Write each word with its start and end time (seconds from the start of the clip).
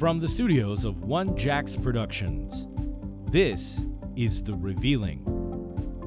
From 0.00 0.18
the 0.18 0.26
studios 0.26 0.86
of 0.86 1.04
One 1.04 1.36
Jacks 1.36 1.76
Productions, 1.76 2.68
this 3.30 3.84
is 4.16 4.42
The 4.42 4.54
Revealing, 4.54 5.20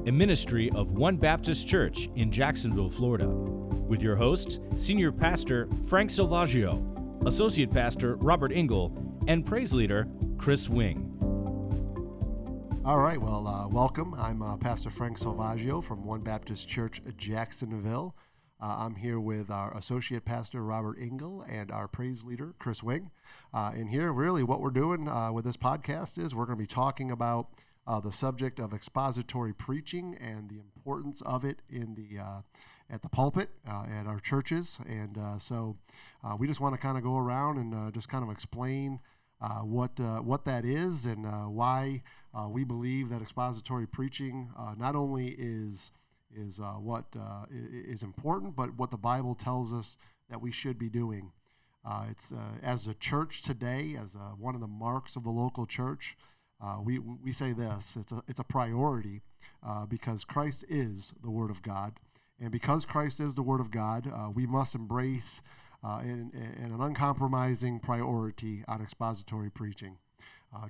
a 0.08 0.10
ministry 0.10 0.68
of 0.70 0.98
One 0.98 1.16
Baptist 1.16 1.68
Church 1.68 2.10
in 2.16 2.32
Jacksonville, 2.32 2.90
Florida, 2.90 3.28
with 3.28 4.02
your 4.02 4.16
hosts, 4.16 4.58
Senior 4.74 5.12
Pastor 5.12 5.68
Frank 5.86 6.10
Silvaggio, 6.10 7.24
Associate 7.24 7.70
Pastor 7.70 8.16
Robert 8.16 8.50
Engel, 8.50 8.92
and 9.28 9.46
Praise 9.46 9.72
Leader 9.72 10.08
Kris 10.38 10.68
Wing. 10.68 11.12
All 12.84 12.98
right, 12.98 13.20
well, 13.20 13.46
uh, 13.46 13.68
welcome. 13.68 14.12
I'm 14.14 14.42
uh, 14.42 14.56
Pastor 14.56 14.90
Frank 14.90 15.20
Silvaggio 15.20 15.80
from 15.80 16.04
One 16.04 16.20
Baptist 16.20 16.66
Church, 16.66 17.00
Jacksonville. 17.16 18.16
Uh, 18.64 18.76
I'm 18.78 18.94
here 18.94 19.20
with 19.20 19.50
our 19.50 19.76
Associate 19.76 20.24
Pastor 20.24 20.64
Robert 20.64 20.96
Engel 20.98 21.44
and 21.46 21.70
our 21.70 21.86
praise 21.86 22.24
leader 22.24 22.54
Kris 22.58 22.82
Wing. 22.82 23.10
Uh, 23.52 23.72
and 23.74 23.90
here, 23.90 24.10
really, 24.10 24.42
what 24.42 24.62
we're 24.62 24.70
doing 24.70 25.06
uh, 25.06 25.30
with 25.32 25.44
this 25.44 25.58
podcast 25.58 26.16
is 26.16 26.34
we're 26.34 26.46
going 26.46 26.56
to 26.56 26.62
be 26.62 26.66
talking 26.66 27.10
about 27.10 27.48
uh, 27.86 28.00
the 28.00 28.10
subject 28.10 28.58
of 28.58 28.72
expository 28.72 29.52
preaching 29.52 30.16
and 30.18 30.48
the 30.48 30.60
importance 30.60 31.20
of 31.26 31.44
it 31.44 31.58
in 31.68 31.94
the 31.94 32.18
uh, 32.18 32.40
at 32.88 33.02
the 33.02 33.08
pulpit 33.10 33.50
uh, 33.68 33.84
at 33.84 34.06
our 34.06 34.18
churches. 34.18 34.78
And 34.88 35.18
so, 35.42 35.76
we 36.38 36.46
just 36.46 36.60
want 36.60 36.74
to 36.74 36.80
kind 36.80 36.96
of 36.96 37.04
go 37.04 37.18
around 37.18 37.58
and 37.58 37.92
just 37.92 38.08
kind 38.08 38.24
of 38.24 38.30
explain 38.30 38.98
what 39.62 40.00
what 40.24 40.46
that 40.46 40.64
is 40.64 41.04
and 41.04 41.26
why 41.54 42.02
we 42.48 42.64
believe 42.64 43.10
that 43.10 43.20
expository 43.20 43.86
preaching 43.86 44.48
not 44.78 44.96
only 44.96 45.36
is 45.38 45.90
is 46.36 46.60
uh, 46.60 46.72
what 46.74 47.04
uh, 47.18 47.44
is 47.50 48.02
important, 48.02 48.56
but 48.56 48.74
what 48.76 48.90
the 48.90 48.96
Bible 48.96 49.34
tells 49.34 49.72
us 49.72 49.96
that 50.30 50.40
we 50.40 50.50
should 50.50 50.78
be 50.78 50.88
doing. 50.88 51.30
Uh, 51.84 52.06
it's 52.10 52.32
uh, 52.32 52.36
as 52.62 52.86
a 52.86 52.94
church 52.94 53.42
today, 53.42 53.96
as 54.00 54.14
a, 54.14 54.18
one 54.38 54.54
of 54.54 54.60
the 54.60 54.66
marks 54.66 55.16
of 55.16 55.24
the 55.24 55.30
local 55.30 55.66
church, 55.66 56.16
uh, 56.62 56.78
we 56.82 56.98
we 56.98 57.32
say 57.32 57.52
this: 57.52 57.96
it's 57.96 58.12
a 58.12 58.22
it's 58.26 58.40
a 58.40 58.44
priority 58.44 59.20
uh, 59.66 59.84
because 59.86 60.24
Christ 60.24 60.64
is 60.68 61.12
the 61.22 61.30
Word 61.30 61.50
of 61.50 61.62
God, 61.62 61.92
and 62.40 62.50
because 62.50 62.86
Christ 62.86 63.20
is 63.20 63.34
the 63.34 63.42
Word 63.42 63.60
of 63.60 63.70
God, 63.70 64.10
we 64.34 64.46
must 64.46 64.74
embrace 64.74 65.42
in, 66.02 66.30
in, 66.32 66.72
an 66.72 66.80
uncompromising 66.80 67.80
priority 67.80 68.64
on 68.66 68.80
expository 68.80 69.50
preaching. 69.50 69.98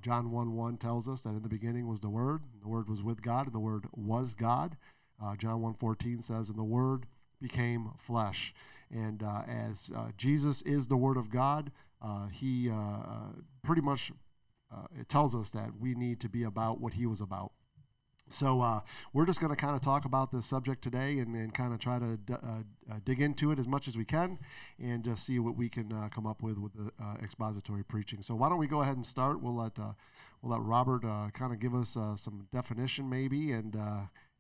John 0.01 0.31
1 0.31 0.55
1 0.55 0.79
tells 0.79 1.09
us 1.09 1.21
that 1.21 1.29
in 1.29 1.43
the 1.43 1.49
beginning 1.49 1.87
was 1.87 2.01
the 2.01 2.09
Word, 2.09 2.43
the 2.63 2.69
Word 2.69 2.89
was 2.89 3.03
with 3.03 3.23
God, 3.23 3.45
and 3.47 3.55
the 3.55 3.61
Word 3.61 3.85
was 3.93 4.35
God. 4.35 4.77
Uh, 5.23 5.37
John 5.37 5.61
1.14 5.61 6.23
says, 6.23 6.49
And 6.49 6.59
the 6.59 6.65
Word 6.65 7.07
became 7.41 7.91
flesh. 7.99 8.55
And 8.91 9.23
uh, 9.23 9.43
as 9.49 9.91
uh, 9.95 10.09
Jesus 10.17 10.63
is 10.63 10.87
the 10.87 10.97
Word 10.97 11.17
of 11.17 11.31
God, 11.31 11.71
uh, 12.03 12.27
he 12.29 12.71
uh, 12.71 12.75
uh, 12.75 13.29
pretty 13.63 13.83
much 13.83 14.13
it 14.99 15.09
tells 15.09 15.37
us 15.37 15.51
that 15.51 15.71
we 15.79 15.95
need 15.95 16.19
to 16.19 16.29
be 16.29 16.43
about 16.43 16.81
what 16.81 16.93
he 16.93 17.07
was 17.07 17.21
about. 17.21 17.53
So 18.29 18.61
uh, 18.61 18.81
we're 19.13 19.27
just 19.27 19.39
going 19.39 19.51
to 19.51 19.57
kind 19.57 19.77
of 19.77 19.83
talk 19.83 20.05
about 20.05 20.33
this 20.33 20.47
subject 20.47 20.83
today 20.83 21.19
and, 21.19 21.37
and 21.37 21.55
kind 21.55 21.73
of 21.73 21.79
try 21.79 22.01
to 22.01 22.17
d- 22.17 22.33
uh, 22.33 22.37
uh, 22.91 22.99
dig 23.05 23.21
into 23.21 23.53
it 23.53 23.61
as 23.61 23.69
much 23.69 23.87
as 23.87 23.97
we 23.97 24.05
can 24.05 24.39
and 24.83 25.05
just 25.05 25.25
see 25.25 25.39
what 25.39 25.57
we 25.57 25.69
can 25.69 25.93
come 26.11 26.27
up 26.27 26.43
with 26.43 26.59
with 26.59 26.73
the 26.73 26.91
expository 27.23 27.85
preaching. 27.85 28.21
So 28.23 28.35
why 28.35 28.49
don't 28.49 28.59
we 28.59 28.67
go 28.67 28.81
ahead 28.81 28.97
and 28.97 29.07
start? 29.07 29.41
We'll 29.41 29.55
let 29.55 29.79
we'll 29.79 30.53
let 30.53 30.61
Robert 30.63 31.03
kind 31.35 31.53
of 31.53 31.61
give 31.61 31.75
us 31.75 31.91
some 31.91 32.49
definition 32.53 33.09
maybe 33.09 33.53
and 33.53 33.77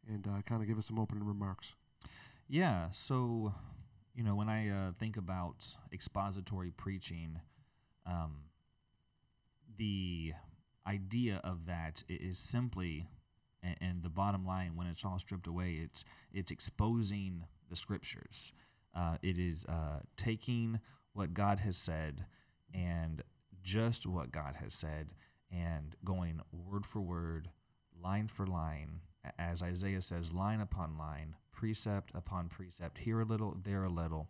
and 0.08 0.26
uh, 0.26 0.42
kind 0.42 0.62
of 0.62 0.68
give 0.68 0.78
us 0.78 0.86
some 0.86 0.98
opening 0.98 1.24
remarks. 1.24 1.74
Yeah. 2.48 2.90
So, 2.90 3.54
you 4.14 4.22
know, 4.22 4.34
when 4.34 4.48
I 4.48 4.68
uh, 4.68 4.92
think 4.98 5.16
about 5.16 5.66
expository 5.92 6.70
preaching, 6.70 7.40
um, 8.06 8.44
the 9.76 10.32
idea 10.86 11.40
of 11.42 11.66
that 11.66 12.04
is 12.08 12.38
simply, 12.38 13.08
and, 13.62 13.76
and, 13.80 14.02
the 14.02 14.10
bottom 14.10 14.46
line, 14.46 14.76
when 14.76 14.86
it's 14.86 15.04
all 15.04 15.18
stripped 15.18 15.46
away, 15.46 15.80
it's 15.82 16.04
it's 16.32 16.50
exposing 16.50 17.44
the 17.70 17.76
scriptures. 17.76 18.52
Uh, 18.94 19.16
it 19.22 19.38
is 19.38 19.64
uh, 19.68 20.00
taking 20.16 20.78
what 21.14 21.32
God 21.34 21.60
has 21.60 21.76
said 21.76 22.26
and 22.72 23.22
just 23.62 24.06
what 24.06 24.30
God 24.30 24.56
has 24.62 24.74
said 24.74 25.08
and 25.50 25.96
going 26.04 26.40
word 26.52 26.84
for 26.84 27.00
word, 27.00 27.48
line 28.00 28.28
for 28.28 28.46
line, 28.46 29.00
as 29.38 29.62
Isaiah 29.62 30.02
says, 30.02 30.32
line 30.32 30.60
upon 30.60 30.98
line, 30.98 31.34
precept 31.52 32.10
upon 32.14 32.48
precept, 32.48 32.98
here 32.98 33.20
a 33.20 33.24
little, 33.24 33.56
there 33.62 33.84
a 33.84 33.90
little. 33.90 34.28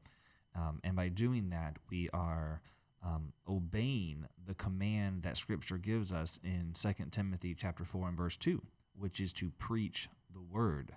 Um, 0.55 0.81
and 0.85 0.95
by 0.95 1.09
doing 1.09 1.51
that, 1.51 1.77
we 1.91 2.09
are 2.13 2.61
um, 3.05 3.33
obeying 3.49 4.27
the 4.47 4.55
command 4.55 5.23
that 5.23 5.37
Scripture 5.37 5.79
gives 5.79 6.13
us 6.13 6.39
in 6.43 6.73
2 6.75 7.07
Timothy 7.11 7.55
chapter 7.55 7.85
4 7.85 8.09
and 8.09 8.17
verse 8.17 8.37
2, 8.37 8.63
which 8.99 9.21
is 9.21 9.33
to 9.35 9.51
preach 9.59 10.09
the 10.33 10.41
word. 10.41 10.93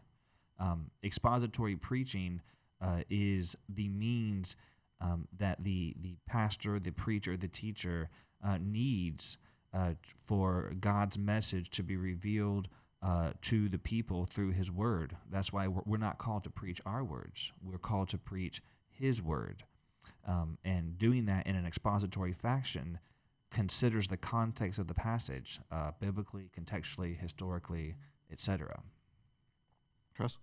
Um, 0.60 0.92
expository 1.04 1.76
preaching 1.76 2.42
uh, 2.82 3.02
is 3.10 3.56
the 3.68 3.90
means 3.90 4.56
um, 5.02 5.28
that 5.38 5.64
the, 5.64 5.96
the 6.02 6.16
pastor, 6.28 6.80
the 6.80 6.92
preacher, 6.92 7.38
the 7.38 7.48
teacher 7.48 8.10
uh, 8.46 8.58
needs 8.60 9.38
uh, 9.74 9.94
for 10.26 10.74
God's 10.80 11.18
message 11.18 11.70
to 11.72 11.84
be 11.84 11.98
revealed 11.98 12.68
uh, 13.02 13.32
to 13.44 13.70
the 13.70 13.78
people 13.78 14.26
through 14.26 14.52
his 14.52 14.72
word. 14.72 15.16
That's 15.30 15.54
why 15.54 15.68
we're, 15.68 15.84
we're, 15.86 15.98
not 15.98 16.18
called 16.18 16.44
to 16.46 16.50
preach 16.50 16.82
our 16.86 17.04
words, 17.04 17.52
we're 17.62 17.78
called 17.78 18.10
to 18.10 18.18
preach 18.18 18.62
his 18.90 19.22
word. 19.22 19.64
Um, 20.26 20.58
and 20.66 20.98
doing 20.98 21.26
that 21.26 21.48
in 21.48 21.56
an 21.56 21.66
expository 21.66 22.34
fashion 22.34 23.00
considers 23.50 24.08
the 24.08 24.18
context 24.18 24.78
of 24.78 24.88
the 24.88 24.94
passage, 24.94 25.60
uh, 25.72 25.92
biblically, 26.00 26.50
contextually, 26.58 27.18
historically, 27.18 27.96
etc. 28.32 28.82
Kris? 30.16 30.38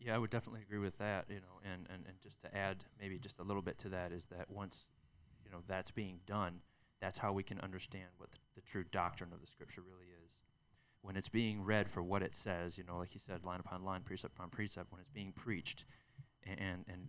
Yeah, 0.00 0.14
I 0.14 0.18
would 0.18 0.30
definitely 0.30 0.62
agree 0.62 0.78
with 0.78 0.96
that. 0.98 1.26
You 1.28 1.36
know, 1.36 1.60
and, 1.64 1.86
and, 1.92 2.04
and 2.06 2.20
just 2.22 2.40
to 2.42 2.56
add 2.56 2.84
maybe 3.00 3.18
just 3.18 3.40
a 3.40 3.42
little 3.42 3.62
bit 3.62 3.78
to 3.78 3.88
that 3.90 4.12
is 4.12 4.26
that 4.26 4.48
once 4.48 4.88
you 5.44 5.50
know 5.50 5.58
that's 5.66 5.90
being 5.90 6.20
done, 6.26 6.60
that's 7.00 7.18
how 7.18 7.32
we 7.32 7.42
can 7.42 7.60
understand 7.60 8.06
what 8.16 8.30
the, 8.30 8.38
the 8.54 8.60
true 8.62 8.84
doctrine 8.92 9.30
of 9.32 9.40
the 9.40 9.46
Scripture 9.46 9.82
really 9.82 10.06
is 10.24 10.30
when 11.08 11.16
it's 11.16 11.30
being 11.30 11.64
read 11.64 11.88
for 11.88 12.02
what 12.02 12.22
it 12.22 12.34
says, 12.34 12.76
you 12.76 12.84
know, 12.84 12.98
like 12.98 13.08
he 13.08 13.18
said, 13.18 13.42
line 13.42 13.60
upon 13.60 13.82
line, 13.82 14.02
precept 14.02 14.34
upon 14.36 14.50
precept, 14.50 14.92
when 14.92 15.00
it's 15.00 15.08
being 15.08 15.32
preached, 15.32 15.86
and 16.46 16.60
and, 16.60 16.84
and 16.86 17.08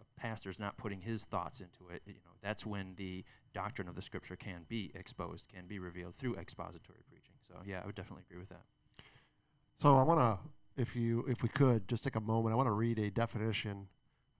a 0.00 0.20
pastor's 0.20 0.58
not 0.58 0.76
putting 0.76 1.00
his 1.00 1.22
thoughts 1.22 1.60
into 1.60 1.94
it, 1.94 2.02
you 2.04 2.14
know, 2.14 2.32
that's 2.42 2.66
when 2.66 2.94
the 2.96 3.24
doctrine 3.54 3.86
of 3.86 3.94
the 3.94 4.02
scripture 4.02 4.34
can 4.34 4.62
be 4.68 4.90
exposed, 4.96 5.46
can 5.54 5.68
be 5.68 5.78
revealed 5.78 6.16
through 6.18 6.34
expository 6.34 6.98
preaching. 7.08 7.34
So 7.46 7.54
yeah, 7.64 7.78
I 7.80 7.86
would 7.86 7.94
definitely 7.94 8.24
agree 8.28 8.40
with 8.40 8.48
that. 8.48 8.62
So 9.80 9.96
I 9.96 10.02
want 10.02 10.18
to, 10.18 10.38
if 10.76 10.96
you, 10.96 11.24
if 11.28 11.44
we 11.44 11.48
could, 11.48 11.86
just 11.86 12.02
take 12.02 12.16
a 12.16 12.20
moment. 12.20 12.52
I 12.54 12.56
want 12.56 12.66
to 12.66 12.72
read 12.72 12.98
a 12.98 13.08
definition 13.08 13.86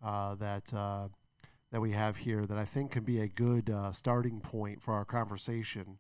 uh, 0.04 0.34
that 0.34 0.74
uh, 0.74 1.06
that 1.70 1.80
we 1.80 1.92
have 1.92 2.16
here 2.16 2.46
that 2.46 2.58
I 2.58 2.64
think 2.64 2.90
can 2.90 3.04
be 3.04 3.20
a 3.20 3.28
good 3.28 3.70
uh, 3.70 3.92
starting 3.92 4.40
point 4.40 4.82
for 4.82 4.94
our 4.94 5.04
conversation 5.04 5.98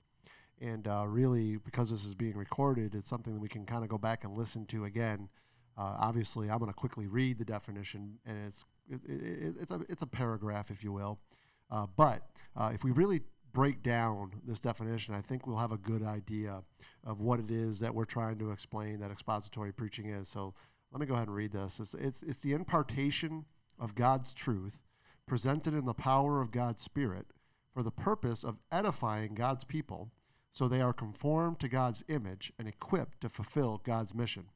and 0.60 0.86
uh, 0.88 1.04
really, 1.06 1.56
because 1.56 1.90
this 1.90 2.04
is 2.04 2.14
being 2.14 2.36
recorded, 2.36 2.94
it's 2.94 3.08
something 3.08 3.34
that 3.34 3.40
we 3.40 3.48
can 3.48 3.64
kind 3.64 3.84
of 3.84 3.88
go 3.88 3.98
back 3.98 4.24
and 4.24 4.36
listen 4.36 4.66
to 4.66 4.84
again. 4.84 5.28
Uh, 5.76 5.94
obviously, 6.00 6.50
I'm 6.50 6.58
going 6.58 6.70
to 6.70 6.76
quickly 6.76 7.06
read 7.06 7.38
the 7.38 7.44
definition, 7.44 8.18
and 8.26 8.46
it's 8.46 8.64
it, 8.90 9.00
it, 9.06 9.54
it's 9.60 9.70
a 9.70 9.80
it's 9.88 10.02
a 10.02 10.06
paragraph, 10.06 10.70
if 10.70 10.82
you 10.82 10.92
will. 10.92 11.18
Uh, 11.70 11.86
but 11.96 12.28
uh, 12.56 12.70
if 12.74 12.82
we 12.82 12.90
really 12.90 13.22
break 13.52 13.82
down 13.82 14.32
this 14.46 14.60
definition, 14.60 15.14
I 15.14 15.20
think 15.20 15.46
we'll 15.46 15.56
have 15.56 15.72
a 15.72 15.78
good 15.78 16.02
idea 16.02 16.62
of 17.04 17.20
what 17.20 17.38
it 17.38 17.50
is 17.50 17.78
that 17.80 17.94
we're 17.94 18.04
trying 18.04 18.38
to 18.38 18.50
explain 18.50 18.98
that 19.00 19.10
expository 19.10 19.72
preaching 19.72 20.06
is. 20.10 20.28
So 20.28 20.54
let 20.92 21.00
me 21.00 21.06
go 21.06 21.14
ahead 21.14 21.28
and 21.28 21.36
read 21.36 21.52
this. 21.52 21.78
It's 21.78 21.94
it's, 21.94 22.22
it's 22.22 22.40
the 22.40 22.54
impartation 22.54 23.44
of 23.78 23.94
God's 23.94 24.32
truth 24.32 24.82
presented 25.26 25.74
in 25.74 25.84
the 25.84 25.94
power 25.94 26.40
of 26.40 26.50
God's 26.50 26.82
Spirit 26.82 27.26
for 27.74 27.82
the 27.82 27.90
purpose 27.90 28.42
of 28.42 28.58
edifying 28.72 29.34
God's 29.34 29.62
people 29.62 30.10
so 30.58 30.66
they 30.66 30.80
are 30.80 30.92
conformed 30.92 31.60
to 31.60 31.68
God's 31.68 32.02
image 32.08 32.52
and 32.58 32.66
equipped 32.66 33.20
to 33.20 33.28
fulfill 33.28 33.80
God's 33.84 34.12
mission. 34.12 34.50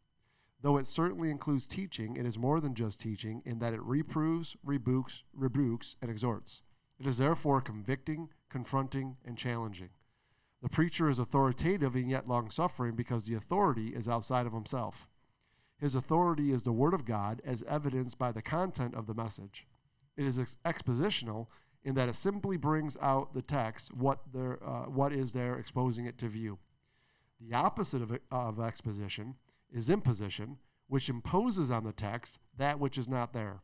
Though 0.61 0.77
it 0.77 0.89
certainly 0.89 1.31
includes 1.31 1.65
teaching, 1.65 2.17
it 2.17 2.27
is 2.27 2.37
more 2.37 2.61
than 2.61 2.75
just 2.75 2.99
teaching 2.99 3.41
in 3.45 3.61
that 3.61 3.73
it 3.73 3.81
reproves, 3.85 4.57
rebukes, 4.65 5.23
rebukes, 5.33 5.95
and 6.03 6.11
exhorts. 6.11 6.61
It 6.99 7.07
is 7.07 7.19
therefore 7.19 7.61
convicting, 7.61 8.31
confronting, 8.49 9.17
and 9.25 9.39
challenging. 9.39 9.91
The 10.61 10.69
preacher 10.69 11.09
is 11.09 11.21
authoritative 11.21 11.95
and 11.95 12.11
yet 12.11 12.27
long 12.27 12.51
suffering 12.51 12.97
because 12.97 13.23
the 13.23 13.35
authority 13.35 13.95
is 13.95 14.09
outside 14.09 14.49
of 14.49 14.53
himself. 14.53 15.09
His 15.79 15.95
authority 15.95 16.51
is 16.51 16.65
the 16.65 16.73
Word 16.73 16.95
of 16.95 17.05
God 17.05 17.41
as 17.45 17.63
evidenced 17.63 18.19
by 18.19 18.33
the 18.33 18.43
content 18.43 18.97
of 18.97 19.07
the 19.07 19.15
message. 19.15 19.69
It 20.17 20.27
is 20.27 20.41
ex- 20.41 20.57
expositional 20.65 21.47
in 21.85 21.95
that 21.95 22.09
it 22.09 22.15
simply 22.15 22.57
brings 22.57 22.97
out 23.01 23.35
the 23.35 23.43
text, 23.43 23.93
what, 23.95 24.21
there, 24.33 24.59
uh, 24.65 24.85
what 24.85 25.13
is 25.13 25.33
there, 25.33 25.59
exposing 25.59 26.07
it 26.07 26.19
to 26.19 26.29
view. 26.29 26.59
The 27.41 27.55
opposite 27.55 28.03
of, 28.03 28.19
of 28.31 28.61
exposition 28.61 29.35
is 29.73 29.91
imposition, 29.91 30.59
which 30.87 31.09
imposes 31.09 31.71
on 31.71 31.85
the 31.85 31.93
text 31.93 32.39
that 32.57 32.79
which 32.79 32.99
is 32.99 33.09
not 33.09 33.33
there. 33.33 33.63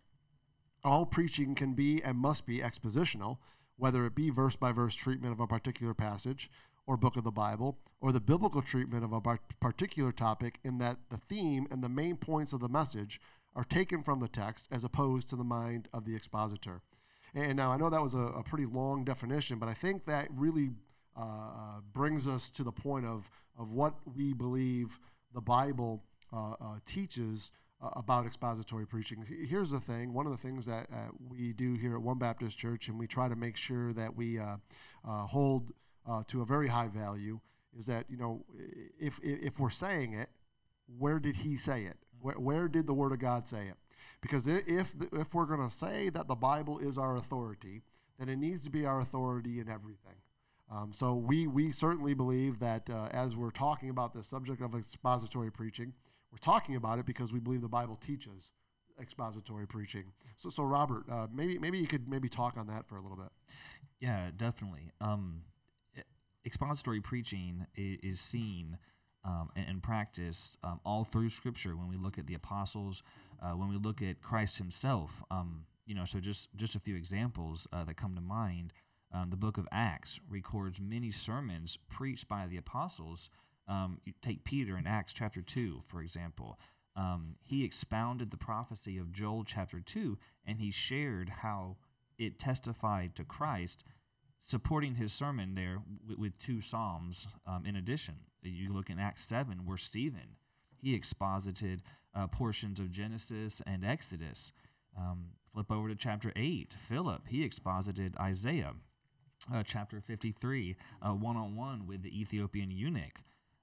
All 0.83 1.07
preaching 1.07 1.55
can 1.55 1.75
be 1.75 2.03
and 2.03 2.19
must 2.19 2.47
be 2.47 2.59
expositional, 2.59 3.39
whether 3.77 4.05
it 4.07 4.15
be 4.15 4.31
verse 4.31 4.57
by 4.57 4.73
verse 4.73 4.95
treatment 4.95 5.33
of 5.33 5.41
a 5.41 5.47
particular 5.47 5.95
passage 5.95 6.51
or 6.87 6.97
book 6.97 7.17
of 7.17 7.25
the 7.25 7.31
Bible, 7.31 7.79
or 8.01 8.13
the 8.13 8.21
biblical 8.21 8.63
treatment 8.63 9.05
of 9.05 9.13
a 9.13 9.39
particular 9.61 10.11
topic, 10.11 10.59
in 10.65 10.79
that 10.79 10.97
the 11.11 11.19
theme 11.19 11.69
and 11.71 11.85
the 11.85 11.89
main 11.89 12.17
points 12.17 12.53
of 12.55 12.61
the 12.61 12.69
message 12.69 13.21
are 13.55 13.65
taken 13.65 14.03
from 14.03 14.21
the 14.21 14.29
text 14.29 14.67
as 14.71 14.85
opposed 14.85 15.29
to 15.29 15.37
the 15.37 15.45
mind 15.45 15.89
of 15.93 16.05
the 16.05 16.17
expositor. 16.17 16.81
And 17.35 17.57
now 17.57 17.71
I 17.73 17.77
know 17.77 17.91
that 17.91 18.03
was 18.03 18.15
a, 18.15 18.19
a 18.19 18.43
pretty 18.43 18.67
long 18.67 19.05
definition, 19.05 19.59
but 19.59 19.69
I 19.69 19.75
think 19.75 20.05
that 20.07 20.29
really 20.35 20.71
uh, 21.17 21.21
uh 21.21 21.81
brings 21.93 22.29
us 22.29 22.51
to 22.51 22.65
the 22.65 22.73
point 22.73 23.05
of, 23.05 23.29
of 23.59 23.73
what 23.73 23.95
we 24.17 24.33
believe 24.33 24.99
the 25.35 25.41
Bible 25.41 26.03
uh, 26.33 26.51
uh, 26.53 26.55
teaches 26.87 27.51
uh, 27.81 27.91
about 27.97 28.27
expository 28.27 28.87
preaching. 28.87 29.25
Here's 29.49 29.71
the 29.71 29.81
thing 29.81 30.13
one 30.13 30.27
of 30.27 30.33
the 30.33 30.39
things 30.39 30.67
that 30.67 30.89
uh, 30.93 31.09
we 31.29 31.53
do 31.53 31.75
here 31.75 31.95
at 31.95 32.03
One 32.03 32.19
Baptist 32.19 32.59
Church, 32.59 32.89
and 32.89 32.99
we 32.99 33.07
try 33.07 33.29
to 33.29 33.37
make 33.37 33.57
sure 33.57 33.93
that 33.93 34.15
we 34.15 34.39
uh, 34.39 34.57
uh, 35.07 35.27
hold 35.27 35.73
to 36.27 36.41
a 36.41 36.45
very 36.45 36.67
high 36.67 36.89
value, 36.89 37.39
is 37.79 37.85
that, 37.85 38.07
you 38.09 38.17
know, 38.17 38.43
if, 38.99 39.21
if 39.23 39.61
we're 39.61 39.69
saying 39.69 40.15
it, 40.15 40.31
where 40.99 41.19
did 41.19 41.37
he 41.37 41.55
say 41.55 41.85
it? 41.85 41.99
Where, 42.21 42.39
where 42.39 42.67
did 42.67 42.87
the 42.87 42.95
Word 42.95 43.13
of 43.13 43.19
God 43.19 43.47
say 43.47 43.67
it? 43.67 43.75
Because 44.21 44.47
if, 44.47 44.95
if 45.13 45.33
we're 45.33 45.47
going 45.47 45.63
to 45.67 45.75
say 45.75 46.09
that 46.11 46.27
the 46.27 46.35
Bible 46.35 46.79
is 46.79 46.99
our 46.99 47.17
authority, 47.17 47.83
then 48.19 48.29
it 48.29 48.37
needs 48.37 48.65
to 48.65 48.71
be 48.71 48.85
our 48.85 49.01
authority 49.01 49.61
in 49.61 49.69
everything. 49.69 50.17
Um, 50.71 50.93
so 50.93 51.15
we, 51.15 51.47
we 51.47 51.73
certainly 51.73 52.15
believe 52.15 52.59
that 52.59 52.91
uh, 52.91 53.09
as 53.13 53.37
we're 53.37 53.51
talking 53.51 53.91
about 53.91 54.13
the 54.13 54.23
subject 54.23 54.61
of 54.61 54.75
expository 54.75 55.51
preaching, 55.51 55.93
we're 56.31 56.39
talking 56.39 56.77
about 56.77 56.99
it 56.99 57.07
because 57.07 57.33
we 57.33 57.39
believe 57.39 57.63
the 57.63 57.69
Bible 57.69 57.97
teaches 57.97 58.53
expository 59.01 59.67
preaching. 59.67 60.05
So, 60.37 60.51
so 60.51 60.65
Robert, 60.65 61.05
uh, 61.11 61.27
maybe 61.33 61.59
maybe 61.59 61.79
you 61.79 61.87
could 61.87 62.09
maybe 62.09 62.29
talk 62.29 62.57
on 62.57 62.67
that 62.67 62.87
for 62.87 62.97
a 62.97 63.01
little 63.01 63.17
bit. 63.17 63.29
Yeah, 64.01 64.31
definitely. 64.37 64.93
Um, 65.01 65.43
expository 66.45 67.01
preaching 67.01 67.67
is, 67.77 68.21
seen 68.21 68.79
um, 69.25 69.51
and, 69.57 69.67
and, 69.69 69.83
practiced 69.83 70.57
um, 70.63 70.81
all 70.85 71.05
through 71.05 71.31
Scripture. 71.31 71.77
When 71.77 71.89
we 71.89 71.97
look 71.97 72.19
at 72.19 72.27
the 72.27 72.35
apostles, 72.35 73.03
uh, 73.43 73.53
when 73.53 73.69
we 73.69 73.77
look 73.77 74.03
at 74.03 74.21
Christ 74.21 74.59
Himself, 74.59 75.23
um, 75.31 75.65
you 75.87 75.95
know, 75.95 76.05
so 76.05 76.21
just 76.21 76.49
just 76.57 76.75
a 76.75 76.81
few 76.81 76.97
examples 76.97 77.67
uh, 77.73 77.85
that 77.85 77.97
come 77.97 78.15
to 78.15 78.21
mind. 78.21 78.73
Um, 79.11 79.31
the 79.31 79.37
book 79.37 79.57
of 79.57 79.67
Acts 79.73 80.21
records 80.29 80.79
many 80.79 81.11
sermons 81.11 81.79
preached 81.89 82.29
by 82.29 82.47
the 82.47 82.59
apostles 82.59 83.31
um, 83.69 84.01
you 84.05 84.15
take 84.23 84.45
Peter 84.45 84.79
in 84.79 84.87
Acts 84.87 85.13
chapter 85.13 85.43
2, 85.43 85.83
for 85.87 86.01
example. 86.01 86.59
Um, 86.97 87.37
he 87.45 87.65
expounded 87.65 88.31
the 88.31 88.37
prophecy 88.37 88.99
of 88.99 89.13
Joel 89.13 89.45
chapter 89.45 89.81
2, 89.81 90.19
and 90.45 90.59
he 90.59 90.71
shared 90.71 91.29
how 91.29 91.77
it 92.19 92.39
testified 92.39 93.15
to 93.15 93.25
Christ, 93.25 93.85
supporting 94.43 94.95
his 94.95 95.13
sermon 95.13 95.55
there 95.55 95.83
with, 96.09 96.19
with 96.19 96.39
two 96.39 96.61
Psalms 96.61 97.29
um, 97.47 97.65
in 97.67 97.77
addition. 97.77 98.15
You 98.43 98.73
look 98.73 98.89
in 98.89 98.99
Acts 98.99 99.25
7, 99.27 99.67
where 99.67 99.77
Stephen, 99.77 100.37
he 100.81 100.95
exposited 100.95 101.83
uh, 102.19 102.27
portions 102.27 102.81
of 102.81 102.91
Genesis 102.91 103.63
and 103.67 103.85
Exodus. 103.85 104.53
Um, 104.97 105.33
flip 105.53 105.71
over 105.71 105.89
to 105.89 105.95
chapter 105.95 106.33
8, 106.35 106.75
Philip, 106.89 107.29
he 107.29 107.45
exposited 107.45 108.15
Isaiah. 108.19 108.75
Uh, 109.53 109.63
chapter 109.65 110.01
53, 110.01 110.77
one 111.01 111.37
on 111.37 111.55
one 111.57 111.87
with 111.87 112.03
the 112.03 112.21
Ethiopian 112.21 112.71
eunuch. 112.71 113.21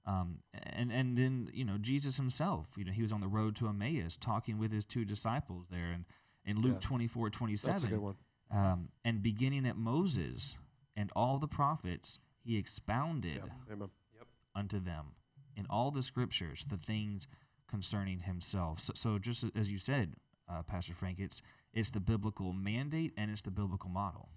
Um, 0.08 0.40
and 0.54 0.92
and 0.92 1.18
then 1.18 1.50
you 1.52 1.66
know 1.66 1.78
Jesus 1.80 2.18
himself, 2.18 2.68
you 2.78 2.86
know, 2.86 2.92
he 2.92 3.02
was 3.02 3.12
on 3.12 3.22
the 3.22 3.28
road 3.28 3.56
to 3.58 3.68
Emmaus 3.68 4.16
talking 4.16 4.58
with 4.58 4.72
his 4.72 4.86
two 4.86 5.04
disciples 5.04 5.66
there, 5.72 5.92
and 5.92 6.06
in 6.46 6.62
Luke 6.62 6.78
yeah. 6.82 6.88
24, 6.88 7.30
27, 7.32 7.72
That's 7.72 7.84
a 7.84 7.88
good 7.88 8.00
one. 8.00 8.16
Um, 8.52 8.90
and 9.04 9.24
beginning 9.24 9.66
at 9.68 9.78
Moses 9.78 10.56
and 10.96 11.12
all 11.16 11.40
the 11.40 11.48
prophets, 11.48 12.20
he 12.44 12.58
expounded 12.58 13.42
yeah. 13.44 13.86
unto 14.56 14.80
them 14.80 15.16
in 15.58 15.66
all 15.70 15.90
the 15.90 16.04
scriptures 16.04 16.66
the 16.70 16.78
things 16.78 17.28
concerning 17.70 18.20
himself. 18.20 18.80
So, 18.80 18.94
so 18.96 19.20
just 19.20 19.46
as 19.56 19.72
you 19.72 19.78
said, 19.78 20.16
uh, 20.50 20.62
Pastor 20.64 20.94
Frank, 20.94 21.20
it's 21.20 21.42
it's 21.74 21.92
the 21.92 22.00
biblical 22.00 22.54
mandate 22.54 23.14
and 23.18 23.30
it's 23.32 23.42
the 23.42 23.52
biblical 23.52 23.90
model. 23.90 24.30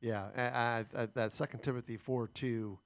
Yeah, 0.00 0.28
I, 0.36 0.84
I, 1.00 1.06
that 1.14 1.32
Second 1.32 1.62
Timothy 1.62 1.96
four 1.96 2.28
two 2.28 2.78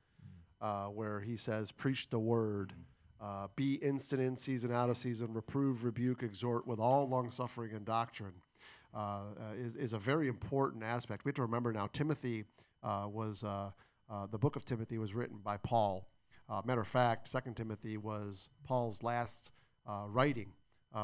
uh, 0.61 0.87
where 0.87 1.21
he 1.21 1.37
says, 1.37 1.73
Preach 1.73 2.09
the 2.11 2.19
word, 2.19 2.73
uh, 3.21 3.49
be 3.57 3.75
instant 3.75 4.23
in 4.23 4.37
season, 4.37 4.73
out 4.73 4.91
of 4.91 4.97
season, 4.97 5.33
reprove, 5.33 5.85
rebuke, 5.85 6.23
exhort 6.23 6.67
with 6.67 6.79
all 6.79 7.09
long 7.09 7.31
suffering 7.31 7.73
and 7.75 7.85
doctrine, 7.85 8.35
uh, 8.95 8.99
uh, 8.99 9.23
is, 9.57 9.77
is 9.77 9.93
a 9.93 9.99
very 9.99 10.29
important 10.29 10.83
aspect. 10.83 11.25
We 11.25 11.31
have 11.31 11.37
to 11.37 11.43
remember 11.43 11.73
now, 11.73 11.89
Timothy 11.93 12.45
uh, 12.83 13.07
was, 13.11 13.45
uh, 13.45 13.71
the 14.31 14.39
book 14.39 14.57
of 14.57 14.65
Timothy 14.65 14.99
was 14.99 15.15
written 15.15 15.39
by 15.43 15.57
Paul. 15.59 16.09
matter 16.65 16.81
of 16.81 16.89
fact, 16.89 17.29
Second 17.29 17.57
Timothy 17.57 17.97
was 17.97 18.49
Paul's 18.65 19.03
last 19.03 19.51
writing 20.09 20.53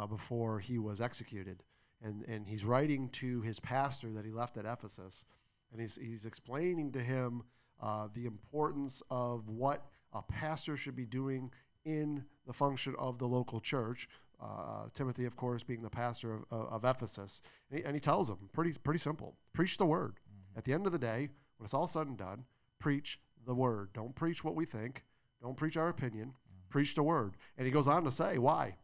before 0.08 0.58
he 0.58 0.78
was 0.78 1.00
executed. 1.00 1.62
And, 2.02 2.22
and 2.28 2.46
he's 2.46 2.64
writing 2.64 3.08
to 3.10 3.40
his 3.40 3.58
pastor 3.60 4.12
that 4.12 4.24
he 4.24 4.30
left 4.30 4.56
at 4.56 4.66
Ephesus. 4.66 5.24
And 5.72 5.80
he's, 5.80 5.96
he's 5.96 6.26
explaining 6.26 6.92
to 6.92 7.00
him 7.00 7.42
uh, 7.82 8.08
the 8.14 8.26
importance 8.26 9.02
of 9.10 9.48
what 9.48 9.86
a 10.12 10.22
pastor 10.22 10.76
should 10.76 10.96
be 10.96 11.06
doing 11.06 11.50
in 11.84 12.24
the 12.46 12.52
function 12.52 12.94
of 12.98 13.18
the 13.18 13.26
local 13.26 13.60
church. 13.60 14.08
Uh, 14.40 14.86
Timothy, 14.92 15.24
of 15.24 15.36
course, 15.36 15.62
being 15.62 15.82
the 15.82 15.90
pastor 15.90 16.34
of, 16.34 16.44
of 16.50 16.84
Ephesus. 16.84 17.42
And 17.70 17.78
he, 17.78 17.84
and 17.84 17.94
he, 17.94 18.00
tells 18.00 18.28
him 18.28 18.38
pretty, 18.52 18.72
pretty 18.84 19.00
simple 19.00 19.36
preach 19.52 19.78
the 19.78 19.86
word. 19.86 20.12
Mm-hmm. 20.12 20.58
At 20.58 20.64
the 20.64 20.72
end 20.72 20.86
of 20.86 20.92
the 20.92 20.98
day, 20.98 21.28
when 21.56 21.64
it's 21.64 21.74
all 21.74 21.86
said 21.86 22.06
and 22.06 22.16
done, 22.16 22.44
preach 22.78 23.18
the 23.46 23.54
word. 23.54 23.90
Don't 23.92 24.14
preach 24.14 24.44
what 24.44 24.54
we 24.54 24.64
think, 24.64 25.02
don't 25.42 25.56
preach 25.56 25.76
our 25.76 25.88
opinion, 25.88 26.32
mm-hmm. 26.74 26.78
preach 26.78 26.94
the 26.94 27.02
word. 27.02 27.36
And 27.56 27.66
he 27.66 27.72
goes 27.72 27.88
on 27.88 28.04
to 28.04 28.12
say, 28.12 28.38
why? 28.38 28.76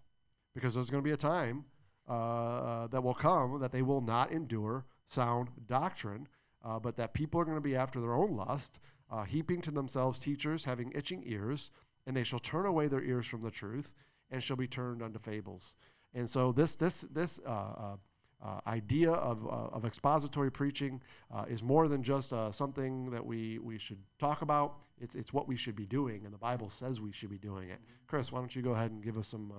Because 0.55 0.75
there's 0.75 0.91
going 0.91 1.03
to 1.03 1.09
be 1.09 1.15
a 1.15 1.17
time 1.17 1.65
uh, 2.09 2.13
uh, 2.13 2.87
that 2.89 3.03
will 3.03 3.15
come 3.15 3.61
that 3.61 3.73
they 3.73 3.83
will 3.83 4.01
not 4.01 4.33
endure 4.33 4.85
sound 5.09 5.49
doctrine 5.67 6.27
uh, 6.65 6.79
but 6.79 6.97
that 6.97 7.15
people 7.15 7.41
are 7.41 7.45
going 7.45 7.57
to 7.57 7.61
be 7.61 7.77
after 7.77 8.01
their 8.01 8.15
own 8.15 8.37
lust, 8.37 8.79
uh, 9.11 9.25
heaping 9.25 9.61
to 9.63 9.71
themselves 9.71 10.19
teachers 10.19 10.65
having 10.65 10.93
itching 10.95 11.23
ears, 11.27 11.71
and 12.07 12.17
they 12.17 12.25
shall 12.25 12.39
turn 12.39 12.67
away 12.67 12.87
their 12.87 13.03
ears 13.03 13.27
from 13.27 13.43
the 13.43 13.51
truth, 13.51 13.95
and 14.31 14.43
shall 14.43 14.57
be 14.57 14.67
turned 14.67 15.03
unto 15.03 15.19
fables. 15.19 15.77
And 16.15 16.29
so 16.29 16.53
this 16.53 16.77
this 16.77 17.03
this 17.13 17.41
uh, 17.47 17.97
uh, 18.43 18.47
uh 18.47 18.61
idea 18.69 19.11
of, 19.11 19.47
uh, 19.47 19.77
of 19.77 19.85
expository 19.85 20.51
preaching 20.51 21.01
is 21.49 21.63
more 21.63 21.89
than 21.89 22.03
just 22.03 22.33
something 22.53 23.11
that 23.11 23.25
we, 23.25 23.59
we 23.59 23.79
should 23.79 23.99
talk 24.19 24.43
about. 24.43 24.77
It's 25.01 25.15
it's 25.15 25.33
what 25.33 25.49
we 25.49 25.57
should 25.57 25.77
be 25.77 25.87
doing, 25.87 26.25
and 26.25 26.35
the 26.35 26.39
Bible 26.39 26.69
says 26.69 27.01
we 27.01 27.13
should 27.13 27.31
be 27.31 27.39
doing 27.39 27.71
it. 27.71 27.81
Kris, 28.07 28.31
why 28.31 28.39
don't 28.39 28.55
you 28.55 28.63
go 28.63 28.73
ahead 28.73 28.91
and 28.91 29.03
give 29.03 29.17
us 29.17 29.29
some 29.29 29.53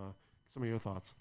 some 0.53 0.63
of 0.63 0.69
your 0.69 0.79
thoughts? 0.79 1.13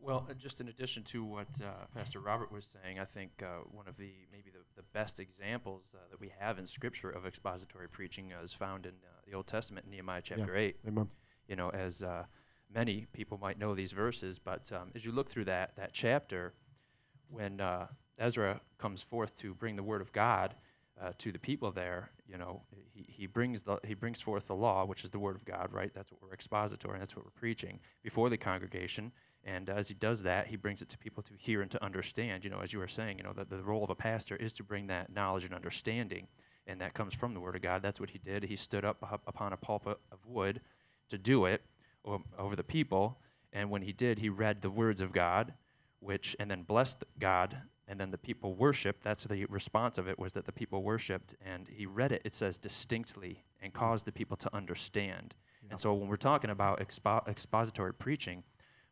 Well, 0.00 0.26
uh, 0.30 0.34
just 0.34 0.60
in 0.60 0.68
addition 0.68 1.02
to 1.04 1.24
what 1.24 1.48
uh, 1.62 1.86
Pastor 1.94 2.20
Robert 2.20 2.52
was 2.52 2.68
saying, 2.82 2.98
I 2.98 3.04
think 3.04 3.42
uh, 3.42 3.62
one 3.70 3.88
of 3.88 3.96
the 3.96 4.12
maybe 4.32 4.50
the, 4.50 4.60
the 4.76 4.82
best 4.92 5.18
examples 5.18 5.88
uh, 5.94 5.98
that 6.10 6.20
we 6.20 6.30
have 6.38 6.58
in 6.58 6.66
Scripture 6.66 7.10
of 7.10 7.26
expository 7.26 7.88
preaching 7.88 8.32
is 8.42 8.52
found 8.52 8.86
in 8.86 8.92
uh, 8.92 9.20
the 9.26 9.34
Old 9.34 9.46
Testament, 9.46 9.86
Nehemiah 9.88 10.22
chapter 10.22 10.54
yeah. 10.54 10.60
eight. 10.60 10.76
Amen. 10.86 11.08
You 11.48 11.56
know, 11.56 11.70
as 11.70 12.02
uh, 12.02 12.24
many 12.72 13.06
people 13.12 13.38
might 13.38 13.58
know 13.58 13.74
these 13.74 13.92
verses, 13.92 14.38
but 14.38 14.70
um, 14.72 14.90
as 14.94 15.04
you 15.04 15.12
look 15.12 15.28
through 15.28 15.46
that 15.46 15.74
that 15.76 15.92
chapter, 15.92 16.54
when 17.30 17.60
uh, 17.60 17.86
Ezra 18.18 18.60
comes 18.78 19.02
forth 19.02 19.36
to 19.38 19.54
bring 19.54 19.76
the 19.76 19.82
word 19.82 20.00
of 20.00 20.12
God 20.12 20.54
uh, 21.00 21.12
to 21.18 21.32
the 21.32 21.38
people 21.38 21.70
there, 21.70 22.10
you 22.26 22.36
know, 22.36 22.62
he, 22.92 23.06
he 23.08 23.26
brings 23.26 23.62
the 23.62 23.78
he 23.84 23.94
brings 23.94 24.20
forth 24.20 24.46
the 24.48 24.54
law, 24.54 24.84
which 24.84 25.04
is 25.04 25.10
the 25.10 25.18
word 25.18 25.36
of 25.36 25.44
God, 25.44 25.72
right? 25.72 25.92
That's 25.94 26.10
what 26.10 26.20
we're 26.22 26.32
expository, 26.32 26.94
and 26.94 27.02
that's 27.02 27.16
what 27.16 27.24
we're 27.24 27.30
preaching 27.32 27.80
before 28.02 28.28
the 28.28 28.36
congregation 28.36 29.12
and 29.44 29.70
as 29.70 29.88
he 29.88 29.94
does 29.94 30.22
that, 30.24 30.46
he 30.46 30.56
brings 30.56 30.82
it 30.82 30.88
to 30.90 30.98
people 30.98 31.22
to 31.22 31.32
hear 31.36 31.62
and 31.62 31.70
to 31.70 31.82
understand. 31.82 32.44
You 32.44 32.50
know, 32.50 32.60
as 32.60 32.72
you 32.72 32.78
were 32.78 32.88
saying, 32.88 33.18
you 33.18 33.24
know, 33.24 33.32
that 33.34 33.48
the 33.48 33.62
role 33.62 33.84
of 33.84 33.90
a 33.90 33.94
pastor 33.94 34.36
is 34.36 34.52
to 34.54 34.62
bring 34.62 34.86
that 34.88 35.12
knowledge 35.12 35.44
and 35.44 35.54
understanding, 35.54 36.26
and 36.66 36.80
that 36.80 36.94
comes 36.94 37.14
from 37.14 37.34
the 37.34 37.40
Word 37.40 37.56
of 37.56 37.62
God. 37.62 37.80
That's 37.80 38.00
what 38.00 38.10
he 38.10 38.18
did. 38.18 38.42
He 38.42 38.56
stood 38.56 38.84
up 38.84 39.20
upon 39.26 39.52
a 39.52 39.56
pulpit 39.56 39.98
of 40.12 40.18
wood 40.26 40.60
to 41.08 41.18
do 41.18 41.46
it 41.46 41.62
over 42.38 42.56
the 42.56 42.62
people, 42.62 43.18
and 43.52 43.70
when 43.70 43.82
he 43.82 43.92
did, 43.92 44.18
he 44.18 44.28
read 44.28 44.60
the 44.60 44.70
words 44.70 45.00
of 45.00 45.12
God, 45.12 45.54
which 46.00 46.36
and 46.38 46.50
then 46.50 46.62
blessed 46.62 47.04
God, 47.18 47.56
and 47.86 47.98
then 47.98 48.10
the 48.10 48.18
people 48.18 48.54
worshiped. 48.54 49.02
That's 49.02 49.24
the 49.24 49.44
response 49.46 49.98
of 49.98 50.08
it 50.08 50.18
was 50.18 50.32
that 50.34 50.46
the 50.46 50.52
people 50.52 50.82
worshipped, 50.82 51.34
and 51.44 51.68
he 51.68 51.86
read 51.86 52.12
it. 52.12 52.22
It 52.24 52.34
says 52.34 52.58
distinctly 52.58 53.44
and 53.62 53.72
caused 53.72 54.06
the 54.06 54.12
people 54.12 54.36
to 54.36 54.54
understand. 54.54 55.34
And 55.70 55.78
so 55.78 55.92
when 55.92 56.08
we're 56.08 56.16
talking 56.16 56.50
about 56.50 56.80
expo- 56.80 57.26
expository 57.28 57.92
preaching 57.92 58.42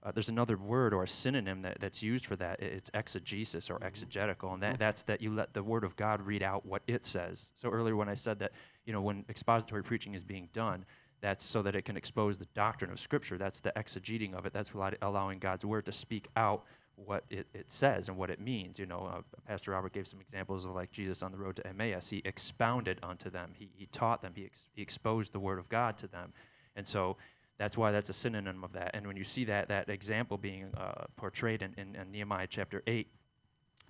uh, 0.07 0.13
there's 0.13 0.29
another 0.29 0.57
word 0.57 0.95
or 0.95 1.03
a 1.03 1.09
synonym 1.09 1.63
that, 1.63 1.79
that's 1.81 2.01
used 2.01 2.27
for 2.27 2.37
that. 2.37 2.63
It's 2.63 2.89
exegesis 2.95 3.69
or 3.69 3.75
mm-hmm. 3.75 3.87
exegetical, 3.87 4.55
and 4.55 4.63
that, 4.63 4.75
mm-hmm. 4.75 4.79
that's 4.79 5.03
that 5.03 5.21
you 5.21 5.35
let 5.35 5.53
the 5.53 5.63
Word 5.63 5.83
of 5.83 5.97
God 5.97 6.23
read 6.23 6.45
out 6.45 6.65
what 6.65 6.83
it 6.87 7.05
says. 7.05 7.51
So 7.57 7.69
earlier 7.71 7.97
when 7.97 8.09
I 8.09 8.15
said 8.15 8.39
that, 8.39 8.53
you 8.85 8.93
know, 8.93 9.01
when 9.01 9.25
expository 9.29 9.83
preaching 9.83 10.15
is 10.15 10.23
being 10.23 10.49
done, 10.53 10.85
that's 11.21 11.45
so 11.45 11.61
that 11.63 11.75
it 11.75 11.85
can 11.85 11.97
expose 11.97 12.39
the 12.39 12.47
doctrine 12.55 12.93
of 12.93 13.01
Scripture. 13.01 13.37
That's 13.37 13.61
the 13.61 13.73
exegeting 13.77 14.35
of 14.35 14.47
it. 14.47 14.53
That's 14.53 14.71
allowing 15.03 15.41
God's 15.41 15.65
Word 15.65 15.87
to 15.87 15.93
speak 15.93 16.29
out 16.37 16.67
what 16.97 17.25
it, 17.31 17.47
it 17.55 17.71
says 17.71 18.09
and 18.09 18.17
what 18.17 18.31
it 18.31 18.41
means. 18.41 18.79
You 18.79 18.87
know, 18.87 19.11
uh, 19.13 19.21
Pastor 19.47 19.73
Robert 19.73 19.93
gave 19.93 20.09
some 20.09 20.21
examples 20.21 20.65
of 20.65 20.73
like 20.73 20.91
Jesus 20.91 21.23
on 21.23 21.31
the 21.31 21.39
road 21.39 21.57
to 21.57 21.67
Emmaus. 21.67 22.09
He 22.09 22.23
expounded 22.25 22.99
unto 23.03 23.31
them. 23.31 23.53
He, 23.57 23.71
he 23.75 23.87
taught 23.87 24.23
them. 24.23 24.33
He, 24.35 24.47
ex- 24.47 24.69
he 24.75 24.83
exposed 24.83 25.33
the 25.33 25.41
word 25.41 25.59
of 25.59 25.69
God 25.69 25.97
to 25.99 26.09
them. 26.09 26.33
And 26.75 26.87
so 26.87 27.17
that's 27.59 27.77
why 27.77 27.91
that's 27.91 28.11
a 28.11 28.15
synonym 28.15 28.65
of 28.65 28.73
that. 28.73 28.91
And 28.95 29.07
when 29.07 29.17
you 29.17 29.25
see 29.25 29.45
that 29.45 29.69
that 29.69 29.89
example 29.89 30.37
being 30.37 30.71
uh, 30.77 31.05
portrayed 31.17 31.63
in, 31.63 31.75
in, 31.77 31.95
in, 31.97 32.11
Nehemiah 32.11 32.47
chapter 32.49 32.83
eight, 32.87 33.09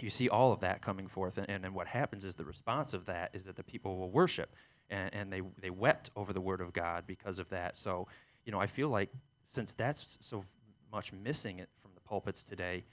you 0.00 0.10
see 0.10 0.28
all 0.28 0.52
of 0.52 0.60
that 0.60 0.82
coming 0.82 1.08
forth. 1.08 1.38
And, 1.38 1.48
and, 1.48 1.64
and 1.64 1.74
what 1.74 1.86
happens 1.86 2.24
is 2.24 2.36
the 2.36 2.44
response 2.44 2.92
of 2.92 3.06
that 3.06 3.30
is 3.32 3.44
that 3.44 3.56
the 3.56 3.64
people 3.64 3.96
will 3.96 4.10
worship, 4.10 4.54
and, 4.90 5.12
and 5.12 5.32
they 5.32 5.40
they 5.60 5.70
wept 5.70 6.10
over 6.16 6.32
the 6.32 6.40
word 6.40 6.60
of 6.60 6.72
God 6.72 7.04
because 7.06 7.38
of 7.38 7.48
that. 7.48 7.76
So, 7.76 8.06
you 8.44 8.52
know, 8.52 8.60
I 8.60 8.66
feel 8.66 8.88
like 8.88 9.10
since 9.42 9.74
that's 9.74 10.18
so 10.20 10.44
much 10.92 11.12
missing 11.12 11.58
it 11.58 11.68
from 11.82 11.90
the 11.94 12.00
pulpits 12.02 12.44
today, 12.44 12.84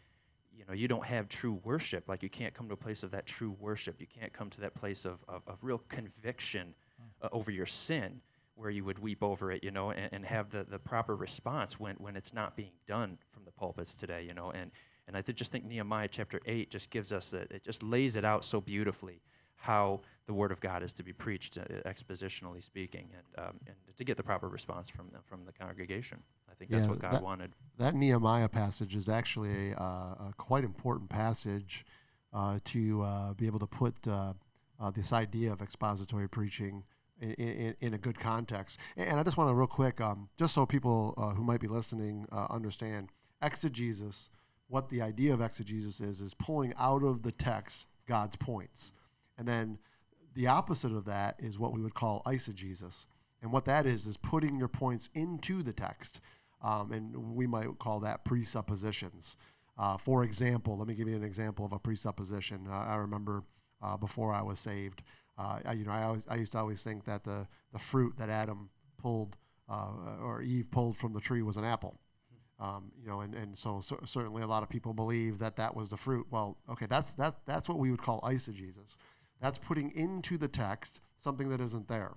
you 0.56 0.66
know, 0.68 0.74
you 0.74 0.88
don't 0.88 1.06
have 1.06 1.28
true 1.30 1.60
worship. 1.64 2.08
Like 2.08 2.24
you 2.24 2.30
can't 2.30 2.54
come 2.54 2.68
to 2.68 2.74
a 2.74 2.78
place 2.78 3.04
of 3.04 3.12
that 3.12 3.26
true 3.26 3.56
worship. 3.60 4.00
You 4.00 4.08
can't 4.08 4.32
come 4.32 4.50
to 4.52 4.62
that 4.62 4.74
place 4.74 5.06
of, 5.06 5.20
of, 5.28 5.42
of 5.48 5.58
real 5.62 5.82
conviction 5.90 6.74
uh, 7.22 7.30
over 7.32 7.52
your 7.52 7.66
sin 7.66 8.22
where 8.56 8.70
you 8.70 8.84
would 8.86 9.00
weep 9.00 9.24
over 9.24 9.52
it, 9.52 9.64
you 9.64 9.72
know, 9.72 9.92
and, 9.92 10.10
and 10.12 10.26
have 10.26 10.50
the, 10.50 10.64
the 10.70 10.78
proper 10.78 11.16
response 11.16 11.80
when, 11.80 11.96
when 11.96 12.16
it's 12.16 12.34
not 12.34 12.56
being 12.56 12.72
done 12.86 13.18
from 13.32 13.44
the 13.46 13.52
pulpits 13.52 13.96
today, 13.96 14.24
you 14.28 14.34
know. 14.34 14.52
And, 14.52 14.70
and 15.08 15.18
I 15.18 15.22
just 15.22 15.52
think 15.52 15.66
Nehemiah 15.66 16.08
chapter 16.08 16.40
8 16.46 16.70
just 16.70 16.90
gives 16.92 17.12
us 17.12 17.32
that, 17.32 17.52
it 17.52 17.64
just 17.64 17.82
lays 17.82 18.16
it 18.16 18.24
out 18.24 18.46
so 18.46 18.62
beautifully 18.62 19.22
how 19.56 20.02
the 20.28 20.34
word 20.34 20.52
of 20.52 20.60
God 20.60 20.84
is 20.84 20.94
to 20.94 21.04
be 21.04 21.14
preached, 21.14 21.58
uh, 21.58 21.64
expositionally 21.88 22.64
speaking, 22.64 23.10
and, 23.16 23.48
um, 23.48 23.60
and 23.66 23.76
to 23.96 24.04
get 24.04 24.18
the 24.18 24.24
proper 24.24 24.50
response 24.50 24.90
from 24.90 25.10
the, 25.12 25.20
from 25.26 25.46
the 25.46 25.52
congregation. 25.52 26.20
I 26.50 26.54
think 26.54 26.70
that's 26.70 26.84
yeah, 26.84 26.90
what 26.90 27.00
God 27.00 27.14
that, 27.14 27.24
wanted. 27.24 27.52
That 27.80 27.96
Nehemiah 27.96 28.50
passage 28.50 28.96
is 28.96 29.10
actually 29.10 29.72
a, 29.72 29.78
uh, 29.78 30.30
a 30.30 30.34
quite 30.38 30.64
important 30.64 31.10
passage 31.10 31.86
uh, 32.32 32.60
to 32.66 33.02
uh, 33.02 33.34
be 33.34 33.48
able 33.48 33.60
to 33.60 33.68
put 33.68 33.96
uh, 34.08 34.34
uh, 34.80 34.92
this 34.92 35.12
idea 35.12 35.52
of 35.52 35.62
expository 35.62 36.28
preaching 36.28 36.84
in, 37.20 37.32
in, 37.32 37.76
in, 37.82 37.94
a 37.94 37.98
good 37.98 38.20
context. 38.20 38.80
And 38.96 39.20
I 39.20 39.24
just 39.24 39.38
want 39.38 39.50
to, 39.50 39.54
real 39.54 39.68
quick, 39.68 40.02
um, 40.02 40.30
just 40.38 40.54
so 40.54 40.66
people 40.66 41.14
who 41.36 41.44
might 41.44 41.62
be 41.62 41.68
listening 41.68 42.28
understand, 42.32 43.10
exegesis, 43.42 44.30
what 44.68 44.90
the 44.90 45.02
idea 45.02 45.34
of 45.34 45.42
exegesis 45.42 46.02
is, 46.02 46.22
is 46.22 46.34
pulling 46.34 46.74
out 46.78 47.04
of 47.04 47.22
the 47.22 47.32
text 47.32 47.86
God's 48.08 48.36
points. 48.36 48.94
And 49.38 49.48
then 49.48 49.78
the 50.36 50.48
opposite 50.48 50.92
of 50.92 51.06
that 51.06 51.36
is 51.40 51.60
what 51.60 51.74
we 51.74 51.82
would 51.82 51.94
call 51.94 52.22
eisegesis. 52.26 53.06
And 53.42 53.52
what 53.52 53.66
that 53.66 53.86
is, 53.86 54.06
is 54.06 54.18
putting 54.18 54.58
your 54.58 54.68
points 54.68 55.10
into 55.14 55.64
the 55.64 55.74
text. 55.74 56.22
Um, 56.64 56.92
and 56.92 57.36
we 57.36 57.46
might 57.46 57.78
call 57.80 58.00
that 58.00 58.24
presuppositions. 58.24 59.36
Uh, 59.78 59.98
for 59.98 60.24
example, 60.24 60.78
let 60.78 60.88
me 60.88 60.94
give 60.94 61.08
you 61.08 61.16
an 61.16 61.24
example 61.24 61.66
of 61.66 61.74
a 61.74 61.80
presupposition. 61.80 62.68
Uh, 62.70 62.74
I 62.74 62.96
remember 62.96 63.44
uh, 63.82 63.98
before 63.98 64.34
I 64.34 64.42
was 64.42 64.60
saved, 64.60 65.02
uh, 65.38 65.60
I, 65.66 65.74
you 65.74 65.86
know, 65.86 65.92
I, 65.92 66.04
always, 66.04 66.24
I 66.30 66.36
used 66.36 66.52
to 66.54 66.60
always 66.60 66.84
think 66.84 67.04
that 67.06 67.24
the, 67.24 67.48
the 67.74 67.80
fruit 67.80 68.14
that 68.18 68.30
Adam 68.30 68.70
pulled 68.98 69.36
uh, 69.70 69.88
or 70.22 70.42
Eve 70.42 70.70
pulled 70.72 70.98
from 70.98 71.14
the 71.14 71.20
tree 71.20 71.42
was 71.42 71.58
an 71.58 71.66
apple. 71.66 72.00
Um, 72.60 72.92
you 73.02 73.08
know, 73.08 73.22
and, 73.22 73.34
and 73.34 73.58
so, 73.58 73.82
certainly 73.82 74.44
a 74.44 74.48
lot 74.48 74.64
of 74.64 74.70
people 74.70 74.94
believe 74.94 75.40
that 75.40 75.56
that 75.56 75.76
was 75.76 75.90
the 75.90 75.98
fruit. 75.98 76.28
Well, 76.30 76.58
okay, 76.70 76.86
that's 76.86 77.14
that, 77.14 77.38
that's 77.46 77.68
what 77.68 77.80
we 77.80 77.92
would 77.92 78.02
call 78.02 78.22
eisegesis. 78.22 78.96
That's 79.42 79.58
putting 79.58 79.92
into 79.92 80.38
the 80.38 80.48
text 80.48 81.00
something 81.18 81.50
that 81.50 81.60
isn't 81.60 81.88
there. 81.88 82.14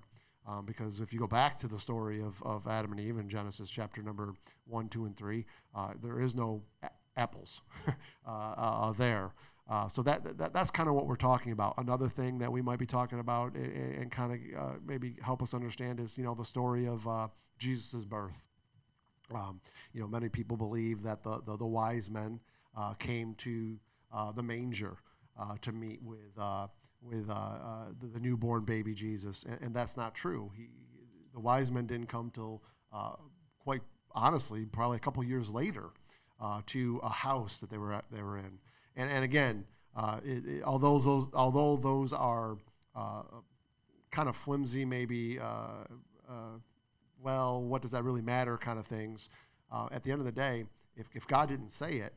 Um, 0.47 0.65
because 0.65 1.01
if 1.01 1.11
you 1.11 1.19
go 1.19 1.27
back 1.27 1.57
to 1.57 1.67
the 1.67 1.77
story 1.77 2.21
of, 2.21 2.41
of 2.43 2.67
Adam 2.67 2.93
and 2.93 3.01
Eve 3.01 3.17
in 3.17 3.27
Genesis 3.27 3.69
chapter 3.69 4.01
number 4.01 4.33
1, 4.67 4.87
2, 4.87 5.05
and 5.05 5.15
3, 5.15 5.45
uh, 5.75 5.89
there 6.01 6.21
is 6.21 6.35
no 6.35 6.61
a- 6.83 6.89
apples 7.17 7.61
uh, 8.25 8.29
uh, 8.29 8.91
there. 8.93 9.33
Uh, 9.69 9.89
so 9.89 10.01
that, 10.01 10.37
that 10.37 10.53
that's 10.53 10.71
kind 10.71 10.87
of 10.87 10.95
what 10.95 11.05
we're 11.05 11.17
talking 11.17 11.51
about. 11.51 11.73
Another 11.77 12.07
thing 12.07 12.37
that 12.37 12.49
we 12.49 12.61
might 12.61 12.79
be 12.79 12.85
talking 12.85 13.19
about 13.19 13.53
and, 13.55 13.95
and 13.95 14.11
kind 14.11 14.31
of 14.31 14.61
uh, 14.61 14.73
maybe 14.85 15.15
help 15.21 15.43
us 15.43 15.53
understand 15.53 15.99
is 15.99 16.17
you 16.17 16.23
know 16.23 16.33
the 16.33 16.45
story 16.45 16.87
of 16.87 17.05
uh, 17.05 17.27
Jesus' 17.59 18.05
birth. 18.05 18.41
Um, 19.35 19.59
you 19.91 19.99
know, 19.99 20.07
many 20.07 20.29
people 20.29 20.55
believe 20.55 21.03
that 21.03 21.21
the 21.21 21.41
the, 21.45 21.57
the 21.57 21.65
wise 21.65 22.09
men 22.09 22.39
came 22.97 23.33
to 23.39 23.77
the 24.35 24.43
manger 24.43 24.95
to 25.59 25.73
meet 25.73 26.01
with 26.01 26.39
with 27.07 27.29
uh, 27.29 27.33
uh, 27.33 27.85
the, 27.99 28.07
the, 28.07 28.19
newborn 28.19 28.63
baby 28.63 28.93
Jesus, 28.93 29.45
and, 29.47 29.57
and, 29.61 29.73
that's 29.73 29.97
not 29.97 30.13
true. 30.13 30.51
He, 30.55 30.69
the 31.33 31.39
wise 31.39 31.71
men 31.71 31.85
didn't 31.85 32.07
come 32.07 32.31
till 32.33 32.61
uh, 32.93 33.13
quite 33.59 33.81
honestly, 34.13 34.65
probably 34.65 34.97
a 34.97 34.99
couple 34.99 35.23
years 35.23 35.49
later, 35.49 35.89
uh, 36.41 36.61
to 36.67 36.99
a 37.03 37.09
house 37.09 37.59
that 37.59 37.69
they 37.69 37.77
were 37.77 37.93
at, 37.93 38.05
they 38.11 38.21
were 38.21 38.37
in. 38.37 38.59
And 38.95 39.09
and 39.09 39.23
again, 39.23 39.65
uh, 39.95 40.19
it, 40.23 40.45
it, 40.45 40.63
although 40.63 40.99
those 40.99 41.27
although 41.33 41.77
those 41.77 42.13
are 42.13 42.57
uh, 42.95 43.23
kind 44.11 44.29
of 44.29 44.35
flimsy, 44.35 44.85
maybe 44.85 45.39
well, 47.19 47.63
what 47.63 47.81
does 47.81 47.91
that 47.91 48.03
really 48.03 48.21
matter? 48.21 48.57
Kind 48.57 48.77
of 48.77 48.85
things. 48.85 49.29
at 49.91 50.03
the 50.03 50.11
end 50.11 50.19
of 50.19 50.25
the 50.25 50.31
day, 50.31 50.65
if, 50.95 51.07
if 51.15 51.27
God 51.27 51.49
didn't 51.49 51.71
say 51.71 51.95
it, 51.95 52.13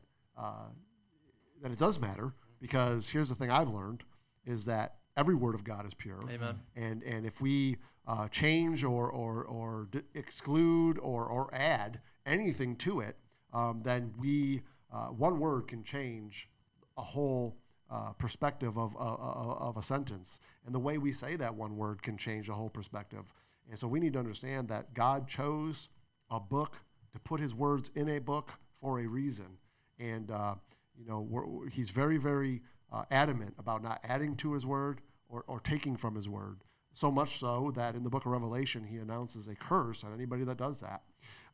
then 1.61 1.71
it 1.71 1.79
does 1.79 1.99
matter 1.99 2.33
because 2.61 3.09
here's 3.09 3.29
the 3.29 3.35
thing 3.35 3.49
I've 3.49 3.69
learned 3.69 4.03
is 4.45 4.65
that 4.65 4.95
every 5.17 5.35
word 5.35 5.55
of 5.55 5.63
God 5.63 5.85
is 5.85 5.93
pure. 5.93 6.19
Amen. 6.29 6.59
And 6.75 7.03
and 7.03 7.25
if 7.25 7.41
we 7.41 7.77
uh, 8.07 8.27
change 8.29 8.83
or 8.83 9.09
or 9.09 9.43
or 9.43 9.87
d- 9.91 10.01
exclude 10.15 10.97
or 10.99 11.25
or 11.25 11.53
add 11.53 11.99
anything 12.25 12.75
to 12.77 13.01
it, 13.01 13.17
um, 13.53 13.81
then 13.83 14.13
we 14.17 14.61
uh, 14.91 15.07
one 15.07 15.39
word 15.39 15.67
can 15.67 15.83
change 15.83 16.49
a 16.97 17.01
whole 17.01 17.57
uh, 17.89 18.11
perspective 18.13 18.77
of, 18.77 18.95
uh, 18.95 18.99
uh, 18.99 19.57
of 19.59 19.77
a 19.77 19.83
sentence, 19.83 20.39
and 20.65 20.73
the 20.73 20.79
way 20.79 20.97
we 20.97 21.11
say 21.11 21.35
that 21.35 21.53
one 21.53 21.75
word 21.75 22.01
can 22.01 22.17
change 22.17 22.47
a 22.47 22.53
whole 22.53 22.69
perspective. 22.69 23.25
And 23.69 23.77
so 23.77 23.87
we 23.87 23.99
need 23.99 24.13
to 24.13 24.19
understand 24.19 24.69
that 24.69 24.93
God 24.93 25.27
chose 25.27 25.89
a 26.29 26.39
book 26.39 26.77
to 27.11 27.19
put 27.19 27.39
His 27.39 27.53
words 27.53 27.91
in 27.95 28.09
a 28.09 28.19
book 28.19 28.49
for 28.79 29.01
a 29.01 29.05
reason, 29.07 29.57
and 29.99 30.31
uh, 30.31 30.55
you 30.97 31.05
know 31.05 31.65
He's 31.71 31.89
very 31.89 32.17
very 32.17 32.61
uh, 32.91 33.03
adamant 33.11 33.53
about 33.57 33.83
not 33.83 33.99
adding 34.03 34.35
to 34.37 34.53
his 34.53 34.65
word 34.65 35.01
or, 35.29 35.43
or 35.47 35.59
taking 35.59 35.95
from 35.95 36.15
his 36.15 36.27
word. 36.27 36.61
So 36.93 37.09
much 37.09 37.39
so 37.39 37.71
that 37.75 37.95
in 37.95 38.03
the 38.03 38.09
book 38.09 38.25
of 38.25 38.31
Revelation, 38.31 38.83
he 38.83 38.97
announces 38.97 39.47
a 39.47 39.55
curse 39.55 40.03
on 40.03 40.13
anybody 40.13 40.43
that 40.43 40.57
does 40.57 40.81
that. 40.81 41.03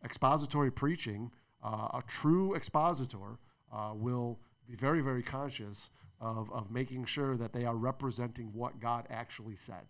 Expository 0.03 0.71
preaching, 0.71 1.31
uh, 1.63 1.89
a 1.93 2.03
true 2.07 2.55
expositor 2.55 3.37
uh, 3.71 3.91
will 3.93 4.39
be 4.67 4.75
very, 4.75 5.01
very 5.01 5.21
conscious 5.21 5.89
of, 6.19 6.51
of 6.51 6.71
making 6.71 7.05
sure 7.05 7.37
that 7.37 7.53
they 7.53 7.65
are 7.65 7.75
representing 7.75 8.51
what 8.53 8.79
God 8.79 9.05
actually 9.09 9.55
said. 9.55 9.85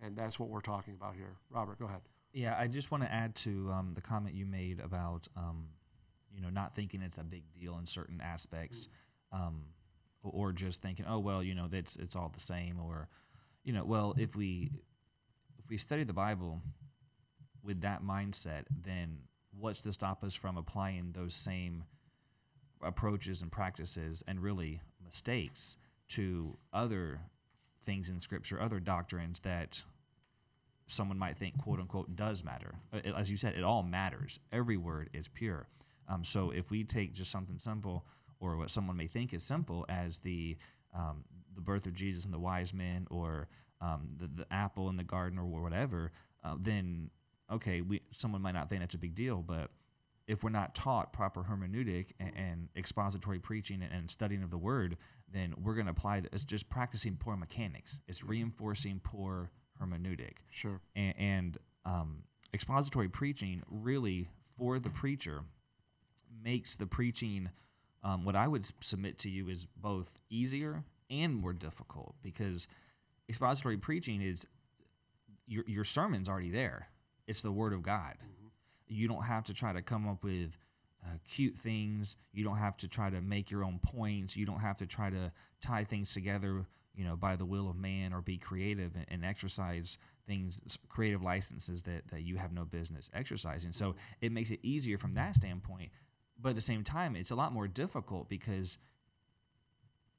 And 0.00 0.16
that's 0.16 0.38
what 0.38 0.48
we're 0.48 0.60
talking 0.60 0.94
about 0.94 1.14
here. 1.14 1.36
Robert, 1.50 1.78
go 1.78 1.86
ahead. 1.86 2.00
Yeah, 2.32 2.56
I 2.58 2.66
just 2.66 2.90
want 2.90 3.02
to 3.02 3.12
add 3.12 3.34
to 3.36 3.70
um, 3.70 3.92
the 3.94 4.00
comment 4.00 4.34
you 4.34 4.46
made 4.46 4.80
about, 4.80 5.28
um, 5.36 5.66
you 6.32 6.40
know, 6.40 6.50
not 6.50 6.74
thinking 6.74 7.02
it's 7.02 7.18
a 7.18 7.24
big 7.24 7.42
deal 7.52 7.76
in 7.78 7.86
certain 7.86 8.20
aspects. 8.20 8.88
Um, 9.32 9.62
or 10.22 10.52
just 10.52 10.82
thinking, 10.82 11.06
oh 11.08 11.18
well, 11.18 11.42
you 11.42 11.54
know, 11.54 11.68
that's 11.68 11.96
it's 11.96 12.16
all 12.16 12.30
the 12.32 12.40
same, 12.40 12.78
or 12.80 13.08
you 13.64 13.72
know, 13.72 13.84
well, 13.84 14.14
if 14.18 14.34
we 14.34 14.70
if 15.58 15.68
we 15.70 15.76
study 15.76 16.04
the 16.04 16.12
Bible 16.12 16.62
with 17.62 17.80
that 17.82 18.02
mindset, 18.02 18.64
then 18.70 19.18
what's 19.58 19.82
to 19.82 19.92
stop 19.92 20.24
us 20.24 20.34
from 20.34 20.56
applying 20.56 21.12
those 21.12 21.34
same 21.34 21.84
approaches 22.82 23.42
and 23.42 23.50
practices 23.50 24.22
and 24.26 24.40
really 24.40 24.80
mistakes 25.04 25.76
to 26.08 26.56
other 26.72 27.20
things 27.82 28.08
in 28.08 28.20
Scripture, 28.20 28.60
other 28.60 28.80
doctrines 28.80 29.40
that 29.40 29.82
someone 30.86 31.18
might 31.18 31.36
think, 31.36 31.58
quote 31.58 31.80
unquote, 31.80 32.16
does 32.16 32.42
matter. 32.42 32.74
As 33.16 33.30
you 33.30 33.36
said, 33.36 33.54
it 33.54 33.64
all 33.64 33.82
matters. 33.82 34.40
Every 34.52 34.76
word 34.76 35.10
is 35.12 35.28
pure. 35.28 35.68
Um, 36.08 36.24
so 36.24 36.50
if 36.50 36.70
we 36.70 36.84
take 36.84 37.12
just 37.12 37.30
something 37.30 37.58
simple 37.58 38.06
or 38.40 38.56
what 38.56 38.70
someone 38.70 38.96
may 38.96 39.06
think 39.06 39.32
is 39.34 39.42
simple 39.42 39.84
as 39.88 40.18
the 40.18 40.56
um, 40.94 41.24
the 41.54 41.60
birth 41.60 41.86
of 41.86 41.94
Jesus 41.94 42.24
and 42.24 42.32
the 42.32 42.38
wise 42.38 42.72
men, 42.72 43.06
or 43.10 43.48
um, 43.80 44.08
the, 44.16 44.26
the 44.26 44.46
apple 44.52 44.88
in 44.88 44.96
the 44.96 45.04
garden, 45.04 45.38
or 45.38 45.44
whatever, 45.44 46.12
uh, 46.44 46.54
then 46.58 47.10
okay, 47.52 47.80
we 47.80 48.00
someone 48.12 48.42
might 48.42 48.54
not 48.54 48.68
think 48.68 48.80
that's 48.80 48.94
a 48.94 48.98
big 48.98 49.14
deal, 49.14 49.42
but 49.46 49.70
if 50.26 50.44
we're 50.44 50.50
not 50.50 50.74
taught 50.74 51.12
proper 51.12 51.42
hermeneutic 51.42 52.12
and, 52.20 52.32
and 52.36 52.68
expository 52.76 53.38
preaching 53.38 53.82
and, 53.82 53.90
and, 53.92 54.10
studying 54.10 54.42
of 54.42 54.50
the 54.50 54.58
word, 54.58 54.98
then 55.32 55.54
we're 55.62 55.74
going 55.74 55.86
to 55.86 55.90
apply 55.90 56.20
that. 56.20 56.32
It's 56.34 56.44
just 56.44 56.68
practicing 56.68 57.16
poor 57.16 57.34
mechanics. 57.34 57.98
It's 58.06 58.22
reinforcing 58.22 59.00
poor 59.02 59.50
hermeneutic. 59.82 60.36
Sure. 60.50 60.80
And, 60.94 61.14
and 61.18 61.58
um, 61.86 62.22
expository 62.52 63.08
preaching 63.08 63.62
really 63.70 64.28
for 64.58 64.78
the 64.78 64.90
preacher 64.90 65.44
makes 66.44 66.76
the 66.76 66.86
preaching 66.86 67.48
um, 68.02 68.24
what 68.24 68.36
I 68.36 68.46
would 68.46 68.66
submit 68.80 69.18
to 69.20 69.28
you 69.28 69.48
is 69.48 69.66
both 69.76 70.20
easier 70.30 70.84
and 71.10 71.34
more 71.34 71.52
difficult 71.52 72.14
because 72.22 72.68
expository 73.28 73.76
preaching 73.76 74.22
is 74.22 74.46
your, 75.46 75.64
your 75.66 75.84
sermon's 75.84 76.28
already 76.28 76.50
there. 76.50 76.88
It's 77.26 77.42
the 77.42 77.52
Word 77.52 77.72
of 77.72 77.82
God. 77.82 78.14
Mm-hmm. 78.14 78.46
You 78.88 79.08
don't 79.08 79.24
have 79.24 79.44
to 79.44 79.54
try 79.54 79.72
to 79.72 79.82
come 79.82 80.08
up 80.08 80.22
with 80.22 80.56
uh, 81.04 81.16
cute 81.28 81.56
things. 81.56 82.16
You 82.32 82.44
don't 82.44 82.56
have 82.56 82.76
to 82.78 82.88
try 82.88 83.10
to 83.10 83.20
make 83.20 83.50
your 83.50 83.64
own 83.64 83.80
points. 83.82 84.36
You 84.36 84.46
don't 84.46 84.60
have 84.60 84.76
to 84.78 84.86
try 84.86 85.10
to 85.10 85.32
tie 85.60 85.84
things 85.84 86.12
together, 86.12 86.66
you 86.94 87.04
know, 87.04 87.16
by 87.16 87.36
the 87.36 87.44
will 87.44 87.68
of 87.68 87.76
man 87.76 88.12
or 88.12 88.20
be 88.20 88.38
creative 88.38 88.94
and, 88.94 89.06
and 89.08 89.24
exercise 89.24 89.98
things, 90.26 90.60
creative 90.88 91.22
licenses 91.22 91.82
that, 91.84 92.08
that 92.08 92.22
you 92.22 92.36
have 92.36 92.52
no 92.52 92.64
business 92.64 93.10
exercising. 93.14 93.72
So 93.72 93.94
it 94.20 94.32
makes 94.32 94.50
it 94.50 94.60
easier 94.62 94.98
from 94.98 95.14
that 95.14 95.34
standpoint. 95.34 95.90
But 96.40 96.50
at 96.50 96.54
the 96.54 96.60
same 96.60 96.84
time, 96.84 97.16
it's 97.16 97.30
a 97.30 97.34
lot 97.34 97.52
more 97.52 97.66
difficult 97.68 98.28
because 98.28 98.78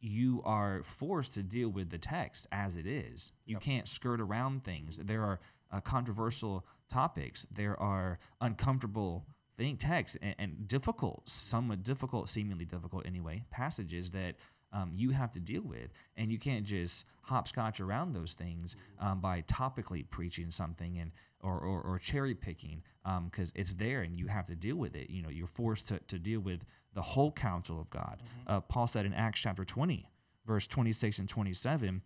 you 0.02 0.42
are 0.46 0.82
forced 0.84 1.34
to 1.34 1.44
deal 1.44 1.70
with 1.70 1.90
the 1.90 1.98
text 1.98 2.48
as 2.52 2.78
it 2.78 2.88
is. 2.88 3.32
You 3.46 3.56
Yep. 3.56 3.62
can't 3.62 3.88
skirt 3.88 4.22
around 4.22 4.64
things. 4.64 4.98
There 4.98 5.24
are 5.24 5.40
uh, 5.72 5.82
controversial 5.82 6.66
topics. 6.90 7.46
There 7.52 7.80
are 7.80 8.20
uncomfortable 8.42 9.26
thing 9.58 9.78
texts 9.78 10.18
and, 10.22 10.36
and 10.40 10.68
difficult, 10.68 11.30
somewhat 11.30 11.84
difficult, 11.84 12.30
seemingly 12.30 12.66
difficult 12.66 13.06
anyway, 13.06 13.44
passages 13.52 14.12
that 14.12 14.36
um, 14.72 14.92
you 14.94 15.12
have 15.12 15.32
to 15.32 15.40
deal 15.40 15.62
with, 15.62 15.90
and 16.18 16.32
you 16.32 16.38
can't 16.38 16.66
just 16.66 17.06
hopscotch 17.24 17.80
around 17.80 18.14
those 18.14 18.34
things 18.34 18.76
um, 19.00 19.20
by 19.20 19.42
topically 19.44 20.08
preaching 20.10 20.52
something 20.52 20.98
and 21.00 21.12
or, 21.42 21.60
or, 21.60 21.82
or 21.82 22.00
cherry 22.00 22.36
picking 22.36 22.82
because 23.26 23.52
it's 23.56 23.74
there 23.76 24.02
and 24.02 24.20
you 24.20 24.28
have 24.28 24.46
to 24.46 24.56
deal 24.56 24.76
with 24.76 24.96
it. 24.96 25.10
You 25.10 25.22
know, 25.22 25.30
you're 25.30 25.48
forced 25.48 25.88
to, 25.88 26.00
to 26.08 26.20
deal 26.20 26.42
with 26.42 26.62
the 26.94 27.02
whole 27.02 27.32
counsel 27.32 27.80
of 27.80 27.90
God. 27.90 28.22
Uh, 28.46 28.60
Paul 28.60 28.88
said 28.88 29.06
in 29.06 29.14
Acts 29.14 29.40
chapter 29.40 29.64
20, 29.64 30.10
verse 30.46 30.68
26 30.68 31.20
and 31.20 31.30
27, 31.30 32.02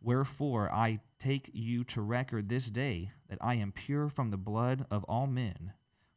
Wherefore 0.00 0.70
I 0.70 1.00
take 1.18 1.50
you 1.52 1.84
to 1.84 2.02
record 2.02 2.48
this 2.48 2.70
day 2.70 3.10
that 3.28 3.38
I 3.40 3.54
am 3.54 3.72
pure 3.72 4.08
from 4.08 4.30
the 4.30 4.36
blood 4.36 4.86
of 4.90 5.04
all 5.04 5.26
men. 5.26 5.72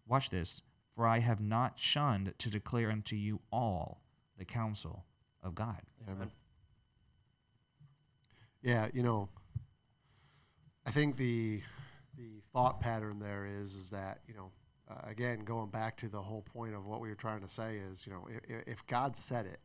Watch 0.08 0.30
this. 0.30 0.62
For 0.96 1.06
I 1.06 1.20
have 1.20 1.40
not 1.40 1.78
shunned 1.78 2.34
to 2.40 2.50
declare 2.50 2.90
unto 2.90 3.16
you 3.16 3.42
all 3.52 4.02
the 4.38 4.46
counsel 4.46 5.06
of 5.44 5.56
God. 5.56 5.82
Amen. 6.10 6.32
Yeah, 8.62 8.88
you 8.94 9.04
know, 9.04 9.30
I 10.86 10.92
think 10.92 11.18
the 11.18 11.62
the 12.18 12.42
thought 12.54 12.80
pattern 12.80 13.20
there 13.20 13.46
is 13.46 13.74
is 13.74 13.90
that 13.92 14.20
you 14.28 14.34
know, 14.34 14.52
uh, 14.90 15.10
again, 15.10 15.44
going 15.44 15.70
back 15.70 15.98
to 15.98 16.10
the 16.10 16.22
whole 16.22 16.42
point 16.42 16.74
of 16.74 16.86
what 16.86 17.00
we 17.00 17.10
were 17.10 17.16
trying 17.16 17.42
to 17.42 17.50
say 17.50 17.78
is, 17.78 18.06
you 18.06 18.14
know, 18.14 18.28
if, 18.48 18.64
if 18.68 18.88
God 18.88 19.16
said 19.16 19.46
it, 19.46 19.60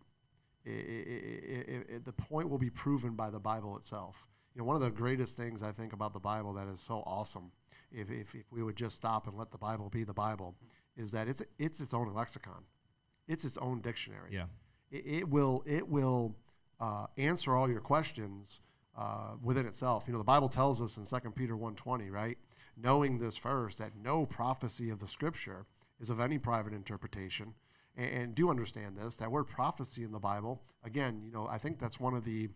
i 0.67 0.71
i 0.71 0.75
i 0.75 1.97
i 1.97 1.99
the 2.05 2.13
point 2.13 2.49
will 2.49 2.59
be 2.59 2.71
proven 2.71 3.15
by 3.15 3.31
the 3.31 3.41
Bible 3.41 3.77
itself. 3.77 4.29
You 4.55 4.61
know, 4.61 4.67
one 4.67 4.77
of 4.77 4.83
the 4.83 4.91
greatest 4.91 5.37
things 5.37 5.63
I 5.63 5.73
think 5.73 5.93
about 5.95 6.13
the 6.13 6.21
Bible 6.21 6.53
that 6.55 6.69
is 6.69 6.79
so 6.79 7.03
awesome, 7.07 7.51
if, 7.91 8.11
if, 8.11 8.35
if 8.35 8.45
we 8.51 8.63
would 8.63 8.77
just 8.77 8.97
stop 8.97 9.27
and 9.27 9.37
let 9.39 9.51
the 9.51 9.59
Bible 9.59 9.89
be 9.89 10.05
the 10.05 10.13
Bible, 10.13 10.55
is 10.97 11.11
that 11.13 11.27
it's 11.29 11.43
it's 11.59 11.81
its 11.81 11.95
own 11.95 12.13
lexicon, 12.13 12.65
it's 13.27 13.45
its 13.45 13.57
own 13.57 13.81
dictionary 13.81 14.31
Yeah. 14.33 14.45
It, 14.93 15.05
it 15.07 15.29
will 15.29 15.65
it 15.67 15.89
will 15.89 16.37
uh, 16.81 17.07
answer 17.17 17.57
all 17.57 17.69
your 17.69 17.81
questions 17.81 18.61
uh, 18.97 19.33
within 19.43 19.67
itself. 19.67 20.05
You 20.07 20.13
know, 20.13 20.19
the 20.19 20.25
Bible 20.25 20.49
tells 20.49 20.83
us 20.83 20.97
in 20.97 21.05
2 21.05 21.31
Peter 21.31 21.57
1.20, 21.57 22.11
right? 22.11 22.37
Knowing 22.77 23.19
this 23.19 23.37
first, 23.37 23.79
that 23.79 23.93
no 24.03 24.27
prophecy 24.27 24.91
of 24.91 25.01
the 25.01 25.07
Scripture 25.07 25.65
is 26.01 26.11
of 26.11 26.21
any 26.21 26.39
private 26.39 26.73
interpretation. 26.73 27.55
And, 27.97 28.11
and 28.11 28.35
do 28.35 28.51
understand 28.51 28.97
this, 28.99 29.17
that 29.17 29.31
word 29.31 29.45
prophecy 29.45 30.03
in 30.03 30.13
the 30.13 30.19
Bible, 30.19 30.61
again, 30.85 31.23
you 31.25 31.33
know, 31.33 31.47
I 31.49 31.59
think 31.59 31.79
that's 31.79 32.01
one 32.01 32.15
of 32.15 32.25
the, 32.25 32.49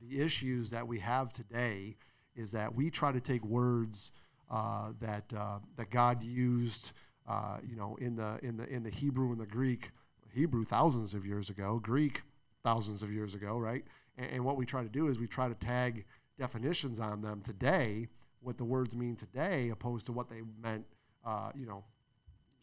the 0.00 0.20
issues 0.20 0.70
that 0.70 0.86
we 0.86 0.98
have 0.98 1.32
today 1.32 1.96
is 2.34 2.50
that 2.52 2.74
we 2.74 2.90
try 2.90 3.12
to 3.12 3.20
take 3.20 3.44
words 3.44 4.12
uh, 4.50 4.88
that, 5.00 5.32
uh, 5.36 5.58
that 5.76 5.90
God 5.90 6.22
used, 6.22 6.92
uh, 7.28 7.58
you 7.62 7.76
know, 7.76 7.96
in 8.00 8.16
the, 8.16 8.38
in, 8.42 8.56
the, 8.56 8.68
in 8.68 8.82
the 8.82 8.90
Hebrew 8.90 9.30
and 9.30 9.40
the 9.40 9.46
Greek, 9.46 9.92
Hebrew 10.32 10.64
thousands 10.64 11.14
of 11.14 11.26
years 11.26 11.50
ago, 11.50 11.80
Greek 11.82 12.22
thousands 12.62 13.02
of 13.02 13.12
years 13.12 13.34
ago, 13.34 13.58
right? 13.58 13.84
And, 14.16 14.30
and 14.30 14.44
what 14.44 14.56
we 14.56 14.66
try 14.66 14.82
to 14.82 14.88
do 14.88 15.08
is 15.08 15.18
we 15.18 15.26
try 15.26 15.48
to 15.48 15.54
tag 15.54 16.04
definitions 16.38 16.98
on 16.98 17.20
them 17.20 17.40
today, 17.42 18.08
what 18.40 18.56
the 18.56 18.64
words 18.64 18.94
mean 18.94 19.16
today, 19.16 19.70
opposed 19.70 20.06
to 20.06 20.12
what 20.12 20.28
they 20.28 20.42
meant, 20.62 20.84
uh, 21.24 21.50
you 21.54 21.66
know, 21.66 21.84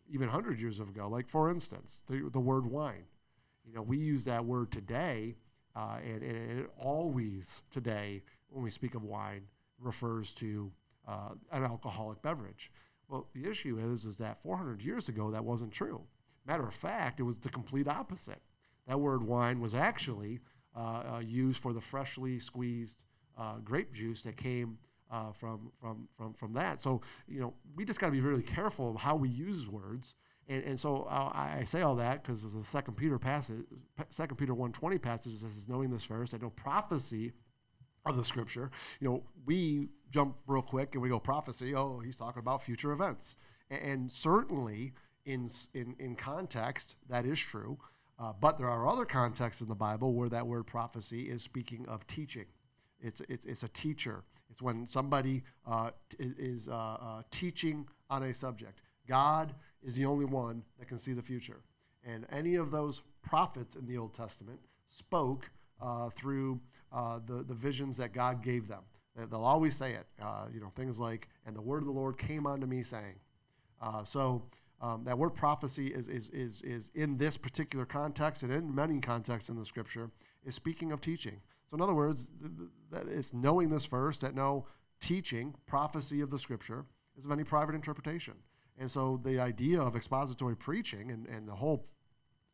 even 0.10 0.28
100 0.28 0.60
years 0.60 0.80
ago. 0.80 1.08
Like, 1.08 1.28
for 1.28 1.50
instance, 1.50 2.02
the, 2.08 2.30
the 2.32 2.40
word 2.40 2.66
wine. 2.66 3.06
You 3.66 3.74
know, 3.74 3.82
we 3.82 3.98
use 3.98 4.24
that 4.26 4.44
word 4.44 4.72
today, 4.72 5.36
uh, 5.76 5.98
and, 6.04 6.24
and 6.24 6.60
it 6.60 6.72
always 6.78 7.62
today, 7.70 8.24
when 8.50 8.64
we 8.64 8.70
speak 8.70 8.96
of 8.96 9.04
wine, 9.04 9.42
refers 9.80 10.32
to 10.34 10.72
uh, 11.08 11.30
an 11.52 11.64
alcoholic 11.64 12.22
beverage. 12.22 12.72
Well, 13.10 13.28
the 13.34 13.50
issue 13.50 13.80
is, 13.92 14.06
is 14.06 14.18
that 14.18 14.42
400 14.42 14.82
years 14.82 15.10
ago, 15.10 15.32
that 15.32 15.44
wasn't 15.44 15.72
true. 15.72 16.02
Matter 16.48 16.66
of 16.66 16.74
fact, 16.74 17.20
it 17.20 17.24
was 17.24 17.38
the 17.40 17.50
complete 17.50 17.88
opposite. 17.88 18.42
That 18.88 19.00
word 19.00 19.22
wine 19.22 19.60
was 19.60 19.76
actually 19.76 20.40
uh, 20.76 20.80
uh, 21.16 21.20
used 21.20 21.60
for 21.62 21.74
the 21.74 21.82
freshly 21.82 22.40
squeezed 22.40 22.98
uh, 23.38 23.58
grape 23.64 23.94
juice 23.94 24.22
that 24.22 24.38
came 24.38 24.78
uh, 25.12 25.32
from, 25.34 25.72
from, 25.80 26.08
from, 26.16 26.34
from 26.34 26.54
that. 26.54 26.80
So, 26.80 27.02
you 27.28 27.40
know, 27.40 27.54
we 27.76 27.86
just 27.86 28.00
got 28.00 28.08
to 28.08 28.12
be 28.14 28.22
really 28.22 28.44
careful 28.44 28.92
of 28.92 28.96
how 28.96 29.16
we 29.16 29.30
use 29.30 29.68
words. 29.68 30.16
And, 30.50 30.64
and 30.64 30.80
so 30.80 31.06
I 31.10 31.58
I 31.60 31.64
say 31.66 31.82
all 31.82 31.96
that 31.96 32.24
because 32.24 32.42
the 32.54 32.64
Second 32.64 32.96
Peter 32.96 33.20
passage, 33.20 33.66
Second 34.10 34.38
Peter 34.38 34.54
one 34.54 34.72
twenty 34.72 34.98
passage 34.98 35.34
says, 35.34 35.68
"Knowing 35.68 35.92
this 35.92 36.06
first, 36.06 36.34
I 36.34 36.38
know 36.38 36.52
prophecy 36.52 37.34
of 38.06 38.16
the 38.16 38.24
Scripture." 38.24 38.72
You 39.02 39.10
know, 39.10 39.24
we 39.46 39.90
jump 40.10 40.38
real 40.48 40.62
quick 40.62 40.94
and 40.94 41.02
we 41.02 41.10
go 41.10 41.20
prophecy. 41.20 41.76
Oh, 41.76 42.00
he's 42.00 42.16
talking 42.16 42.40
about 42.40 42.64
future 42.64 42.94
events, 42.94 43.36
and, 43.70 43.82
and 43.82 44.12
certainly 44.12 44.94
in 45.28 45.48
in 45.74 45.96
in 46.00 46.16
context 46.16 46.96
that 47.10 47.26
is 47.26 47.40
true. 47.40 47.78
Uh, 48.20 48.34
but 48.42 48.58
there 48.58 48.68
are 48.68 48.88
other 48.88 49.06
contexts 49.06 49.62
in 49.62 49.68
the 49.68 49.76
Bible 49.76 50.14
where 50.14 50.30
that 50.30 50.48
word 50.48 50.66
prophecy 50.66 51.30
is 51.30 51.44
speaking 51.44 51.86
of 51.88 52.08
teaching. 52.08 52.46
It's 53.00 53.22
it's, 53.30 53.46
it's 53.46 53.62
a 53.64 53.68
teacher. 53.70 54.24
It's 54.50 54.62
when 54.62 54.88
somebody 54.88 55.44
uh, 55.68 55.92
t- 56.10 56.32
is 56.40 56.68
uh, 56.68 56.74
uh, 56.74 57.22
teaching 57.30 57.86
on 58.10 58.24
a 58.24 58.34
subject. 58.34 58.82
God 59.08 59.54
is 59.84 59.94
the 59.96 60.06
only 60.06 60.26
one 60.26 60.64
that 60.80 60.88
can 60.88 60.98
see 60.98 61.14
the 61.14 61.22
future. 61.22 61.62
And 62.04 62.26
any 62.32 62.56
of 62.56 62.72
those 62.72 63.04
prophets 63.22 63.76
in 63.76 63.86
the 63.86 63.98
Old 63.98 64.14
Testament 64.16 64.60
spoke 64.90 65.52
uh, 65.82 66.10
through 66.10 66.60
uh, 66.92 67.20
the, 67.28 67.44
the 67.44 67.54
visions 67.54 67.98
that 67.98 68.14
God 68.14 68.42
gave 68.42 68.68
them. 68.68 68.82
They- 69.16 69.26
They'll 69.26 69.44
always 69.44 69.76
say 69.76 69.94
it. 69.94 70.08
You 70.54 70.60
know, 70.62 70.72
things 70.76 71.00
like, 71.00 71.28
and 71.46 71.56
the 71.56 71.62
word 71.62 71.80
of 71.84 71.86
the 71.86 71.92
Lord 71.94 72.18
came 72.18 72.48
unto 72.48 72.66
me 72.66 72.82
saying. 72.82 73.16
So 74.06 74.42
um, 74.82 75.04
that 75.06 75.18
word 75.18 75.32
prophecy 75.32 75.88
is, 75.88 76.08
is, 76.08 76.30
is, 76.30 76.62
is 76.62 76.92
in 76.94 77.18
this 77.18 77.36
particular 77.36 77.86
context 77.86 78.44
and 78.44 78.54
in 78.54 78.74
many 78.74 79.00
contexts 79.00 79.50
in 79.50 79.56
the 79.56 79.66
scripture 79.66 80.12
is 80.46 80.56
speaking 80.56 80.92
of 80.92 81.02
teaching. 81.02 81.42
So 81.66 81.76
in 81.76 81.82
other 81.82 81.96
words, 81.96 82.30
th- 82.42 83.04
th- 83.06 83.18
it's 83.18 83.34
knowing 83.34 83.70
this 83.70 83.86
first 83.86 84.22
that 84.22 84.36
no 84.36 84.68
teaching, 85.02 85.54
prophecy 85.66 86.22
of 86.22 86.30
the 86.30 86.40
scripture 86.40 86.86
is 87.18 87.26
of 87.26 87.32
any 87.32 87.44
private 87.44 87.76
interpretation. 87.76 88.36
And 88.78 88.90
so 88.90 89.20
the 89.24 89.40
idea 89.40 89.82
of 89.82 89.96
expository 89.96 90.56
preaching 90.56 91.12
and, 91.12 91.28
and 91.28 91.48
the 91.48 91.56
whole 91.56 91.88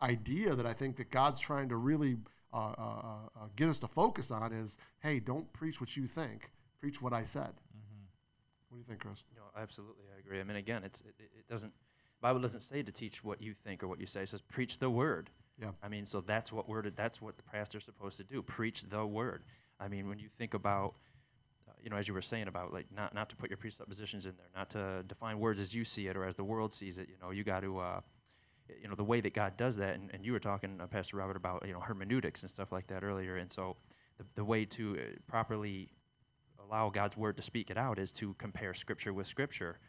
idea 0.01 0.55
that 0.55 0.65
I 0.65 0.73
think 0.73 0.95
that 0.97 1.11
God's 1.11 1.39
trying 1.39 1.67
to 1.69 1.75
really 1.75 2.17
uh, 2.53 2.73
uh, 2.77 2.81
uh, 3.35 3.47
get 3.55 3.67
us 3.67 3.79
to 3.79 3.87
focus 3.87 4.31
on 4.31 4.53
is, 4.53 4.77
hey, 4.99 5.19
don't 5.19 5.51
preach 5.53 5.81
what 5.81 5.97
you 5.97 6.07
think, 6.07 6.49
preach 6.79 7.01
what 7.01 7.11
I 7.11 7.25
said. 7.25 7.51
What 8.73 8.77
do 8.77 8.79
you 8.79 8.85
think, 8.85 9.01
Kris? 9.01 9.23
No, 9.35 9.43
absolutely, 9.61 10.05
I 10.15 10.19
agree. 10.19 10.39
I 10.39 10.43
mean, 10.43 10.57
again, 10.57 10.83
it's 10.83 11.01
it, 11.01 11.13
it 11.19 11.29
it 11.37 11.47
doesn't. 11.47 11.71
Bible 12.23 12.39
doesn't 12.39 12.61
say 12.61 12.81
to 12.81 12.91
teach 12.91 13.23
what 13.23 13.41
you 13.41 13.53
think 13.53 13.83
or 13.83 13.89
what 13.89 13.99
you 13.99 14.07
say. 14.07 14.21
It 14.21 14.29
says 14.29 14.41
preach 14.41 14.79
the 14.79 14.89
word. 14.89 15.29
Yeah. 15.61 15.71
I 15.83 15.89
mean, 15.89 16.05
so 16.05 16.21
that's 16.21 16.51
what 16.53 16.67
word. 16.69 16.91
That's 16.95 17.21
what 17.21 17.35
the 17.35 17.43
pastor's 17.43 17.83
supposed 17.83 18.17
to 18.17 18.23
do. 18.23 18.41
Preach 18.41 18.83
the 18.83 19.05
word. 19.05 19.43
I 19.79 19.89
mean, 19.89 20.07
when 20.07 20.17
you 20.17 20.29
think 20.37 20.53
about, 20.53 20.95
uh, 21.67 21.73
you 21.83 21.89
know, 21.89 21.97
as 21.97 22.07
you 22.07 22.13
were 22.13 22.21
saying 22.21 22.47
about 22.47 22.73
like 22.73 22.87
not 22.95 23.13
not 23.13 23.29
to 23.29 23.35
put 23.35 23.49
your 23.49 23.57
presuppositions 23.57 24.25
in 24.25 24.33
there, 24.37 24.47
not 24.55 24.69
to 24.71 25.03
define 25.03 25.37
words 25.37 25.59
as 25.59 25.75
you 25.75 25.83
see 25.83 26.07
it 26.07 26.15
or 26.15 26.23
as 26.23 26.37
the 26.37 26.45
world 26.45 26.71
sees 26.71 26.97
it. 26.97 27.09
You 27.09 27.15
know, 27.21 27.31
you 27.31 27.43
got 27.43 27.61
to. 27.61 27.77
Uh, 27.79 28.01
you 28.81 28.87
know 28.87 28.95
the 28.95 29.03
way 29.03 29.19
that 29.19 29.33
God 29.33 29.57
does 29.57 29.75
that, 29.75 29.95
and, 29.95 30.09
and 30.13 30.25
you 30.25 30.31
were 30.31 30.39
talking, 30.39 30.79
uh, 30.79 30.87
Pastor 30.87 31.17
Robert, 31.17 31.35
about 31.35 31.65
you 31.67 31.73
know 31.73 31.81
hermeneutics 31.81 32.43
and 32.43 32.49
stuff 32.49 32.71
like 32.71 32.87
that 32.87 33.03
earlier, 33.03 33.35
and 33.35 33.51
so 33.51 33.75
the, 34.17 34.23
the 34.35 34.45
way 34.45 34.63
to 34.63 34.97
uh, 34.97 35.03
properly 35.27 35.89
allow 36.65 36.89
God's 36.89 37.17
word 37.17 37.35
to 37.35 37.43
speak 37.43 37.69
it 37.69 37.77
out 37.77 37.99
is 37.99 38.13
to 38.13 38.33
compare 38.35 38.73
scripture 38.73 39.11
with 39.11 39.27
scripture. 39.27 39.79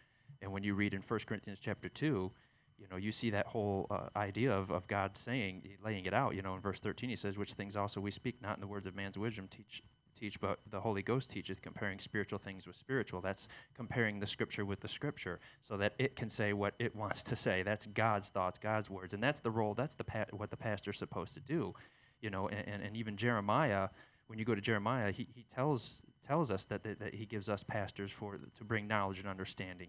And 0.44 0.52
when 0.52 0.62
you 0.62 0.74
read 0.74 0.92
in 0.92 1.00
1 1.00 1.20
Corinthians 1.26 1.58
chapter 1.58 1.88
2, 1.88 2.30
you 2.78 2.86
know, 2.90 2.96
you 2.96 3.12
see 3.12 3.30
that 3.30 3.46
whole 3.46 3.86
uh, 3.90 4.08
idea 4.14 4.52
of, 4.52 4.70
of 4.70 4.86
God 4.86 5.16
saying, 5.16 5.62
laying 5.82 6.04
it 6.04 6.12
out. 6.12 6.34
You 6.34 6.42
know, 6.42 6.54
in 6.54 6.60
verse 6.60 6.80
13, 6.80 7.08
he 7.08 7.16
says, 7.16 7.38
Which 7.38 7.54
things 7.54 7.76
also 7.76 7.98
we 7.98 8.10
speak, 8.10 8.42
not 8.42 8.56
in 8.56 8.60
the 8.60 8.66
words 8.66 8.86
of 8.86 8.94
man's 8.94 9.16
wisdom, 9.16 9.48
teach, 9.48 9.82
teach, 10.14 10.38
but 10.38 10.58
the 10.70 10.78
Holy 10.78 11.02
Ghost 11.02 11.30
teacheth, 11.30 11.62
comparing 11.62 11.98
spiritual 11.98 12.38
things 12.38 12.66
with 12.66 12.76
spiritual. 12.76 13.22
That's 13.22 13.48
comparing 13.74 14.20
the 14.20 14.26
scripture 14.26 14.66
with 14.66 14.80
the 14.80 14.88
scripture 14.88 15.40
so 15.62 15.78
that 15.78 15.94
it 15.98 16.14
can 16.14 16.28
say 16.28 16.52
what 16.52 16.74
it 16.78 16.94
wants 16.96 17.22
to 17.22 17.36
say. 17.36 17.62
That's 17.62 17.86
God's 17.86 18.28
thoughts, 18.28 18.58
God's 18.58 18.90
words. 18.90 19.14
And 19.14 19.22
that's 19.22 19.40
the 19.40 19.50
role, 19.50 19.72
that's 19.72 19.94
the 19.94 20.04
pa- 20.04 20.26
what 20.32 20.50
the 20.50 20.58
pastor's 20.58 20.98
supposed 20.98 21.32
to 21.34 21.40
do. 21.40 21.72
You 22.20 22.28
know, 22.28 22.48
and, 22.48 22.68
and, 22.68 22.82
and 22.82 22.96
even 22.98 23.16
Jeremiah, 23.16 23.88
when 24.26 24.38
you 24.38 24.44
go 24.44 24.54
to 24.54 24.60
Jeremiah, 24.60 25.10
he, 25.10 25.26
he 25.34 25.44
tells 25.44 26.02
tells 26.26 26.50
us 26.50 26.66
that, 26.66 26.82
that, 26.82 26.98
that 26.98 27.14
he 27.14 27.26
gives 27.26 27.48
us 27.48 27.62
pastors 27.62 28.10
for 28.10 28.38
to 28.56 28.64
bring 28.64 28.86
knowledge 28.86 29.18
and 29.18 29.28
understanding, 29.28 29.88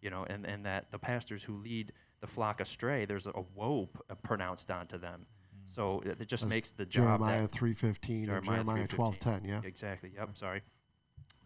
you 0.00 0.10
know, 0.10 0.24
and, 0.28 0.46
and 0.46 0.64
that 0.66 0.90
the 0.90 0.98
pastors 0.98 1.42
who 1.42 1.56
lead 1.56 1.92
the 2.20 2.26
flock 2.26 2.60
astray, 2.60 3.04
there's 3.04 3.26
a 3.26 3.42
woe 3.54 3.88
p- 3.92 4.00
uh, 4.10 4.14
pronounced 4.16 4.70
onto 4.70 4.98
them. 4.98 5.26
Mm-hmm. 5.26 5.72
So 5.74 6.02
it, 6.04 6.20
it 6.20 6.28
just 6.28 6.44
That's 6.44 6.50
makes 6.50 6.72
the 6.72 6.86
job 6.86 7.20
Jeremiah 7.20 7.46
three 7.48 7.74
fifteen 7.74 8.30
or 8.30 8.40
Jeremiah 8.40 8.86
twelve 8.86 9.16
3:15. 9.16 9.18
ten. 9.18 9.44
Yeah. 9.44 9.60
Exactly. 9.64 10.12
Yep. 10.14 10.36
Sorry. 10.36 10.62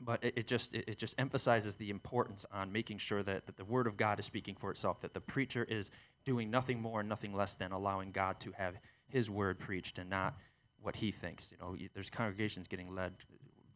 But 0.03 0.25
it, 0.25 0.35
it 0.37 0.47
just 0.47 0.75
it, 0.75 0.85
it 0.89 0.99
just 0.99 1.15
emphasizes 1.19 1.77
the 1.77 1.91
importance 1.91 2.47
on 2.53 2.73
making 2.73 2.99
sure 2.99 3.23
that, 3.23 3.47
that 3.47 3.57
the 3.57 3.65
word 3.65 3.87
of 3.87 3.97
God 3.97 4.19
is 4.19 4.27
speaking 4.27 4.55
for 4.55 4.71
itself, 4.71 5.01
that 5.03 5.15
the 5.15 5.21
preacher 5.21 5.65
is 5.65 5.91
doing 6.25 6.51
nothing 6.51 6.81
more 6.81 7.01
and 7.01 7.09
nothing 7.09 7.35
less 7.35 7.55
than 7.55 7.73
allowing 7.73 8.11
God 8.11 8.41
to 8.41 8.53
have 8.53 8.75
his 9.09 9.29
word 9.29 9.59
preached 9.59 9.99
and 9.99 10.09
not 10.09 10.37
what 10.83 10.97
he 10.97 11.11
thinks. 11.11 11.53
You 11.53 11.59
know, 11.59 11.77
there's 11.95 12.11
congregations 12.11 12.67
getting 12.67 12.95
led 12.95 13.13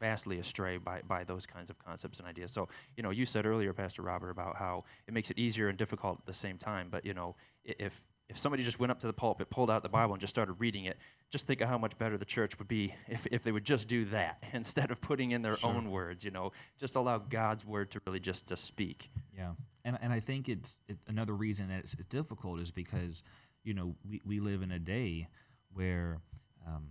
vastly 0.05 0.38
astray 0.38 0.77
by, 0.77 1.01
by 1.09 1.25
those 1.25 1.47
kinds 1.47 1.71
of 1.71 1.79
concepts 1.79 2.19
and 2.19 2.29
ideas. 2.29 2.53
So, 2.53 2.69
you 2.95 3.03
know, 3.03 3.09
you 3.09 3.25
said 3.25 3.47
earlier, 3.47 3.73
Pastor 3.73 4.03
Robert, 4.03 4.29
about 4.29 4.55
how 4.55 4.85
it 5.09 5.14
makes 5.14 5.31
it 5.31 5.38
easier 5.38 5.69
and 5.71 5.79
difficult 5.79 6.19
at 6.19 6.27
the 6.27 6.35
same 6.35 6.59
time. 6.59 6.88
But, 6.90 7.07
you 7.07 7.14
know, 7.14 7.37
if 7.64 8.03
if 8.29 8.38
somebody 8.38 8.62
just 8.62 8.79
went 8.79 8.90
up 8.90 8.99
to 9.01 9.07
the 9.07 9.12
pulpit, 9.12 9.49
pulled 9.51 9.71
out 9.71 9.83
the 9.83 9.88
Bible, 9.88 10.14
and 10.14 10.21
just 10.21 10.35
started 10.35 10.55
reading 10.55 10.87
it, 10.87 10.99
just 11.31 11.47
think 11.47 11.61
of 11.61 11.69
how 11.69 11.79
much 11.79 11.97
better 11.99 12.17
the 12.19 12.25
church 12.25 12.59
would 12.59 12.69
be 12.69 12.95
if, 13.09 13.27
if 13.31 13.43
they 13.43 13.53
would 13.53 13.64
just 13.64 13.87
do 13.87 14.05
that 14.07 14.43
instead 14.53 14.90
of 14.90 15.01
putting 15.01 15.31
in 15.33 15.43
their 15.43 15.59
own 15.62 15.90
words. 15.90 16.23
You 16.23 16.31
know, 16.31 16.53
just 16.79 16.97
allow 16.97 17.19
God's 17.19 17.64
word 17.64 17.90
to 17.93 18.01
really 18.07 18.21
just 18.21 18.47
to 18.49 18.57
speak. 18.57 19.11
Yeah, 19.37 19.53
and 19.85 19.99
and 20.03 20.12
I 20.12 20.21
think 20.21 20.49
it's 20.49 20.81
it, 20.88 20.99
another 21.07 21.35
reason 21.35 21.69
that 21.69 21.81
it's, 21.81 21.95
it's 21.95 22.07
difficult 22.07 22.61
is 22.61 22.71
because 22.71 23.23
you 23.62 23.73
know 23.73 23.95
we, 24.09 24.21
we 24.25 24.40
live 24.40 24.62
in 24.62 24.71
a 24.71 24.79
day 24.79 25.29
where 25.73 26.21
um, 26.67 26.88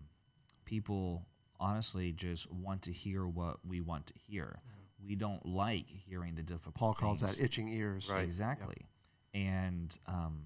people 0.66 1.26
honestly 1.64 2.12
just 2.12 2.52
want 2.52 2.82
to 2.84 2.92
hear 2.92 3.26
what 3.26 3.58
we 3.66 3.80
want 3.80 4.08
to 4.08 4.14
hear. 4.28 4.60
We 5.06 5.16
don't 5.16 5.46
like 5.46 5.86
hearing 5.88 6.36
the 6.36 6.44
difficult. 6.44 6.76
Paul 6.76 6.94
calls 6.94 7.22
that 7.22 7.40
itching 7.40 7.68
ears. 7.68 8.10
Right. 8.10 8.24
Exactly. 8.24 8.78
And, 9.34 9.98
um, 10.08 10.44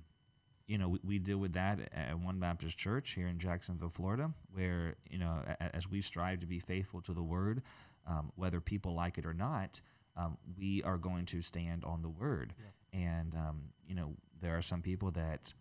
you 0.68 0.78
know, 0.78 0.90
we, 0.90 1.00
we 1.04 1.20
deal 1.20 1.38
with 1.38 1.54
that 1.54 1.80
at 1.94 2.18
One 2.20 2.40
Baptist 2.40 2.78
Church 2.78 3.12
here 3.12 3.28
in 3.28 3.40
Jacksonville, 3.40 3.90
Florida, 3.90 4.32
where, 4.54 4.96
you 5.10 5.18
know, 5.18 5.42
a, 5.48 5.76
as 5.76 5.90
we 5.90 6.02
strive 6.02 6.40
to 6.40 6.48
be 6.48 6.60
faithful 6.60 7.02
to 7.02 7.14
the 7.14 7.24
word, 7.24 7.62
um, 8.08 8.32
whether 8.36 8.60
people 8.60 8.94
like 8.94 9.18
it 9.18 9.26
or 9.26 9.34
not, 9.34 9.82
um, 10.16 10.38
we 10.58 10.82
are 10.84 10.98
going 10.98 11.26
to 11.28 11.42
stand 11.42 11.84
on 11.84 12.02
the 12.02 12.10
word. 12.10 12.54
And, 12.94 13.36
um, 13.36 13.62
you 13.88 13.96
know, 13.96 14.16
there 14.42 14.58
are 14.58 14.62
some 14.62 14.82
people 14.82 15.12
that, 15.12 15.54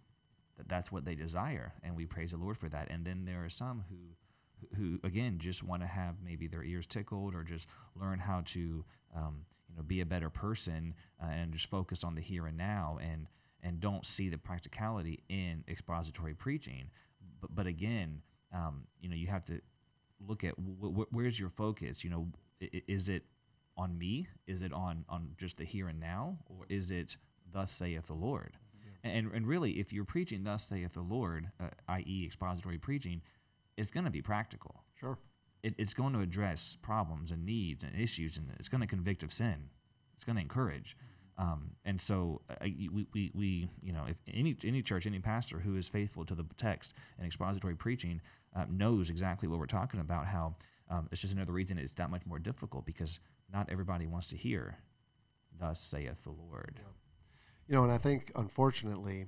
that 0.57 0.69
that's 0.69 0.90
what 0.90 1.05
they 1.05 1.14
desire, 1.14 1.75
and 1.83 1.97
we 1.97 2.07
praise 2.07 2.31
the 2.31 2.38
Lord 2.38 2.57
for 2.57 2.69
that. 2.69 2.88
And 2.90 3.05
then 3.05 3.25
there 3.27 3.45
are 3.45 3.51
some 3.51 3.85
who, 3.90 3.97
who 4.77 4.99
again 5.05 5.38
just 5.38 5.62
want 5.62 5.83
to 5.83 5.87
have 5.88 6.16
maybe 6.25 6.47
their 6.47 6.62
ears 6.64 6.87
tickled 6.87 7.35
or 7.35 7.42
just 7.42 7.66
learn 7.95 8.19
how 8.19 8.42
to 8.47 8.85
um, 9.14 9.45
you 9.69 9.77
know 9.77 9.83
be 9.83 10.01
a 10.01 10.07
better 10.07 10.31
person 10.31 10.95
uh, 11.23 11.29
and 11.31 11.53
just 11.53 11.71
focus 11.71 12.05
on 12.05 12.14
the 12.14 12.21
here 12.21 12.47
and 12.47 12.57
now 12.57 12.99
and 13.01 13.27
and 13.62 13.81
don't 13.81 14.07
see 14.07 14.29
the 14.29 14.38
practicality 14.38 15.23
in 15.29 15.64
expository 15.69 16.35
preaching. 16.35 16.90
But 17.40 17.55
but 17.55 17.66
again 17.66 18.23
um, 18.53 18.85
you 19.01 19.09
know 19.09 19.16
you 19.16 19.27
have 19.29 19.45
to 19.47 19.61
look 20.27 20.45
at 20.45 20.57
w- 20.57 20.77
w- 20.90 21.07
where's 21.11 21.38
your 21.38 21.51
focus? 21.51 22.05
You 22.05 22.11
know 22.11 22.29
is 22.61 23.09
it 23.09 23.25
on 23.77 23.99
me? 23.99 24.29
Is 24.47 24.62
it 24.62 24.73
on 24.73 25.05
on 25.09 25.31
just 25.37 25.59
the 25.59 25.64
here 25.64 25.88
and 25.88 26.01
now? 26.01 26.38
Or 26.47 26.64
is 26.69 26.90
it 26.90 27.16
thus 27.53 27.71
saith 27.71 28.07
the 28.07 28.14
lord? 28.14 28.57
And, 29.05 29.31
and 29.33 29.47
really 29.47 29.79
if 29.79 29.92
you're 29.92 30.05
preaching 30.05 30.42
thus 30.42 30.64
saith 30.64 30.95
the 30.95 31.01
lord 31.01 31.51
uh, 31.61 31.69
i.e 31.88 32.25
expository 32.25 32.79
preaching 32.79 33.23
it's 33.77 33.91
going 33.91 34.05
to 34.05 34.11
be 34.11 34.23
practical. 34.23 34.83
Sure. 34.99 35.19
It, 35.62 35.75
it's 35.79 35.95
going 35.95 36.12
to 36.12 36.21
address 36.21 36.77
problems 36.81 37.31
and 37.31 37.45
needs 37.45 37.83
and 37.83 37.95
issues, 37.99 38.37
and 38.37 38.51
it's 38.59 38.69
going 38.69 38.81
to 38.81 38.87
convict 38.87 39.23
of 39.23 39.33
sin. 39.33 39.71
It's 40.15 40.25
going 40.25 40.37
to 40.37 40.43
encourage. 40.43 40.97
Um, 41.39 41.73
and 41.85 42.01
so 42.01 42.41
uh, 42.49 42.55
we, 42.62 43.07
we, 43.12 43.31
we, 43.35 43.69
you 43.83 43.93
know, 43.93 44.05
if 44.09 44.17
any 44.33 44.57
any 44.65 44.81
church, 44.81 45.07
any 45.07 45.19
pastor 45.19 45.59
who 45.59 45.77
is 45.77 45.87
faithful 45.87 46.25
to 46.25 46.35
the 46.35 46.47
text 46.57 46.95
and 47.19 47.27
expository 47.27 47.75
preaching 47.75 48.23
uh, 48.55 48.65
knows 48.71 49.11
exactly 49.11 49.47
what 49.49 49.59
we're 49.59 49.67
talking 49.67 50.01
about. 50.01 50.27
How 50.27 50.55
um, 50.89 51.09
it's 51.12 51.21
just 51.21 51.35
another 51.35 51.53
reason 51.53 51.79
it's 51.79 51.95
that 51.95 52.11
much 52.11 52.25
more 52.25 52.39
difficult 52.39 52.87
because 52.87 53.21
not 53.53 53.69
everybody 53.71 54.07
wants 54.07 54.29
to 54.29 54.37
hear, 54.37 54.79
"Thus 55.59 55.79
saith 55.79 56.25
the 56.25 56.31
Lord." 56.31 56.81
You 57.69 57.75
know, 57.75 57.83
and 57.83 57.93
I 57.93 57.99
think 57.99 58.33
unfortunately, 58.35 59.27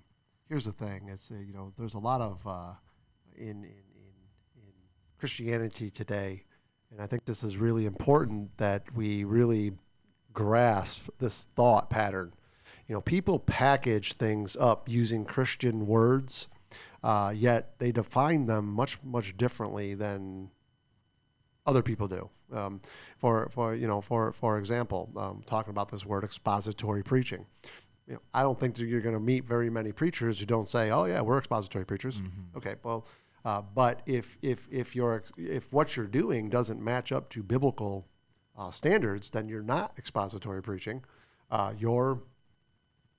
here's 0.48 0.64
the 0.64 0.72
thing: 0.72 1.10
it's 1.12 1.30
uh, 1.30 1.34
you 1.34 1.52
know, 1.52 1.74
there's 1.76 1.94
a 1.94 1.98
lot 1.98 2.22
of 2.22 2.46
uh, 2.46 2.72
in 3.36 3.64
in 3.64 3.82
Christianity 5.18 5.90
today, 5.90 6.44
and 6.90 7.00
I 7.00 7.06
think 7.06 7.24
this 7.24 7.42
is 7.42 7.56
really 7.56 7.86
important 7.86 8.56
that 8.58 8.84
we 8.94 9.24
really 9.24 9.72
grasp 10.32 11.08
this 11.18 11.46
thought 11.54 11.90
pattern. 11.90 12.32
You 12.86 12.94
know, 12.94 13.00
people 13.00 13.38
package 13.38 14.14
things 14.14 14.56
up 14.56 14.88
using 14.88 15.24
Christian 15.24 15.86
words, 15.86 16.48
uh, 17.02 17.32
yet 17.34 17.78
they 17.78 17.92
define 17.92 18.46
them 18.46 18.66
much 18.66 18.98
much 19.02 19.36
differently 19.36 19.94
than 19.94 20.50
other 21.66 21.82
people 21.82 22.08
do. 22.08 22.30
Um, 22.52 22.80
for 23.18 23.48
for 23.50 23.74
you 23.74 23.86
know, 23.86 24.00
for 24.00 24.32
for 24.32 24.58
example, 24.58 25.10
um, 25.16 25.42
talking 25.46 25.70
about 25.70 25.90
this 25.90 26.06
word 26.06 26.24
expository 26.24 27.02
preaching 27.02 27.44
you 28.08 28.14
know, 28.14 28.20
I 28.32 28.42
don't 28.42 28.58
think 28.58 28.74
that 28.76 28.86
you're 28.86 29.02
going 29.02 29.14
to 29.14 29.20
meet 29.20 29.44
very 29.44 29.68
many 29.68 29.92
preachers 29.92 30.40
who 30.40 30.46
don't 30.46 30.68
say, 30.68 30.90
"Oh 30.90 31.04
yeah, 31.04 31.20
we're 31.20 31.38
expository 31.38 31.84
preachers." 31.84 32.20
Okay, 32.56 32.74
well, 32.82 33.06
uh, 33.48 33.62
but 33.74 34.02
if 34.04 34.36
if 34.42 34.68
if 34.70 34.94
you're 34.94 35.24
if 35.38 35.72
what 35.72 35.96
you're 35.96 36.06
doing 36.22 36.50
doesn't 36.50 36.82
match 36.82 37.12
up 37.12 37.30
to 37.30 37.42
biblical 37.42 38.06
uh, 38.58 38.70
standards, 38.70 39.30
then 39.30 39.48
you're 39.48 39.62
not 39.62 39.94
expository 39.96 40.62
preaching. 40.62 41.02
Uh, 41.50 41.72
you're 41.78 42.20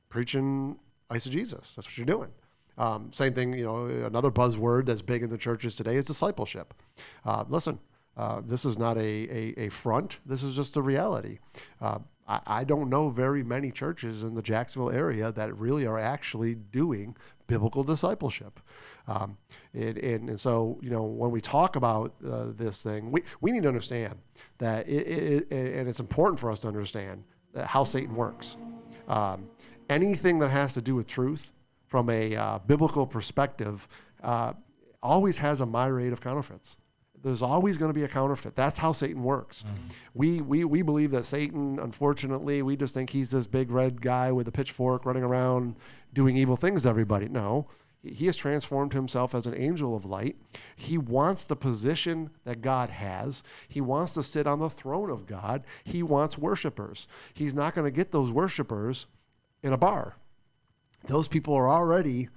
preaching 0.09 0.77
eisegesis. 1.09 1.73
That's 1.73 1.87
what 1.87 1.97
you're 1.97 2.05
doing. 2.05 2.29
Um, 2.77 3.11
same 3.11 3.33
thing, 3.33 3.53
you 3.53 3.65
know, 3.65 3.87
another 4.05 4.29
buzzword 4.29 4.85
that's 4.85 5.01
big 5.01 5.23
in 5.23 5.31
the 5.31 5.37
churches 5.37 5.73
today 5.73 5.95
is 5.95 6.05
discipleship. 6.05 6.75
Uh, 7.25 7.43
listen, 7.49 7.79
uh, 8.15 8.41
this 8.45 8.65
is 8.65 8.77
not 8.77 8.97
a, 8.97 9.01
a, 9.01 9.65
a 9.65 9.69
front. 9.69 10.19
This 10.27 10.43
is 10.43 10.55
just 10.55 10.75
the 10.75 10.81
reality. 10.83 11.39
Uh, 11.81 11.99
I, 12.27 12.39
I 12.45 12.63
don't 12.63 12.87
know 12.87 13.09
very 13.09 13.43
many 13.43 13.71
churches 13.71 14.21
in 14.21 14.35
the 14.35 14.43
Jacksonville 14.43 14.91
area 14.91 15.31
that 15.31 15.57
really 15.57 15.87
are 15.87 15.99
actually 15.99 16.53
doing 16.55 17.17
biblical 17.49 17.83
discipleship. 17.83 18.59
Um, 19.07 19.37
and, 19.73 19.97
and, 19.97 20.29
and 20.29 20.39
so, 20.39 20.79
you 20.81 20.91
know, 20.91 21.03
when 21.03 21.31
we 21.31 21.41
talk 21.41 21.75
about 21.75 22.13
uh, 22.25 22.47
this 22.55 22.83
thing, 22.83 23.11
we, 23.11 23.23
we 23.41 23.51
need 23.51 23.63
to 23.63 23.67
understand 23.67 24.13
that, 24.59 24.87
it, 24.87 25.07
it, 25.07 25.51
it, 25.51 25.75
and 25.77 25.89
it's 25.89 25.99
important 25.99 26.39
for 26.39 26.51
us 26.51 26.59
to 26.59 26.67
understand 26.67 27.23
that 27.53 27.65
how 27.65 27.83
Satan 27.83 28.15
works. 28.15 28.55
Um, 29.07 29.49
anything 29.89 30.39
that 30.39 30.49
has 30.49 30.73
to 30.75 30.81
do 30.81 30.95
with 30.95 31.07
truth 31.07 31.51
from 31.87 32.09
a 32.09 32.35
uh, 32.35 32.59
biblical 32.67 33.07
perspective 33.07 33.87
uh, 34.23 34.53
always 35.01 35.37
has 35.37 35.61
a 35.61 35.65
myriad 35.65 36.13
of 36.13 36.21
counterfeits. 36.21 36.77
There's 37.21 37.41
always 37.41 37.75
going 37.75 37.89
to 37.89 37.93
be 37.93 38.05
a 38.05 38.07
counterfeit. 38.07 38.55
That's 38.55 38.77
how 38.77 38.93
Satan 38.93 39.23
works. 39.23 39.65
We, 40.13 40.39
we, 40.39 40.63
we 40.63 40.81
believe 40.81 41.11
that 41.11 41.25
Satan, 41.25 41.77
unfortunately, 41.81 42.61
we 42.61 42.77
just 42.77 42.93
think 42.93 43.09
he's 43.09 43.29
this 43.29 43.45
big 43.45 43.71
red 43.71 44.01
guy 44.01 44.31
with 44.31 44.47
a 44.47 44.51
pitchfork 44.51 45.05
running 45.05 45.23
around 45.23 45.75
doing 46.13 46.37
evil 46.37 46.55
things 46.55 46.83
to 46.83 46.89
everybody. 46.89 47.27
No, 47.27 47.67
he 48.03 48.27
has 48.27 48.37
transformed 48.37 48.93
himself 48.93 49.35
as 49.35 49.45
an 49.45 49.55
angel 49.55 49.95
of 49.95 50.05
light. 50.05 50.37
He 50.75 50.97
wants 50.97 51.45
the 51.45 51.55
position 51.55 52.29
that 52.45 52.61
God 52.61 52.89
has. 52.89 53.43
He 53.67 53.81
wants 53.81 54.13
to 54.13 54.23
sit 54.23 54.47
on 54.47 54.59
the 54.59 54.69
throne 54.69 55.09
of 55.09 55.25
God. 55.25 55.65
He 55.83 56.01
wants 56.03 56.37
worshipers. 56.37 57.07
He's 57.33 57.53
not 57.53 57.75
going 57.75 57.85
to 57.85 57.95
get 57.95 58.11
those 58.11 58.31
worshipers 58.31 59.07
in 59.63 59.73
a 59.73 59.77
bar. 59.77 60.15
Those 61.07 61.27
people 61.27 61.53
are 61.55 61.69
already 61.69 62.29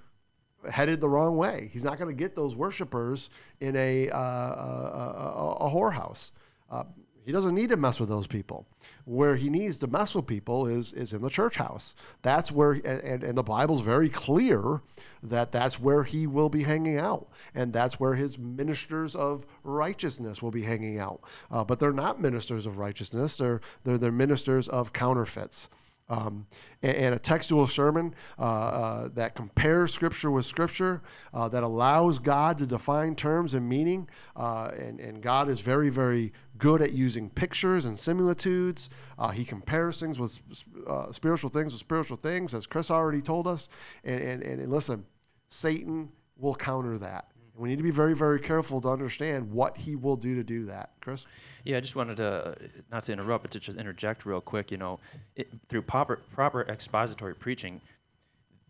headed 0.70 1.00
the 1.00 1.08
wrong 1.08 1.36
way. 1.36 1.70
He's 1.72 1.84
not 1.84 1.98
going 1.98 2.14
to 2.14 2.18
get 2.18 2.34
those 2.34 2.56
worshipers 2.56 3.30
in 3.60 3.76
a, 3.76 4.10
uh, 4.10 4.18
a, 4.18 5.34
a, 5.36 5.52
a 5.66 5.70
whorehouse. 5.70 6.32
Uh, 6.70 6.84
he 7.24 7.30
doesn't 7.30 7.54
need 7.54 7.68
to 7.68 7.76
mess 7.76 8.00
with 8.00 8.08
those 8.08 8.26
people. 8.26 8.66
Where 9.04 9.36
he 9.36 9.50
needs 9.50 9.78
to 9.78 9.86
mess 9.86 10.14
with 10.14 10.26
people 10.26 10.66
is 10.66 10.92
is 10.92 11.12
in 11.12 11.22
the 11.22 11.28
church 11.28 11.56
house. 11.56 11.94
That's 12.22 12.52
where, 12.52 12.72
and, 12.72 13.22
and 13.22 13.36
the 13.36 13.42
Bible's 13.42 13.82
very 13.82 14.08
clear 14.08 14.80
that 15.22 15.52
that's 15.52 15.80
where 15.80 16.02
he 16.04 16.26
will 16.26 16.48
be 16.48 16.62
hanging 16.62 16.98
out, 16.98 17.28
and 17.54 17.72
that's 17.72 17.98
where 17.98 18.14
his 18.14 18.38
ministers 18.38 19.14
of 19.14 19.44
righteousness 19.64 20.42
will 20.42 20.50
be 20.50 20.62
hanging 20.62 20.98
out. 20.98 21.20
Uh, 21.50 21.64
but 21.64 21.78
they're 21.78 21.92
not 21.92 22.20
ministers 22.20 22.66
of 22.66 22.78
righteousness. 22.78 23.36
They're 23.36 23.60
they're 23.84 23.98
they're 23.98 24.12
ministers 24.12 24.68
of 24.68 24.92
counterfeits. 24.92 25.68
Um, 26.12 26.46
and, 26.82 26.96
and 26.96 27.14
a 27.14 27.18
textual 27.18 27.66
sermon 27.66 28.14
uh, 28.38 28.42
uh, 28.42 29.08
that 29.14 29.34
compares 29.34 29.94
Scripture 29.94 30.30
with 30.30 30.44
Scripture, 30.44 31.00
uh, 31.32 31.48
that 31.48 31.62
allows 31.62 32.18
God 32.18 32.58
to 32.58 32.66
define 32.66 33.14
terms 33.14 33.54
and 33.54 33.66
meaning. 33.66 34.06
Uh, 34.36 34.70
and, 34.78 35.00
and 35.00 35.22
God 35.22 35.48
is 35.48 35.60
very, 35.60 35.88
very 35.88 36.32
good 36.58 36.82
at 36.82 36.92
using 36.92 37.30
pictures 37.30 37.86
and 37.86 37.98
similitudes. 37.98 38.90
Uh, 39.18 39.30
he 39.30 39.44
compares 39.44 39.98
things 39.98 40.18
with 40.18 40.38
uh, 40.86 41.10
spiritual 41.12 41.50
things 41.50 41.72
with 41.72 41.80
spiritual 41.80 42.18
things, 42.18 42.52
as 42.52 42.66
Kris 42.66 42.90
already 42.90 43.22
told 43.22 43.46
us. 43.46 43.68
And, 44.04 44.20
and, 44.20 44.42
and, 44.42 44.60
and 44.60 44.70
listen, 44.70 45.04
Satan 45.48 46.10
will 46.36 46.54
counter 46.54 46.98
that. 46.98 47.31
And 47.54 47.62
we 47.62 47.68
need 47.68 47.76
to 47.76 47.82
be 47.82 47.90
very, 47.90 48.14
very 48.14 48.40
careful 48.40 48.80
to 48.80 48.88
understand 48.88 49.50
what 49.52 49.76
he 49.76 49.94
will 49.96 50.16
do 50.16 50.34
to 50.36 50.42
do 50.42 50.64
that. 50.66 50.90
Kris? 51.00 51.26
Yeah, 51.64 51.76
I 51.76 51.80
just 51.80 51.96
wanted 51.96 52.16
to, 52.18 52.56
not 52.90 53.02
to 53.04 53.12
interrupt, 53.12 53.42
but 53.44 53.50
to 53.52 53.60
just 53.60 53.76
interject 53.78 54.24
real 54.24 54.40
quick. 54.40 54.70
You 54.70 54.78
know, 54.78 55.00
it, 55.36 55.48
through 55.68 55.82
proper, 55.82 56.16
proper 56.34 56.62
expository 56.62 57.34
preaching, 57.34 57.80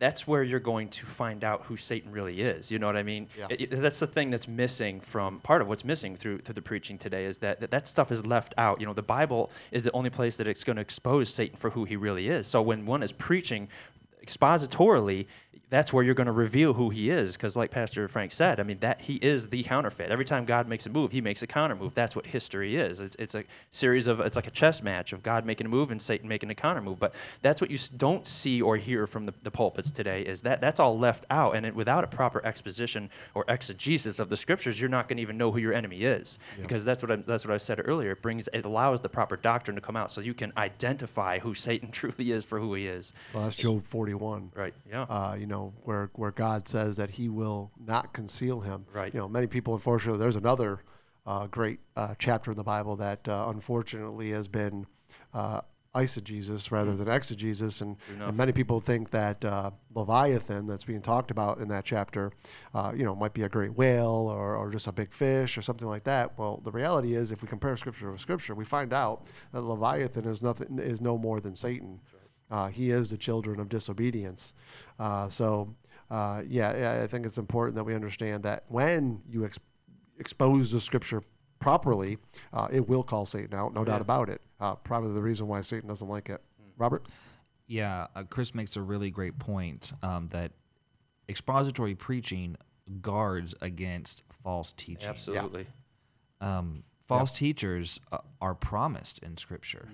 that's 0.00 0.26
where 0.26 0.42
you're 0.42 0.58
going 0.58 0.88
to 0.88 1.06
find 1.06 1.44
out 1.44 1.62
who 1.66 1.76
Satan 1.76 2.10
really 2.10 2.40
is. 2.40 2.72
You 2.72 2.80
know 2.80 2.86
what 2.88 2.96
I 2.96 3.04
mean? 3.04 3.28
Yeah. 3.38 3.46
It- 3.50 3.60
it- 3.60 3.70
that's 3.76 4.00
the 4.00 4.06
thing 4.08 4.30
that's 4.30 4.48
missing 4.48 5.00
from 5.00 5.38
part 5.40 5.62
of 5.62 5.68
what's 5.68 5.84
missing 5.84 6.16
through 6.16 6.38
through 6.38 6.54
the 6.54 6.62
preaching 6.62 6.98
today 6.98 7.24
is 7.24 7.38
that, 7.38 7.60
that 7.60 7.70
that 7.70 7.86
stuff 7.86 8.10
is 8.10 8.26
left 8.26 8.52
out. 8.58 8.80
You 8.80 8.86
know, 8.86 8.94
the 8.94 9.02
Bible 9.02 9.52
is 9.70 9.84
the 9.84 9.92
only 9.92 10.10
place 10.10 10.36
that 10.38 10.48
it's 10.48 10.64
going 10.64 10.74
to 10.74 10.82
expose 10.82 11.32
Satan 11.32 11.56
for 11.56 11.70
who 11.70 11.84
he 11.84 11.94
really 11.94 12.28
is. 12.28 12.48
So 12.48 12.60
when 12.62 12.84
one 12.84 13.04
is 13.04 13.12
preaching 13.12 13.68
expositorily, 14.26 15.26
that's 15.72 15.92
where 15.92 16.04
you're 16.04 16.14
going 16.14 16.26
to 16.26 16.32
reveal 16.32 16.74
who 16.74 16.90
he 16.90 17.10
is 17.10 17.36
because 17.36 17.56
like 17.56 17.70
pastor 17.70 18.06
frank 18.08 18.30
said 18.30 18.60
i 18.60 18.62
mean 18.62 18.78
that 18.80 19.00
he 19.00 19.14
is 19.16 19.48
the 19.48 19.62
counterfeit. 19.62 20.10
Every 20.10 20.24
time 20.24 20.44
god 20.44 20.68
makes 20.68 20.86
a 20.86 20.90
move 20.90 21.12
he 21.12 21.20
makes 21.20 21.42
a 21.42 21.46
counter 21.46 21.74
move 21.74 21.94
that's 21.94 22.14
what 22.14 22.26
history 22.26 22.76
is. 22.76 23.00
It's, 23.00 23.16
it's 23.18 23.34
a 23.34 23.44
series 23.70 24.06
of 24.06 24.20
it's 24.20 24.36
like 24.36 24.46
a 24.46 24.50
chess 24.50 24.82
match 24.82 25.12
of 25.12 25.22
god 25.22 25.44
making 25.44 25.66
a 25.66 25.70
move 25.70 25.90
and 25.90 26.00
satan 26.00 26.28
making 26.28 26.50
a 26.50 26.54
counter 26.54 26.80
move 26.80 26.98
but 26.98 27.14
that's 27.40 27.60
what 27.60 27.70
you 27.70 27.78
don't 27.96 28.26
see 28.26 28.60
or 28.60 28.76
hear 28.76 29.06
from 29.06 29.24
the, 29.24 29.34
the 29.42 29.50
pulpits 29.50 29.90
today 29.90 30.22
is 30.22 30.42
that 30.42 30.60
that's 30.60 30.80
all 30.80 30.98
left 30.98 31.24
out. 31.30 31.56
And 31.56 31.64
it, 31.66 31.74
without 31.74 32.04
a 32.04 32.06
proper 32.06 32.44
exposition 32.44 33.10
or 33.34 33.44
exegesis 33.48 34.18
of 34.18 34.28
the 34.28 34.36
scriptures 34.36 34.80
you're 34.80 34.90
not 34.90 35.08
going 35.08 35.16
to 35.16 35.22
even 35.22 35.38
know 35.38 35.50
who 35.50 35.58
your 35.58 35.72
enemy 35.72 36.02
is. 36.02 36.38
Because 36.60 36.84
that's 36.84 37.02
what 37.02 37.10
I, 37.12 37.16
that's 37.16 37.44
what 37.44 37.54
i 37.54 37.56
said 37.56 37.80
earlier. 37.84 38.12
It 38.12 38.22
brings 38.22 38.48
it 38.52 38.64
allows 38.64 39.00
the 39.00 39.08
proper 39.08 39.36
doctrine 39.36 39.74
to 39.76 39.80
come 39.80 39.96
out 39.96 40.10
so 40.10 40.20
you 40.20 40.34
can 40.34 40.52
identify 40.56 41.38
who 41.38 41.54
satan 41.54 41.90
truly 42.00 42.32
is 42.32 42.44
for 42.44 42.58
who 42.58 42.74
he 42.74 42.86
is. 42.86 43.12
Well, 43.32 43.44
that's 43.44 43.56
Job 43.56 43.84
41. 43.84 44.50
right 44.54 44.74
yeah. 44.90 45.02
Uh, 45.02 45.36
you 45.38 45.46
know, 45.46 45.61
where 45.84 46.10
where 46.14 46.30
God 46.30 46.66
says 46.66 46.96
that 46.96 47.10
He 47.10 47.28
will 47.28 47.70
not 47.84 48.12
conceal 48.12 48.60
him. 48.60 48.84
Right. 48.92 49.12
You 49.12 49.20
know, 49.20 49.28
many 49.28 49.46
people, 49.46 49.74
unfortunately, 49.74 50.20
there's 50.20 50.36
another 50.36 50.82
uh, 51.26 51.46
great 51.46 51.80
uh, 51.96 52.14
chapter 52.18 52.50
in 52.50 52.56
the 52.56 52.64
Bible 52.64 52.96
that 52.96 53.26
uh, 53.28 53.46
unfortunately 53.48 54.30
has 54.30 54.48
been 54.48 54.86
uh, 55.34 55.60
eisegesis 55.94 56.70
rather 56.70 56.96
than 56.96 57.06
exegesis, 57.06 57.82
and, 57.82 57.96
and 58.18 58.36
many 58.36 58.50
people 58.50 58.80
think 58.80 59.10
that 59.10 59.44
uh, 59.44 59.70
Leviathan, 59.94 60.66
that's 60.66 60.84
being 60.84 61.02
talked 61.02 61.30
about 61.30 61.58
in 61.58 61.68
that 61.68 61.84
chapter, 61.84 62.32
uh, 62.74 62.92
you 62.96 63.04
know, 63.04 63.14
might 63.14 63.34
be 63.34 63.42
a 63.42 63.48
great 63.48 63.76
whale 63.76 64.30
or, 64.32 64.56
or 64.56 64.70
just 64.70 64.86
a 64.86 64.92
big 64.92 65.12
fish 65.12 65.58
or 65.58 65.62
something 65.62 65.86
like 65.86 66.04
that. 66.04 66.36
Well, 66.38 66.62
the 66.64 66.72
reality 66.72 67.14
is, 67.14 67.30
if 67.30 67.42
we 67.42 67.48
compare 67.48 67.76
Scripture 67.76 68.10
with 68.10 68.20
Scripture, 68.22 68.54
we 68.54 68.64
find 68.64 68.92
out 68.92 69.26
that 69.52 69.60
Leviathan 69.60 70.24
is 70.24 70.40
nothing 70.40 70.78
is 70.78 71.00
no 71.00 71.18
more 71.18 71.40
than 71.40 71.54
Satan. 71.54 72.00
Uh, 72.52 72.68
he 72.68 72.90
is 72.90 73.08
the 73.08 73.16
children 73.16 73.58
of 73.58 73.68
disobedience. 73.70 74.52
Uh, 74.98 75.28
so, 75.28 75.74
uh, 76.10 76.42
yeah, 76.46 76.76
yeah, 76.76 77.02
I 77.02 77.06
think 77.06 77.24
it's 77.26 77.38
important 77.38 77.74
that 77.76 77.84
we 77.84 77.94
understand 77.94 78.42
that 78.44 78.64
when 78.68 79.20
you 79.28 79.44
ex- 79.46 79.58
expose 80.18 80.70
the 80.70 80.78
scripture 80.80 81.22
properly, 81.60 82.18
uh, 82.52 82.68
it 82.70 82.86
will 82.86 83.02
call 83.02 83.24
Satan 83.24 83.54
out, 83.58 83.72
no 83.72 83.80
Yeah. 83.80 83.86
doubt 83.86 84.00
about 84.02 84.28
it. 84.28 84.42
Uh, 84.60 84.74
probably 84.74 85.14
the 85.14 85.22
reason 85.22 85.48
why 85.48 85.62
Satan 85.62 85.88
doesn't 85.88 86.08
like 86.08 86.28
it. 86.28 86.42
Robert? 86.76 87.06
Yeah, 87.66 88.08
uh, 88.14 88.24
Kris 88.24 88.54
makes 88.54 88.76
a 88.76 88.82
really 88.82 89.10
great 89.10 89.38
point 89.38 89.92
um, 90.02 90.28
that 90.32 90.52
expository 91.28 91.94
preaching 91.94 92.56
guards 93.00 93.54
against 93.62 94.22
false 94.42 94.74
teaching. 94.76 95.08
absolutely 95.08 95.66
Um, 96.40 96.82
false 97.06 97.32
teachers 97.32 98.00
uh, 98.10 98.18
are 98.40 98.54
promised 98.54 99.20
in 99.20 99.36
Scripture 99.38 99.88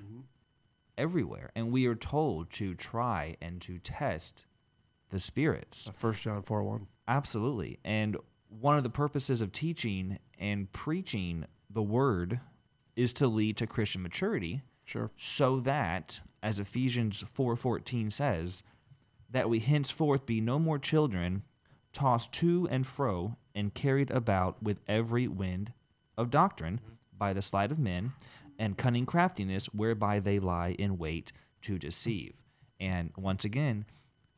everywhere, 0.98 1.50
and 1.54 1.72
we 1.72 1.86
are 1.86 1.94
told 1.94 2.50
to 2.50 2.74
try 2.74 3.36
and 3.40 3.62
to 3.62 3.78
test 3.78 4.44
the 5.10 5.18
spirits. 5.18 5.90
First 5.94 6.22
John 6.22 6.42
4 6.42 6.62
1. 6.62 6.86
Absolutely. 7.06 7.78
And 7.84 8.18
one 8.48 8.76
of 8.76 8.82
the 8.82 8.90
purposes 8.90 9.40
of 9.40 9.52
teaching 9.52 10.18
and 10.38 10.70
preaching 10.72 11.46
the 11.70 11.82
word 11.82 12.40
is 12.96 13.12
to 13.14 13.26
lead 13.26 13.56
to 13.58 13.66
Christian 13.66 14.02
maturity 14.02 14.62
Sure. 14.84 15.10
so 15.16 15.60
that 15.60 16.20
as 16.42 16.58
Ephesians 16.58 17.22
4:14 17.22 18.10
says 18.10 18.62
that 19.30 19.48
we 19.50 19.60
henceforth 19.60 20.26
be 20.26 20.40
no 20.40 20.58
more 20.58 20.78
children 20.78 21.42
tossed 21.92 22.32
to 22.32 22.66
and 22.70 22.86
fro 22.86 23.36
and 23.54 23.74
carried 23.74 24.10
about 24.10 24.62
with 24.62 24.80
every 24.88 25.28
wind 25.28 25.72
of 26.16 26.30
doctrine 26.30 26.80
by 27.16 27.32
the 27.32 27.42
sleight 27.42 27.70
of 27.70 27.78
men 27.78 28.12
and 28.58 28.76
cunning 28.76 29.06
craftiness 29.06 29.66
whereby 29.66 30.18
they 30.20 30.38
lie 30.38 30.74
in 30.78 30.98
wait 30.98 31.32
to 31.62 31.78
deceive. 31.78 32.34
And 32.80 33.10
once 33.16 33.44
again, 33.44 33.84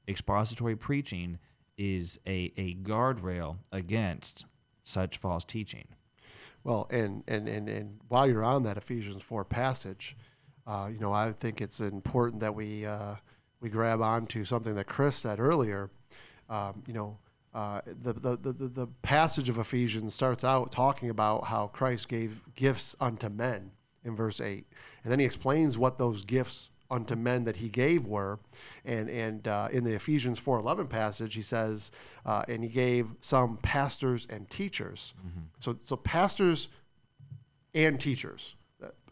expository 0.08 0.76
preaching 0.76 1.38
is 1.78 2.18
a, 2.26 2.52
a 2.56 2.74
guardrail 2.76 3.56
against 3.72 4.44
such 4.82 5.18
false 5.18 5.44
teaching. 5.44 5.88
Well, 6.64 6.86
and, 6.90 7.22
and, 7.26 7.48
and, 7.48 7.68
and 7.68 8.00
while 8.08 8.28
you're 8.28 8.44
on 8.44 8.64
that 8.64 8.76
Ephesians 8.76 9.22
4 9.22 9.44
passage, 9.44 10.16
uh, 10.66 10.88
you 10.92 10.98
know, 10.98 11.12
I 11.12 11.32
think 11.32 11.60
it's 11.62 11.80
important 11.80 12.40
that 12.40 12.54
we, 12.54 12.84
uh, 12.84 13.14
we 13.60 13.70
grab 13.70 14.02
onto 14.02 14.44
something 14.44 14.74
that 14.74 14.86
Kris 14.86 15.16
said 15.16 15.40
earlier. 15.40 15.90
Um, 16.50 16.82
you 16.86 16.92
know, 16.92 17.18
uh, 17.54 17.80
the, 18.02 18.12
the, 18.12 18.36
the, 18.36 18.52
the- 18.52 18.68
the 18.68 18.86
passage 19.02 19.48
of 19.48 19.58
Ephesians 19.58 20.14
starts 20.14 20.44
out 20.44 20.70
talking 20.70 21.08
about 21.10 21.44
how 21.44 21.68
Christ 21.68 22.08
gave 22.08 22.40
gifts 22.54 22.94
unto 23.00 23.28
men 23.28 23.70
in 24.04 24.16
verse 24.16 24.40
8. 24.40 24.66
And 25.04 25.12
then 25.12 25.18
he 25.18 25.24
explains 25.24 25.78
what 25.78 25.98
those 25.98 26.24
gifts 26.24 26.70
unto 26.90 27.14
men 27.14 27.44
that 27.44 27.56
he 27.56 27.68
gave 27.68 28.06
were. 28.06 28.38
And, 28.84 29.08
and 29.08 29.46
uh, 29.46 29.68
in 29.70 29.84
the 29.84 29.94
Ephesians 29.94 30.40
4.11 30.40 30.88
passage, 30.88 31.34
he 31.34 31.42
says, 31.42 31.92
uh, 32.26 32.42
and 32.48 32.62
he 32.62 32.68
gave 32.68 33.08
some 33.20 33.58
pastors 33.58 34.26
and 34.30 34.48
teachers. 34.50 35.14
So, 35.60 35.76
so 35.80 35.96
pastors 35.96 36.68
and 37.74 38.00
teachers. 38.00 38.54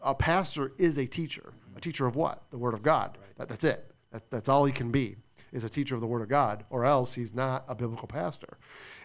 A 0.01 0.15
pastor 0.15 0.73
is 0.77 0.97
a 0.97 1.05
teacher. 1.05 1.53
A 1.75 1.81
teacher 1.81 2.05
of 2.05 2.15
what? 2.15 2.43
The 2.51 2.57
Word 2.57 2.73
of 2.73 2.81
God. 2.81 3.17
That, 3.37 3.47
that's 3.47 3.63
it. 3.63 3.91
That, 4.11 4.29
that's 4.29 4.49
all 4.49 4.65
he 4.65 4.73
can 4.73 4.91
be 4.91 5.15
is 5.51 5.63
a 5.63 5.69
teacher 5.69 5.95
of 5.95 6.01
the 6.01 6.07
Word 6.07 6.21
of 6.21 6.29
God, 6.29 6.63
or 6.69 6.85
else 6.85 7.13
he's 7.13 7.33
not 7.33 7.65
a 7.67 7.75
biblical 7.75 8.07
pastor. 8.07 8.57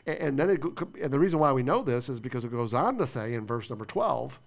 And, 0.07 0.19
and 0.19 0.39
then 0.39 0.51
it, 0.51 0.63
and 1.01 1.13
the 1.13 1.19
reason 1.19 1.39
why 1.39 1.53
we 1.53 1.63
know 1.63 1.83
this 1.83 2.09
is 2.09 2.21
because 2.21 2.45
it 2.45 2.51
goes 2.51 2.75
on 2.75 2.99
to 2.99 3.07
say 3.07 3.35
in 3.35 3.47
verse 3.47 3.71
number 3.71 3.85
12, 3.85 4.39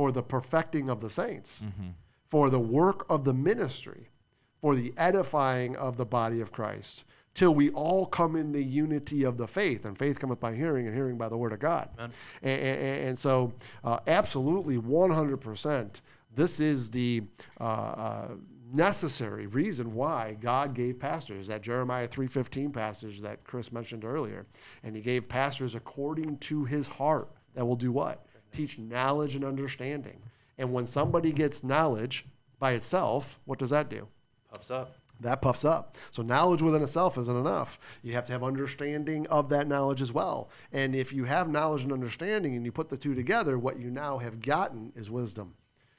for 0.00 0.10
the 0.10 0.22
perfecting 0.22 0.88
of 0.88 0.98
the 0.98 1.10
saints, 1.10 1.62
for 2.30 2.48
the 2.48 2.58
work 2.58 3.04
of 3.10 3.22
the 3.22 3.34
ministry, 3.34 4.08
for 4.62 4.74
the 4.74 4.94
edifying 4.96 5.76
of 5.76 5.98
the 5.98 6.06
body 6.06 6.40
of 6.40 6.50
Christ, 6.50 7.04
till 7.34 7.54
we 7.54 7.68
all 7.72 8.06
come 8.06 8.34
in 8.34 8.50
the 8.50 8.64
unity 8.64 9.24
of 9.24 9.36
the 9.36 9.46
faith. 9.46 9.84
And 9.84 9.98
faith 9.98 10.18
cometh 10.18 10.40
by 10.40 10.54
hearing, 10.54 10.86
and 10.86 10.96
hearing 10.96 11.18
by 11.18 11.28
the 11.28 11.36
word 11.36 11.52
of 11.52 11.58
God. 11.58 11.90
And, 11.98 12.12
and, 12.62 13.08
and 13.08 13.18
so, 13.18 13.52
uh, 13.84 13.98
absolutely 14.06 14.78
100%, 14.78 16.00
this 16.34 16.60
is 16.60 16.90
the 16.90 17.24
uh, 17.60 17.64
uh, 17.64 18.28
necessary 18.72 19.48
reason 19.48 19.92
why 19.92 20.38
God 20.40 20.72
gave 20.72 20.98
pastors. 20.98 21.46
That 21.48 21.60
Jeremiah 21.60 22.08
3.15 22.08 22.72
passage 22.72 23.20
that 23.20 23.44
Kris 23.44 23.70
mentioned 23.70 24.06
earlier. 24.06 24.46
And 24.82 24.96
he 24.96 25.02
gave 25.02 25.28
pastors 25.28 25.74
according 25.74 26.38
to 26.38 26.64
his 26.64 26.88
heart 26.88 27.28
that 27.54 27.66
will 27.66 27.76
do 27.76 27.92
what? 27.92 28.24
Teach 28.52 28.78
knowledge 28.78 29.34
and 29.36 29.44
understanding. 29.44 30.18
And 30.58 30.72
when 30.72 30.86
somebody 30.86 31.32
gets 31.32 31.64
knowledge 31.64 32.26
by 32.58 32.72
itself, 32.72 33.38
what 33.44 33.58
does 33.58 33.70
that 33.70 33.88
do? 33.88 34.06
puffs 34.50 34.70
up 34.70 34.96
that 35.20 35.42
puffs 35.42 35.64
up. 35.64 35.96
So 36.10 36.22
knowledge 36.22 36.62
within 36.62 36.82
itself 36.82 37.18
isn't 37.18 37.36
enough. 37.36 37.78
You 38.02 38.12
have 38.14 38.24
to 38.26 38.32
have 38.32 38.42
understanding 38.42 39.26
of 39.26 39.48
that 39.50 39.68
knowledge 39.68 40.02
as 40.02 40.12
well. 40.12 40.50
And 40.72 40.94
if 40.94 41.12
you 41.12 41.24
have 41.24 41.48
knowledge 41.48 41.82
and 41.82 41.92
understanding 41.92 42.56
and 42.56 42.64
you 42.64 42.72
put 42.72 42.88
the 42.88 42.96
two 42.96 43.14
together, 43.14 43.58
what 43.58 43.78
you 43.78 43.90
now 43.90 44.18
have 44.18 44.40
gotten 44.40 44.92
is 44.96 45.10
wisdom. 45.10 45.54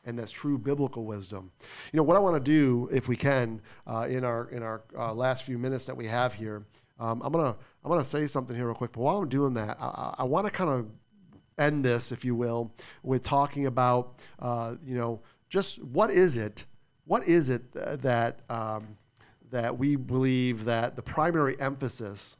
And 0.05 0.17
that's 0.17 0.31
true 0.31 0.57
biblical 0.57 1.05
wisdom. 1.05 1.51
You 1.93 1.97
know 1.97 2.03
what 2.03 2.17
I 2.17 2.19
want 2.19 2.35
to 2.35 2.51
do, 2.51 2.89
if 2.91 3.07
we 3.07 3.15
can, 3.15 3.61
uh, 3.85 4.07
in 4.09 4.23
our 4.23 4.49
in 4.49 4.63
our 4.63 4.81
uh, 4.97 5.13
last 5.13 5.43
few 5.43 5.59
minutes 5.59 5.85
that 5.85 5.95
we 5.95 6.07
have 6.07 6.33
here, 6.33 6.65
um, 6.99 7.21
I'm 7.21 7.31
gonna 7.31 7.55
I'm 7.83 7.91
gonna 7.91 8.03
say 8.03 8.25
something 8.25 8.55
here 8.55 8.65
real 8.65 8.73
quick. 8.73 8.93
But 8.93 9.01
while 9.01 9.17
I'm 9.17 9.29
doing 9.29 9.53
that, 9.53 9.77
I, 9.79 9.85
I, 9.85 10.15
I 10.19 10.23
want 10.23 10.47
to 10.47 10.51
kind 10.51 10.71
of 10.71 10.87
end 11.61 11.85
this, 11.85 12.11
if 12.11 12.25
you 12.25 12.35
will, 12.35 12.71
with 13.03 13.23
talking 13.23 13.67
about 13.67 14.19
uh, 14.39 14.75
you 14.85 14.95
know 14.95 15.21
just 15.49 15.83
what 15.83 16.11
is 16.11 16.37
it, 16.37 16.65
what 17.05 17.27
is 17.27 17.49
it 17.49 17.71
th- 17.73 17.99
that 17.99 18.41
um, 18.49 18.97
that 19.51 19.77
we 19.77 19.95
believe 19.95 20.63
that 20.65 20.95
the 20.95 21.01
primary 21.01 21.59
emphasis 21.59 22.37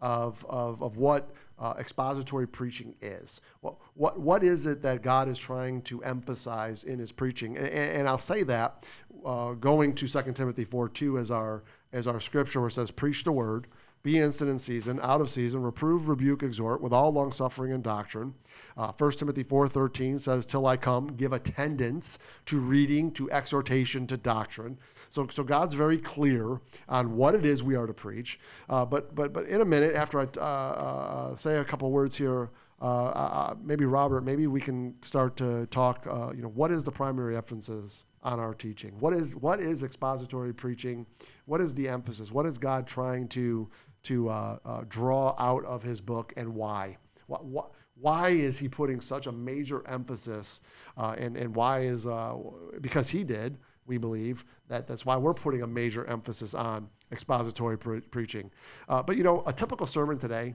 of, 0.00 0.44
of, 0.48 0.82
of 0.82 0.96
what 0.96 1.30
uh, 1.58 1.74
expository 1.78 2.48
preaching 2.48 2.94
is. 3.00 3.40
What, 3.60 3.76
what, 3.94 4.18
what 4.18 4.42
is 4.42 4.66
it 4.66 4.82
that 4.82 5.02
God 5.02 5.28
is 5.28 5.38
trying 5.38 5.82
to 5.82 6.02
emphasize 6.02 6.84
in 6.84 6.98
his 6.98 7.12
preaching? 7.12 7.56
And, 7.58 7.68
and 7.68 8.08
I'll 8.08 8.18
say 8.18 8.42
that 8.44 8.86
uh, 9.24 9.52
going 9.52 9.94
to 9.94 10.08
2 10.08 10.32
Timothy 10.32 10.64
4 10.64 10.88
2 10.88 11.18
as 11.18 11.30
our, 11.30 11.64
as 11.92 12.06
our 12.06 12.18
scripture 12.18 12.60
where 12.60 12.68
it 12.68 12.72
says, 12.72 12.90
Preach 12.90 13.24
the 13.24 13.32
word, 13.32 13.66
be 14.02 14.18
instant 14.18 14.50
in 14.50 14.58
season, 14.58 14.98
out 15.02 15.20
of 15.20 15.28
season, 15.28 15.62
reprove, 15.62 16.08
rebuke, 16.08 16.42
exhort 16.42 16.80
with 16.80 16.92
all 16.92 17.12
long 17.12 17.32
suffering 17.32 17.72
and 17.72 17.84
doctrine. 17.84 18.34
Uh, 18.76 18.92
1 18.92 19.12
Timothy 19.12 19.42
4:13 19.42 20.18
says, 20.18 20.46
"Till 20.46 20.66
I 20.66 20.76
come, 20.76 21.08
give 21.08 21.32
attendance 21.32 22.18
to 22.46 22.58
reading, 22.58 23.12
to 23.12 23.30
exhortation, 23.30 24.06
to 24.06 24.16
doctrine." 24.16 24.78
So, 25.10 25.26
so 25.28 25.42
God's 25.42 25.74
very 25.74 25.98
clear 25.98 26.60
on 26.88 27.16
what 27.16 27.34
it 27.34 27.44
is 27.44 27.62
we 27.62 27.76
are 27.76 27.86
to 27.86 27.92
preach. 27.92 28.40
Uh, 28.68 28.84
but, 28.84 29.14
but, 29.14 29.32
but 29.32 29.46
in 29.46 29.60
a 29.60 29.64
minute, 29.64 29.94
after 29.94 30.20
I 30.20 30.28
uh, 30.38 30.40
uh, 30.40 31.36
say 31.36 31.58
a 31.58 31.64
couple 31.64 31.90
words 31.90 32.16
here, 32.16 32.50
uh, 32.80 32.84
uh, 32.84 33.54
maybe 33.62 33.84
Robert, 33.84 34.22
maybe 34.22 34.46
we 34.46 34.60
can 34.60 34.94
start 35.02 35.36
to 35.36 35.66
talk. 35.66 36.06
You 36.06 36.42
know, 36.42 36.52
what 36.54 36.70
is 36.70 36.84
the 36.84 36.92
primary 36.92 37.36
emphasis 37.36 38.06
on 38.22 38.38
our 38.38 38.54
teaching? 38.54 38.92
What 39.00 39.12
is 39.12 39.34
what 39.34 39.60
is 39.60 39.82
expository 39.82 40.54
preaching? 40.54 41.04
What 41.44 41.60
is 41.60 41.74
the 41.74 41.88
emphasis? 41.88 42.32
What 42.32 42.46
is 42.46 42.56
God 42.56 42.86
trying 42.86 43.28
to 43.28 43.68
to 44.04 44.28
uh, 44.28 44.58
uh, 44.64 44.84
draw 44.88 45.34
out 45.38 45.64
of 45.64 45.82
His 45.82 46.00
book, 46.00 46.32
and 46.36 46.54
why? 46.54 46.96
What, 47.26 47.72
why 47.94 48.30
is 48.30 48.58
He 48.58 48.68
putting 48.68 49.00
such 49.00 49.26
a 49.26 49.32
major 49.32 49.86
emphasis? 49.86 50.60
Uh, 50.96 51.14
and 51.18 51.36
and 51.36 51.54
why 51.54 51.80
is 51.82 52.06
uh, 52.06 52.36
because 52.80 53.08
He 53.08 53.24
did. 53.24 53.58
We 53.86 53.98
believe 53.98 54.44
that 54.68 54.86
that's 54.86 55.04
why 55.04 55.16
we're 55.16 55.34
putting 55.34 55.62
a 55.62 55.66
major 55.66 56.06
emphasis 56.06 56.54
on 56.54 56.88
expository 57.10 57.76
pre- 57.76 58.00
preaching. 58.00 58.50
Uh, 58.88 59.02
but 59.02 59.16
you 59.16 59.24
know, 59.24 59.42
a 59.46 59.52
typical 59.52 59.86
sermon 59.86 60.16
today 60.18 60.54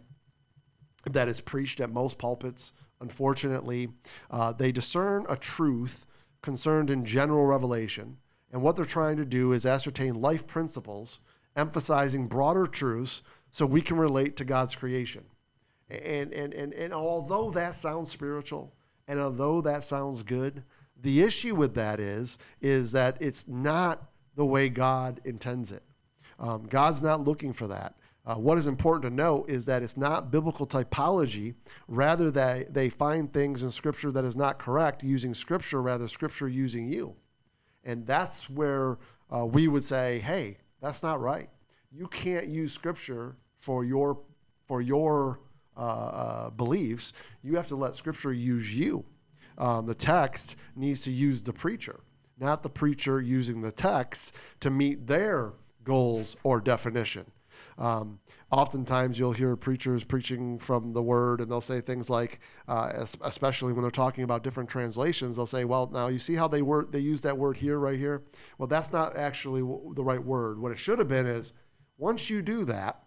that 1.12 1.28
is 1.28 1.42
preached 1.42 1.82
at 1.82 1.92
most 1.92 2.18
pulpits, 2.18 2.72
unfortunately, 3.02 3.90
uh, 4.32 4.54
they 4.54 4.72
discern 4.72 5.26
a 5.30 5.36
truth 5.36 6.06
concerned 6.42 6.90
in 6.90 7.04
general 7.04 7.46
revelation. 7.46 8.18
And 8.52 8.62
what 8.62 8.76
they're 8.76 8.86
trying 8.86 9.18
to 9.18 9.26
do 9.26 9.52
is 9.52 9.66
ascertain 9.66 10.22
life 10.22 10.48
principles, 10.48 11.20
emphasizing 11.56 12.28
broader 12.28 12.68
truths 12.68 13.22
so 13.56 13.66
we 13.66 13.82
can 13.82 13.96
relate 13.96 14.36
to 14.36 14.44
God's 14.44 14.76
creation. 14.76 15.24
And, 15.90 16.34
and, 16.34 16.54
and, 16.54 16.74
and 16.74 16.94
although 16.94 17.52
that 17.52 17.78
sounds 17.78 18.12
spiritual, 18.12 18.74
and 19.08 19.18
although 19.18 19.62
that 19.62 19.86
sounds 19.86 20.24
good, 20.24 20.62
the 21.04 21.22
issue 21.22 21.56
with 21.56 21.74
that 21.76 22.02
is, 22.02 22.38
is 22.60 22.92
that 22.92 23.16
it's 23.22 23.48
not 23.48 24.12
the 24.36 24.44
way 24.44 24.68
God 24.68 25.22
intends 25.24 25.72
it. 25.72 25.84
Um, 26.38 26.66
God's 26.68 27.02
not 27.02 27.24
looking 27.24 27.54
for 27.54 27.66
that. 27.68 27.96
Uh, 28.26 28.36
what 28.36 28.58
is 28.58 28.68
important 28.68 29.04
to 29.04 29.10
note 29.10 29.50
is 29.50 29.64
that 29.68 29.84
it's 29.84 29.96
not 29.96 30.32
biblical 30.32 30.68
typology. 30.68 31.54
Rather, 31.88 32.32
they, 32.32 32.66
they 32.72 32.90
find 32.90 33.32
things 33.32 33.64
in 33.64 33.72
Scripture 33.72 34.12
that 34.12 34.26
is 34.26 34.36
not 34.36 34.60
correct 34.60 35.02
using 35.02 35.34
Scripture, 35.34 35.82
rather, 35.82 36.10
Scripture 36.10 36.50
using 36.50 36.92
you. 36.92 37.16
And 37.86 38.06
that's 38.06 38.50
where 38.50 38.98
uh, 39.34 39.46
we 39.46 39.70
would 39.70 39.86
say, 39.86 40.20
hey, 40.20 40.58
that's 40.82 41.02
not 41.02 41.22
right. 41.22 41.50
You 41.90 42.10
can't 42.10 42.50
use 42.50 42.74
Scripture 42.74 43.38
for 43.58 43.84
your, 43.84 44.20
for 44.68 44.82
your 44.82 45.40
uh, 45.78 45.80
uh 45.80 46.50
beliefs. 46.52 47.14
You 47.44 47.56
have 47.56 47.68
to 47.68 47.76
let 47.76 47.96
Scripture 47.96 48.32
use 48.32 48.76
you. 48.76 49.04
Um, 49.58 49.86
the 49.86 49.96
text 49.96 50.56
needs 50.76 51.02
to 51.02 51.12
use 51.12 51.42
the 51.42 51.54
preacher, 51.54 52.02
not 52.40 52.64
the 52.64 52.70
preacher 52.70 53.22
using 53.22 53.62
the 53.62 53.72
text 53.72 54.34
to 54.60 54.70
meet 54.70 55.08
their 55.08 55.54
goals 55.84 56.36
or 56.44 56.60
definition. 56.60 57.26
Um, 57.78 58.20
oftentimes, 58.52 59.20
you'll 59.20 59.32
hear 59.32 59.56
preachers 59.56 60.04
preaching 60.04 60.58
from 60.58 60.94
the 60.94 61.02
Word, 61.02 61.42
and 61.42 61.50
they'll 61.50 61.62
say 61.62 61.82
things 61.82 62.10
like, 62.10 62.40
uh, 62.68 63.06
especially 63.22 63.74
when 63.74 63.82
they're 63.82 63.92
talking 63.92 64.24
about 64.24 64.44
different 64.44 64.70
translations, 64.70 65.36
they'll 65.36 65.46
say, 65.46 65.66
"Well, 65.66 65.90
now 65.92 66.08
you 66.08 66.20
see 66.20 66.36
how 66.36 66.48
they 66.48 66.62
word 66.62 66.92
they 66.92 67.00
use 67.00 67.22
that 67.22 67.38
word 67.38 67.58
here, 67.58 67.80
right 67.80 67.98
here. 67.98 68.24
Well, 68.58 68.68
that's 68.68 68.92
not 68.92 69.18
actually 69.18 69.62
the 69.62 70.04
right 70.04 70.24
word. 70.24 70.60
What 70.60 70.72
it 70.72 70.78
should 70.78 71.00
have 71.00 71.08
been 71.08 71.26
is, 71.26 71.54
once 71.98 72.30
you 72.30 72.42
do 72.42 72.66
that, 72.66 73.04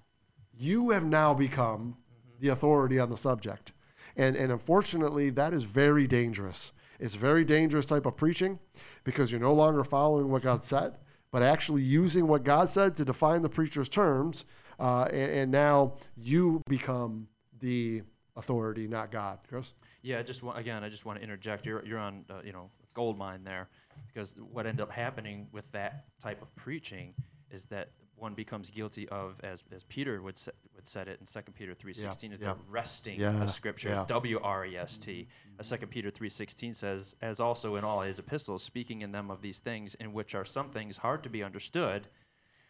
you 0.59 0.91
have 0.91 1.05
now 1.05 1.33
become 1.33 1.97
the 2.41 2.49
authority 2.49 2.99
on 2.99 3.09
the 3.09 3.17
subject, 3.17 3.73
and 4.17 4.37
and 4.37 4.53
unfortunately, 4.53 5.31
that 5.31 5.53
is 5.53 5.65
very 5.65 6.07
dangerous. 6.07 6.73
It's 7.01 7.15
very 7.15 7.45
dangerous 7.45 7.87
type 7.87 8.07
of 8.07 8.17
preaching 8.17 8.59
because 9.05 9.31
you're 9.31 9.41
no 9.41 9.55
longer 9.55 9.85
following 9.85 10.29
what 10.31 10.43
God 10.43 10.65
said 10.65 10.97
but 11.31 11.43
actually 11.43 11.83
using 11.83 12.27
what 12.27 12.45
God 12.45 12.71
said 12.71 12.97
to 12.97 13.05
define 13.05 13.43
the 13.43 13.49
preacher's 13.49 13.89
terms, 13.89 14.45
uh, 14.79 15.09
and, 15.11 15.31
and, 15.33 15.51
now 15.51 15.95
you 16.17 16.63
become 16.69 17.27
the 17.61 18.03
authority, 18.37 18.87
not 18.87 19.11
God. 19.11 19.39
Kris? 19.49 19.75
Yeah, 20.03 20.23
just 20.23 20.43
again, 20.55 20.85
I 20.85 20.89
just 20.89 21.05
want 21.05 21.19
to 21.19 21.25
interject. 21.25 21.67
You're 21.67 21.85
you're 21.85 21.99
on 21.99 22.25
uh, 22.31 22.41
you 22.45 22.53
know 22.53 22.71
gold 22.95 23.19
mine 23.19 23.43
there, 23.45 23.69
because 24.07 24.37
what 24.53 24.67
ended 24.67 24.81
up 24.81 24.91
happening 24.91 25.49
with 25.53 25.71
that 25.73 26.05
type 26.23 26.41
of 26.41 26.55
preaching 26.55 27.13
is 27.51 27.65
that 27.67 27.91
one 28.21 28.35
becomes 28.35 28.71
guilty 28.71 29.09
of, 29.09 29.37
as, 29.43 29.63
as 29.75 29.85
Peter 29.85 30.21
would 30.23 30.37
say, 30.37 30.53
would 30.75 30.87
said 30.87 31.09
it 31.09 31.19
in 31.21 31.27
2 31.27 31.53
Peter 31.53 31.75
3.16, 31.75 32.03
yeah, 32.03 32.11
is 32.11 32.41
yeah. 32.41 32.49
the 32.49 32.57
wresting 32.69 33.21
yeah, 33.21 33.43
of 33.43 33.51
Scriptures, 33.51 33.99
W-R-E-S-T. 34.07 35.29
Mm-hmm. 35.61 35.77
2 35.77 35.87
Peter 35.87 36.11
3.16 36.11 36.75
says, 36.75 37.17
as 37.21 37.41
also 37.41 37.77
in 37.77 37.85
all 37.85 38.01
his 38.01 38.19
epistles, 38.19 38.63
speaking 38.63 39.03
in 39.03 39.13
them 39.13 39.31
of 39.31 39.43
these 39.43 39.61
things, 39.61 39.95
in 39.97 40.13
which 40.13 40.35
are 40.35 40.45
some 40.45 40.71
things 40.71 40.97
hard 40.97 41.23
to 41.23 41.29
be 41.29 41.43
understood, 41.43 42.09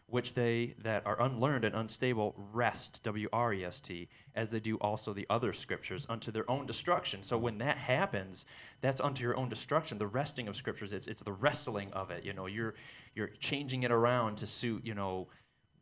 which 0.09 0.33
they 0.33 0.75
that 0.83 1.07
are 1.07 1.21
unlearned 1.21 1.67
and 1.67 1.75
unstable 1.75 2.35
wrest, 2.53 3.03
W 3.03 3.29
R 3.31 3.53
E 3.53 3.65
S 3.65 3.79
T, 3.79 4.09
as 4.35 4.51
they 4.51 4.59
do 4.59 4.77
also 4.77 5.13
the 5.13 5.27
other 5.29 5.53
scriptures 5.53 6.07
unto 6.09 6.33
their 6.33 6.51
own 6.51 6.65
destruction. 6.65 7.23
So 7.23 7.37
when 7.37 7.59
that 7.59 7.77
happens, 7.77 8.47
that's 8.81 9.03
unto 9.03 9.23
your 9.23 9.37
own 9.37 9.51
destruction. 9.51 9.99
The 9.99 10.07
wresting 10.07 10.49
of 10.49 10.57
scriptures, 10.57 10.95
it's, 10.95 11.09
it's 11.09 11.23
the 11.23 11.33
wrestling 11.33 11.93
of 11.93 12.11
it. 12.11 12.25
You 12.25 12.33
know, 12.33 12.47
you're 12.47 12.75
you're 13.19 13.33
changing 13.39 13.83
it 13.83 13.91
around 13.91 14.39
to 14.39 14.47
suit, 14.47 14.87
you 14.87 14.95
know, 14.95 15.27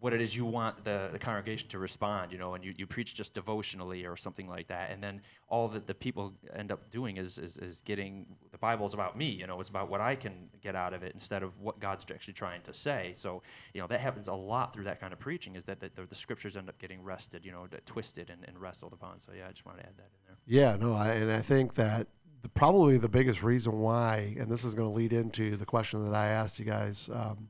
what 0.00 0.12
it 0.12 0.20
is 0.20 0.36
you 0.36 0.44
want 0.44 0.84
the, 0.84 1.08
the 1.12 1.18
congregation 1.18 1.68
to 1.68 1.78
respond, 1.78 2.30
you 2.30 2.38
know, 2.38 2.54
and 2.54 2.62
you, 2.62 2.74
you 2.76 2.86
preach 2.86 3.14
just 3.14 3.32
devotionally 3.32 4.04
or 4.04 4.14
something 4.14 4.46
like 4.46 4.68
that. 4.68 4.90
And 4.90 5.02
then 5.02 5.22
all 5.48 5.68
that 5.68 5.86
the 5.86 5.94
people 5.94 6.34
end 6.54 6.70
up 6.70 6.90
doing 6.90 7.16
is, 7.16 7.38
is, 7.38 7.56
is 7.56 7.80
getting 7.80 8.26
the 8.52 8.58
Bible's 8.58 8.94
about 8.94 9.16
me, 9.16 9.28
you 9.28 9.46
know, 9.46 9.58
it's 9.58 9.70
about 9.70 9.88
what 9.88 10.00
I 10.00 10.14
can 10.14 10.48
get 10.62 10.76
out 10.76 10.92
of 10.92 11.02
it 11.02 11.12
instead 11.12 11.42
of 11.42 11.58
what 11.60 11.80
God's 11.80 12.04
actually 12.12 12.34
trying 12.34 12.62
to 12.62 12.74
say. 12.74 13.12
So, 13.14 13.42
you 13.72 13.80
know, 13.80 13.86
that 13.86 14.00
happens 14.00 14.28
a 14.28 14.34
lot 14.34 14.72
through 14.72 14.84
that 14.84 15.00
kind 15.00 15.12
of 15.12 15.18
preaching 15.18 15.56
is 15.56 15.64
that, 15.64 15.80
the, 15.80 15.90
the 16.08 16.14
scriptures 16.14 16.56
end 16.56 16.68
up 16.68 16.78
getting 16.78 17.02
wrested, 17.02 17.44
you 17.44 17.52
know, 17.52 17.66
twisted 17.86 18.30
and, 18.30 18.44
and 18.46 18.58
wrestled 18.58 18.92
upon. 18.92 19.18
So, 19.18 19.32
yeah, 19.36 19.48
I 19.48 19.50
just 19.50 19.64
wanted 19.64 19.82
to 19.82 19.88
add 19.88 19.96
that 19.96 20.10
in 20.12 20.20
there. 20.26 20.36
Yeah, 20.46 20.76
no, 20.76 20.94
I, 20.94 21.08
and 21.08 21.32
I 21.32 21.40
think 21.40 21.74
that 21.74 22.06
probably 22.54 22.98
the 22.98 23.08
biggest 23.08 23.42
reason 23.42 23.78
why, 23.80 24.34
and 24.38 24.50
this 24.50 24.64
is 24.64 24.74
going 24.74 24.88
to 24.88 24.94
lead 24.94 25.12
into 25.12 25.56
the 25.56 25.64
question 25.64 26.04
that 26.04 26.14
I 26.14 26.28
asked 26.28 26.58
you 26.58 26.64
guys, 26.64 27.08
um, 27.12 27.48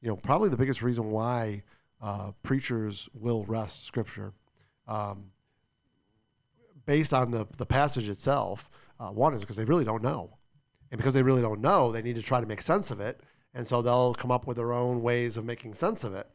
you 0.00 0.08
know, 0.08 0.16
probably 0.16 0.48
the 0.48 0.56
biggest 0.56 0.82
reason 0.82 1.10
why 1.10 1.62
uh, 2.02 2.32
preachers 2.42 3.08
will 3.14 3.44
wrest 3.44 3.86
Scripture 3.86 4.32
um, 4.86 5.24
based 6.84 7.12
on 7.12 7.30
the, 7.30 7.46
the 7.56 7.66
passage 7.66 8.08
itself. 8.08 8.70
Uh, 9.00 9.08
one 9.08 9.34
is 9.34 9.40
because 9.40 9.56
they 9.56 9.64
really 9.64 9.84
don't 9.84 10.02
know. 10.02 10.30
And 10.90 10.98
because 10.98 11.14
they 11.14 11.22
really 11.22 11.42
don't 11.42 11.60
know, 11.60 11.90
they 11.90 12.02
need 12.02 12.16
to 12.16 12.22
try 12.22 12.40
to 12.40 12.46
make 12.46 12.62
sense 12.62 12.90
of 12.90 13.00
it. 13.00 13.20
And 13.54 13.66
so 13.66 13.82
they'll 13.82 14.14
come 14.14 14.30
up 14.30 14.46
with 14.46 14.56
their 14.56 14.72
own 14.72 15.02
ways 15.02 15.36
of 15.36 15.44
making 15.44 15.74
sense 15.74 16.04
of 16.04 16.14
it. 16.14 16.28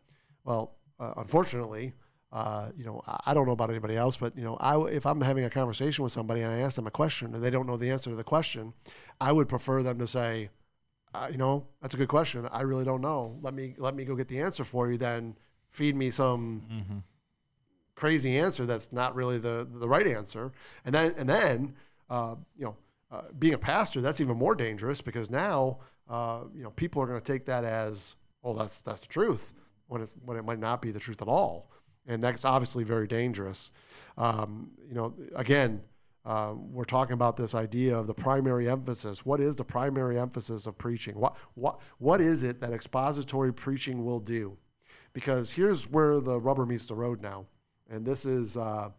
Well, 0.43 0.75
uh, 0.99 1.13
unfortunately, 1.17 1.93
uh, 2.31 2.69
you 2.77 2.85
know, 2.85 3.01
I 3.25 3.33
don't 3.33 3.45
know 3.45 3.51
about 3.51 3.69
anybody 3.69 3.97
else, 3.97 4.15
but 4.15 4.37
you 4.37 4.43
know, 4.43 4.55
I, 4.55 4.79
if 4.87 5.05
I'm 5.05 5.19
having 5.19 5.43
a 5.43 5.49
conversation 5.49 6.03
with 6.03 6.13
somebody 6.13 6.41
and 6.41 6.53
I 6.53 6.59
ask 6.59 6.75
them 6.75 6.87
a 6.87 6.91
question 6.91 7.35
and 7.35 7.43
they 7.43 7.49
don't 7.49 7.67
know 7.67 7.77
the 7.77 7.91
answer 7.91 8.09
to 8.09 8.15
the 8.15 8.23
question, 8.23 8.73
I 9.19 9.31
would 9.31 9.49
prefer 9.49 9.83
them 9.83 9.99
to 9.99 10.07
say, 10.07 10.49
uh, 11.13 11.27
you 11.29 11.37
know, 11.37 11.65
that's 11.81 11.93
a 11.93 11.97
good 11.97 12.07
question. 12.07 12.47
I 12.51 12.61
really 12.61 12.85
don't 12.85 13.01
know. 13.01 13.37
Let 13.41 13.53
me 13.53 13.75
let 13.77 13.95
me 13.95 14.05
go 14.05 14.15
get 14.15 14.29
the 14.29 14.39
answer 14.39 14.63
for 14.63 14.89
you. 14.89 14.97
Then 14.97 15.35
feed 15.71 15.95
me 15.95 16.09
some 16.09 16.63
mm-hmm. 16.71 16.97
crazy 17.95 18.37
answer 18.37 18.65
that's 18.65 18.93
not 18.93 19.13
really 19.13 19.37
the 19.37 19.67
the 19.79 19.87
right 19.87 20.07
answer. 20.07 20.53
And 20.85 20.95
then 20.95 21.13
and 21.17 21.27
then 21.27 21.75
uh, 22.09 22.35
you 22.57 22.65
know, 22.65 22.75
uh, 23.11 23.23
being 23.39 23.55
a 23.55 23.57
pastor, 23.57 23.99
that's 23.99 24.21
even 24.21 24.37
more 24.37 24.55
dangerous 24.55 25.01
because 25.01 25.29
now 25.29 25.79
uh, 26.09 26.41
you 26.55 26.63
know 26.63 26.71
people 26.71 27.01
are 27.01 27.07
going 27.07 27.19
to 27.19 27.33
take 27.33 27.45
that 27.45 27.65
as 27.65 28.15
oh 28.45 28.53
that's 28.53 28.79
that's 28.79 29.01
the 29.01 29.07
truth 29.07 29.53
when 29.87 30.01
it's 30.01 30.15
when 30.23 30.37
it 30.37 30.45
might 30.45 30.59
not 30.59 30.81
be 30.81 30.91
the 30.91 30.99
truth 30.99 31.21
at 31.21 31.27
all, 31.27 31.70
and 32.07 32.21
that's 32.21 32.45
obviously 32.45 32.83
very 32.83 33.07
dangerous. 33.07 33.71
Um, 34.17 34.71
you 34.87 34.95
know, 34.95 35.13
again. 35.35 35.81
Uh, 36.23 36.53
we're 36.55 36.85
talking 36.85 37.13
about 37.13 37.35
this 37.35 37.55
idea 37.55 37.97
of 37.97 38.05
the 38.05 38.13
primary 38.13 38.69
emphasis. 38.69 39.25
What 39.25 39.41
is 39.41 39.55
the 39.55 39.63
primary 39.63 40.19
emphasis 40.19 40.67
of 40.67 40.77
preaching? 40.77 41.15
What 41.15 41.35
what 41.55 41.79
what 41.97 42.21
is 42.21 42.43
it 42.43 42.61
that 42.61 42.73
expository 42.73 43.51
preaching 43.51 44.05
will 44.05 44.19
do? 44.19 44.55
because 45.13 45.51
here's 45.51 45.89
where 45.89 46.19
the 46.19 46.39
rubber 46.39 46.65
meets 46.65 46.85
the 46.87 46.95
road 46.95 47.21
now. 47.21 47.45
And 47.89 48.05
this 48.05 48.25
is 48.25 48.55
uh, 48.55 48.89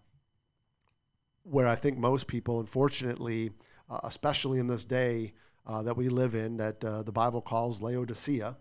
where 1.44 1.66
I 1.66 1.74
think 1.74 1.98
most 1.98 2.26
people, 2.26 2.60
unfortunately, 2.60 3.50
uh, 3.90 4.00
especially 4.04 4.58
in 4.58 4.66
this 4.66 4.84
day 4.84 5.32
uh, 5.66 5.82
that 5.82 5.96
we 5.96 6.08
live 6.08 6.34
in, 6.34 6.56
that 6.58 6.84
uh, 6.84 7.02
the 7.02 7.12
Bible 7.12 7.40
calls 7.40 7.80
Laodicea. 7.80 8.56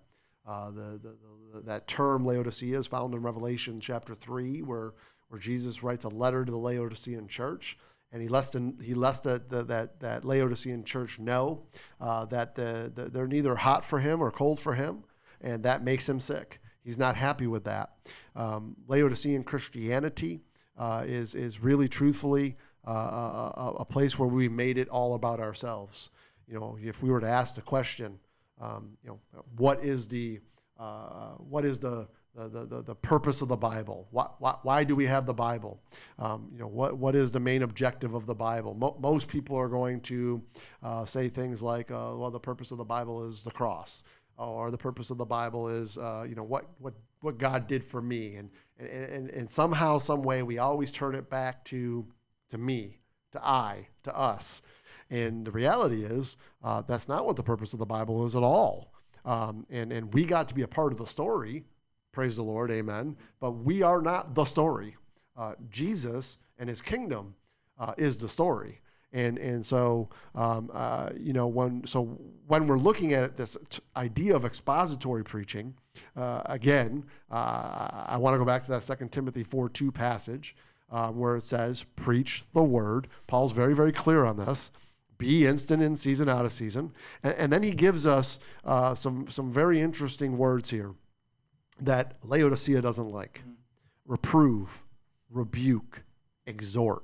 Uh, 0.52 0.70
the, 0.72 1.00
the, 1.02 1.16
the, 1.54 1.62
that 1.62 1.88
term 1.88 2.26
Laodicea 2.26 2.78
is 2.78 2.86
found 2.86 3.14
in 3.14 3.22
Revelation 3.22 3.80
chapter 3.80 4.14
3, 4.14 4.62
where, 4.64 4.94
where 5.30 5.40
Jesus 5.40 5.82
writes 5.82 6.04
a 6.04 6.10
letter 6.10 6.44
to 6.44 6.52
the 6.52 6.58
Laodicean 6.58 7.28
church 7.30 7.78
and 8.12 8.22
he 8.22 8.28
lets, 8.28 8.52
he 8.82 8.94
lets 8.94 9.22
the, 9.22 9.42
the, 9.48 9.64
that, 9.64 9.98
that 10.02 10.26
Laodicean 10.26 10.84
church 10.84 11.20
know 11.20 11.64
uh, 12.02 12.26
that 12.26 12.56
the, 12.56 12.92
the, 12.94 13.04
they're 13.06 13.28
neither 13.28 13.56
hot 13.56 13.86
for 13.86 13.98
him 13.98 14.22
or 14.22 14.30
cold 14.30 14.60
for 14.60 14.74
him, 14.74 15.06
and 15.40 15.64
that 15.64 15.86
makes 15.86 16.10
him 16.10 16.20
sick. 16.20 16.60
He's 16.84 16.98
not 16.98 17.16
happy 17.16 17.48
with 17.48 17.64
that. 17.64 17.92
Um, 18.36 18.76
Laodicean 18.88 19.46
Christianity 19.46 20.42
uh, 20.78 21.06
is, 21.08 21.34
is 21.34 21.62
really 21.62 21.88
truthfully 21.88 22.58
uh, 22.86 22.92
a, 22.92 23.74
a, 23.80 23.86
place 23.86 24.20
where 24.20 24.28
we 24.28 24.50
made 24.50 24.78
it 24.78 24.90
all 24.90 25.14
about 25.14 25.40
ourselves. 25.40 26.10
You 26.48 26.60
know, 26.60 26.78
if 26.82 27.02
we 27.02 27.10
were 27.10 27.22
to 27.22 27.30
ask 27.30 27.56
the 27.56 27.62
question, 27.62 28.20
um, 28.60 28.98
you 29.04 29.10
know, 29.10 29.44
what 29.58 29.84
is 29.84 30.08
the 30.08 30.40
uh, 30.82 31.36
what 31.38 31.64
is 31.66 31.80
the 31.80 32.08
the, 32.34 32.66
the, 32.66 32.82
the, 32.82 32.96
purpose 32.96 33.42
of 33.42 33.50
the 33.50 33.58
Bible. 33.58 34.08
Why, 34.12 34.28
why, 34.40 34.56
why 34.64 34.84
do 34.86 34.96
we 34.96 35.06
have 35.06 35.26
the 35.26 35.34
Bible? 35.34 35.82
Um, 36.18 36.48
you 36.52 36.60
know, 36.60 36.68
what, 36.68 36.98
what 36.98 37.14
is 37.14 37.32
the 37.32 37.42
main 37.42 37.64
objective 37.64 38.14
of 38.14 38.26
the 38.26 38.34
Bible? 38.34 38.74
Mo- 38.74 38.98
most 39.02 39.28
people 39.28 39.58
are 39.58 39.68
going 39.68 40.00
to 40.02 40.42
uh, 40.82 41.04
say 41.04 41.28
things 41.28 41.62
like, 41.62 41.92
uh, 41.92 42.16
well, 42.16 42.32
the 42.32 42.40
purpose 42.40 42.72
of 42.72 42.78
the 42.78 42.86
Bible 42.86 43.28
is 43.28 43.44
the 43.44 43.52
cross, 43.52 44.04
or 44.38 44.72
the 44.72 44.78
purpose 44.78 45.10
of 45.10 45.18
the 45.18 45.26
Bible 45.26 45.68
is, 45.68 45.98
uh, 45.98 46.26
you 46.28 46.36
know, 46.36 46.44
what, 46.44 46.70
what, 46.80 46.94
what 47.20 47.38
God 47.38 47.68
did 47.68 47.84
for 47.84 48.02
me. 48.02 48.36
And, 48.36 48.50
and, 48.80 48.90
and, 48.90 49.30
and 49.32 49.52
somehow, 49.52 49.98
some 49.98 50.24
way, 50.24 50.42
we 50.42 50.58
always 50.58 50.92
turn 50.92 51.16
it 51.16 51.30
back 51.30 51.66
to, 51.66 52.08
to 52.50 52.58
me, 52.58 52.98
to 53.34 53.46
I, 53.46 53.88
to 54.04 54.18
us. 54.18 54.62
And 55.10 55.46
the 55.46 55.52
reality 55.52 56.06
is, 56.06 56.38
uh, 56.64 56.82
that's 56.88 57.10
not 57.10 57.26
what 57.26 57.36
the 57.36 57.44
purpose 57.44 57.74
of 57.74 57.80
the 57.80 57.86
Bible 57.86 58.26
is 58.26 58.38
at 58.38 58.44
all. 58.44 58.91
Um, 59.26 59.66
and, 59.70 59.92
and 59.92 60.14
we 60.14 60.26
got 60.26 60.48
to 60.50 60.56
be 60.56 60.64
a 60.64 60.68
part 60.68 60.92
of 60.92 60.98
the 60.98 61.06
story 61.06 61.64
Praise 62.12 62.36
the 62.36 62.44
Lord, 62.44 62.72
amen. 62.72 63.16
But 63.40 63.52
we 63.52 63.82
are 63.82 64.02
not 64.02 64.36
the 64.36 64.44
story. 64.44 64.98
Uh, 65.38 65.54
Jesus 65.70 66.38
and 66.60 66.68
his 66.68 66.82
kingdom 66.82 67.34
uh, 67.80 67.94
is 67.98 68.18
the 68.18 68.28
story. 68.28 68.82
And, 69.14 69.38
and 69.38 69.66
so, 69.66 70.10
um, 70.36 70.70
uh, 70.74 71.10
you 71.18 71.34
know, 71.34 71.48
when, 71.48 71.86
so 71.86 72.06
when 72.48 72.68
we're 72.68 72.78
looking 72.78 73.14
at 73.14 73.36
this 73.36 73.58
idea 73.96 74.36
of 74.36 74.46
expository 74.46 75.24
preaching, 75.24 75.74
uh, 76.16 76.42
again, 76.46 77.04
uh, 77.30 78.06
I 78.08 78.18
want 78.18 78.34
to 78.36 78.38
go 78.38 78.46
back 78.46 78.64
to 78.64 78.72
that 78.72 78.84
Second 78.84 79.12
Timothy 79.12 79.44
4 79.44 79.70
2 79.70 79.92
passage 79.92 80.56
um, 80.92 81.18
where 81.18 81.36
it 81.38 81.44
says, 81.44 81.86
Preach 81.96 82.44
the 82.54 82.64
word. 82.64 83.08
Paul's 83.28 83.52
very, 83.52 83.74
very 83.74 83.92
clear 83.92 84.26
on 84.26 84.38
this 84.38 84.72
be 85.22 85.46
instant 85.46 85.82
in 85.82 85.96
season, 85.96 86.28
out 86.28 86.46
of 86.46 86.52
season. 86.52 86.92
And, 87.24 87.34
and 87.36 87.54
then 87.54 87.64
he 87.64 87.72
gives 87.72 88.06
us 88.06 88.40
uh, 88.66 88.96
some, 88.96 89.28
some 89.30 89.52
very 89.52 89.80
interesting 89.80 90.38
words 90.38 90.70
here 90.70 90.92
that 91.82 92.18
Laodicea 92.24 92.82
doesn't 92.82 93.10
like 93.10 93.40
mm-hmm. 93.40 93.52
reprove, 94.06 94.84
rebuke, 95.30 96.04
exhort. 96.46 97.04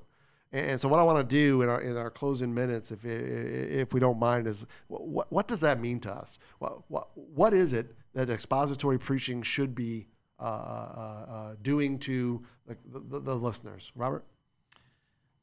And 0.54 0.80
so, 0.80 0.88
what 0.88 1.00
I 1.00 1.04
want 1.04 1.18
to 1.18 1.36
do 1.36 1.62
in 1.62 1.70
our 1.70 1.82
in 1.82 1.98
our 1.98 2.10
closing 2.10 2.54
minutes, 2.54 2.92
if 2.92 3.04
if 3.04 3.94
we 3.94 4.00
don't 4.00 4.18
mind, 4.18 4.48
is 4.48 4.66
what 4.88 5.30
what 5.30 5.48
does 5.48 5.60
that 5.60 5.82
mean 5.82 6.00
to 6.02 6.12
us? 6.12 6.40
What 6.60 6.90
what 6.90 7.10
what 7.16 7.54
is 7.54 7.74
it 7.74 7.94
that 8.14 8.30
expository 8.30 8.98
preaching 8.98 9.42
should 9.42 9.76
be 9.76 10.08
uh, 10.40 10.44
uh, 10.44 11.26
uh, 11.30 11.56
doing 11.64 12.00
to 12.00 12.42
the, 12.66 12.78
the, 13.10 13.20
the 13.20 13.36
listeners? 13.36 13.92
Robert. 13.94 14.24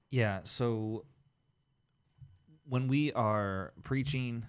Yeah. 0.09 0.41
So 0.45 1.05
when 2.69 2.89
we 2.89 3.13
are 3.13 3.73
preaching, 3.83 4.45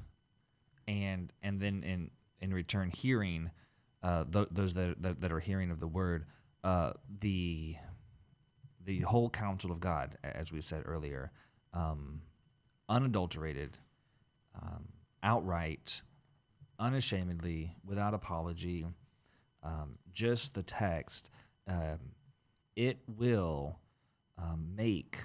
and 0.88 1.32
and 1.44 1.60
then 1.60 1.84
in 1.84 2.12
in 2.42 2.54
return 2.54 2.90
hearing 2.90 3.52
uh, 4.04 4.24
th- 4.32 4.48
those 4.52 4.76
that, 4.76 5.02
that, 5.02 5.22
that 5.22 5.32
are 5.32 5.40
hearing 5.40 5.72
of 5.72 5.80
the 5.80 5.88
word, 5.88 6.26
uh, 6.64 6.92
the 7.22 7.76
the 8.86 9.00
whole 9.00 9.32
counsel 9.32 9.72
of 9.72 9.80
God, 9.80 10.16
as 10.24 10.52
we 10.52 10.62
said 10.62 10.84
earlier, 10.86 11.32
um, 11.74 12.22
unadulterated, 12.88 13.80
um, 14.62 14.90
outright, 15.24 16.04
unashamedly, 16.78 17.76
without 17.84 18.14
apology, 18.14 18.86
um, 19.64 19.98
just 20.14 20.54
the 20.54 20.62
text, 20.62 21.32
um, 21.68 21.98
it 22.76 23.00
will 23.08 23.80
um, 24.38 24.68
make 24.76 25.18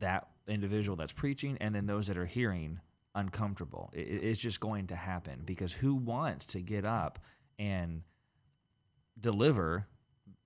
that 0.00 0.26
individual 0.46 0.96
that's 0.96 1.12
preaching 1.12 1.56
and 1.60 1.74
then 1.74 1.86
those 1.86 2.06
that 2.06 2.16
are 2.16 2.26
hearing 2.26 2.80
uncomfortable. 3.14 3.90
It, 3.92 4.00
it's 4.00 4.38
just 4.38 4.60
going 4.60 4.88
to 4.88 4.96
happen 4.96 5.42
because 5.44 5.72
who 5.72 5.94
wants 5.94 6.46
to 6.46 6.60
get 6.60 6.84
up 6.84 7.18
and 7.58 8.02
deliver 9.18 9.86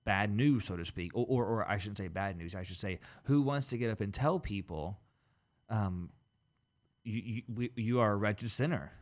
bad 0.04 0.34
news, 0.34 0.64
so 0.64 0.76
to 0.76 0.84
speak, 0.84 1.10
or, 1.14 1.26
or, 1.28 1.44
or, 1.44 1.70
I 1.70 1.76
shouldn't 1.78 1.98
say 1.98 2.08
bad 2.08 2.36
news. 2.36 2.54
I 2.54 2.62
should 2.62 2.76
say, 2.76 3.00
who 3.24 3.42
wants 3.42 3.68
to 3.68 3.78
get 3.78 3.90
up 3.90 4.00
and 4.00 4.12
tell 4.12 4.38
people, 4.38 4.98
um, 5.68 6.10
you, 7.04 7.22
you, 7.24 7.42
we, 7.54 7.70
you 7.76 8.00
are 8.00 8.12
a 8.12 8.16
wretched 8.16 8.50
sinner. 8.50 8.92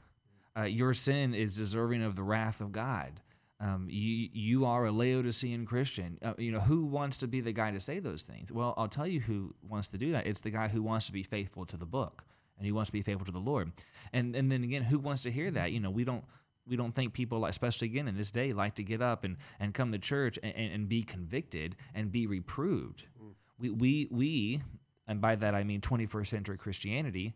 Uh, 0.57 0.63
your 0.63 0.95
sin 0.95 1.35
is 1.35 1.57
deserving 1.57 2.03
of 2.03 2.17
the 2.17 2.23
wrath 2.23 2.61
of 2.61 2.73
God. 2.73 3.21
Um, 3.59 3.87
you, 3.89 4.29
you 4.33 4.65
are 4.67 4.85
a 4.85 4.93
Laodicean 4.93 5.65
Christian. 5.65 6.19
Uh, 6.23 6.35
you 6.37 6.53
know, 6.53 6.61
who 6.61 6.85
wants 6.85 7.17
to 7.19 7.27
be 7.27 7.41
the 7.41 7.53
guy 7.53 7.71
to 7.71 7.81
say 7.81 8.01
those 8.01 8.23
things? 8.23 8.53
Well, 8.53 8.75
I'll 8.77 8.89
tell 8.89 9.07
you 9.07 9.21
who 9.21 9.55
wants 9.67 9.89
to 9.91 9.99
do 9.99 10.13
that. 10.13 10.27
It's 10.27 10.43
the 10.43 10.51
guy 10.51 10.69
who 10.69 10.83
wants 10.83 11.07
to 11.07 11.13
be 11.13 11.23
faithful 11.23 11.65
to 11.67 11.77
the 11.77 11.87
book 11.87 12.25
and 12.59 12.67
he 12.67 12.73
wants 12.73 12.89
to 12.89 12.93
be 12.93 13.03
faithful 13.03 13.27
to 13.27 13.33
the 13.33 13.39
Lord. 13.39 13.73
And, 14.13 14.35
and 14.35 14.51
then 14.51 14.63
again, 14.65 14.83
who 14.83 14.99
wants 14.99 15.23
to 15.23 15.31
hear 15.31 15.51
that? 15.51 15.73
You 15.73 15.81
know, 15.81 15.91
we 15.91 16.05
don't, 16.05 16.25
we 16.67 16.77
don't 16.77 16.95
think 16.95 17.13
people, 17.13 17.45
especially 17.47 17.87
again 17.87 18.09
in 18.09 18.17
this 18.17 18.31
day, 18.31 18.53
like 18.53 18.75
to 18.77 18.83
get 18.83 19.01
up 19.01 19.25
and, 19.25 19.37
and 19.61 19.73
come 19.73 19.93
to 19.93 19.99
church 19.99 20.39
and, 20.43 20.55
and 20.55 20.89
be 20.89 21.03
convicted 21.03 21.77
and 21.95 22.11
be 22.11 22.27
reproved. 22.27 23.05
Mm. 23.23 23.33
We, 23.59 23.71
we, 23.71 24.09
we, 24.11 24.63
and 25.07 25.21
by 25.21 25.37
that 25.37 25.55
I 25.55 25.65
mean 25.65 25.81
21st 25.81 26.27
century 26.27 26.59
Christianity, 26.59 27.35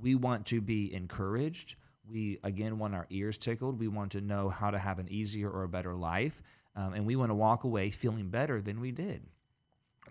we 0.00 0.14
want 0.14 0.46
to 0.46 0.60
be 0.60 0.92
encouraged. 0.94 1.74
We, 2.10 2.38
again, 2.42 2.78
want 2.78 2.94
our 2.94 3.06
ears 3.10 3.38
tickled. 3.38 3.78
We 3.78 3.88
want 3.88 4.12
to 4.12 4.20
know 4.20 4.48
how 4.48 4.70
to 4.70 4.78
have 4.78 4.98
an 4.98 5.08
easier 5.08 5.50
or 5.50 5.64
a 5.64 5.68
better 5.68 5.94
life. 5.94 6.42
Um, 6.76 6.94
and 6.94 7.06
we 7.06 7.16
want 7.16 7.30
to 7.30 7.34
walk 7.34 7.64
away 7.64 7.90
feeling 7.90 8.30
better 8.30 8.60
than 8.60 8.80
we 8.80 8.92
did. 8.92 9.22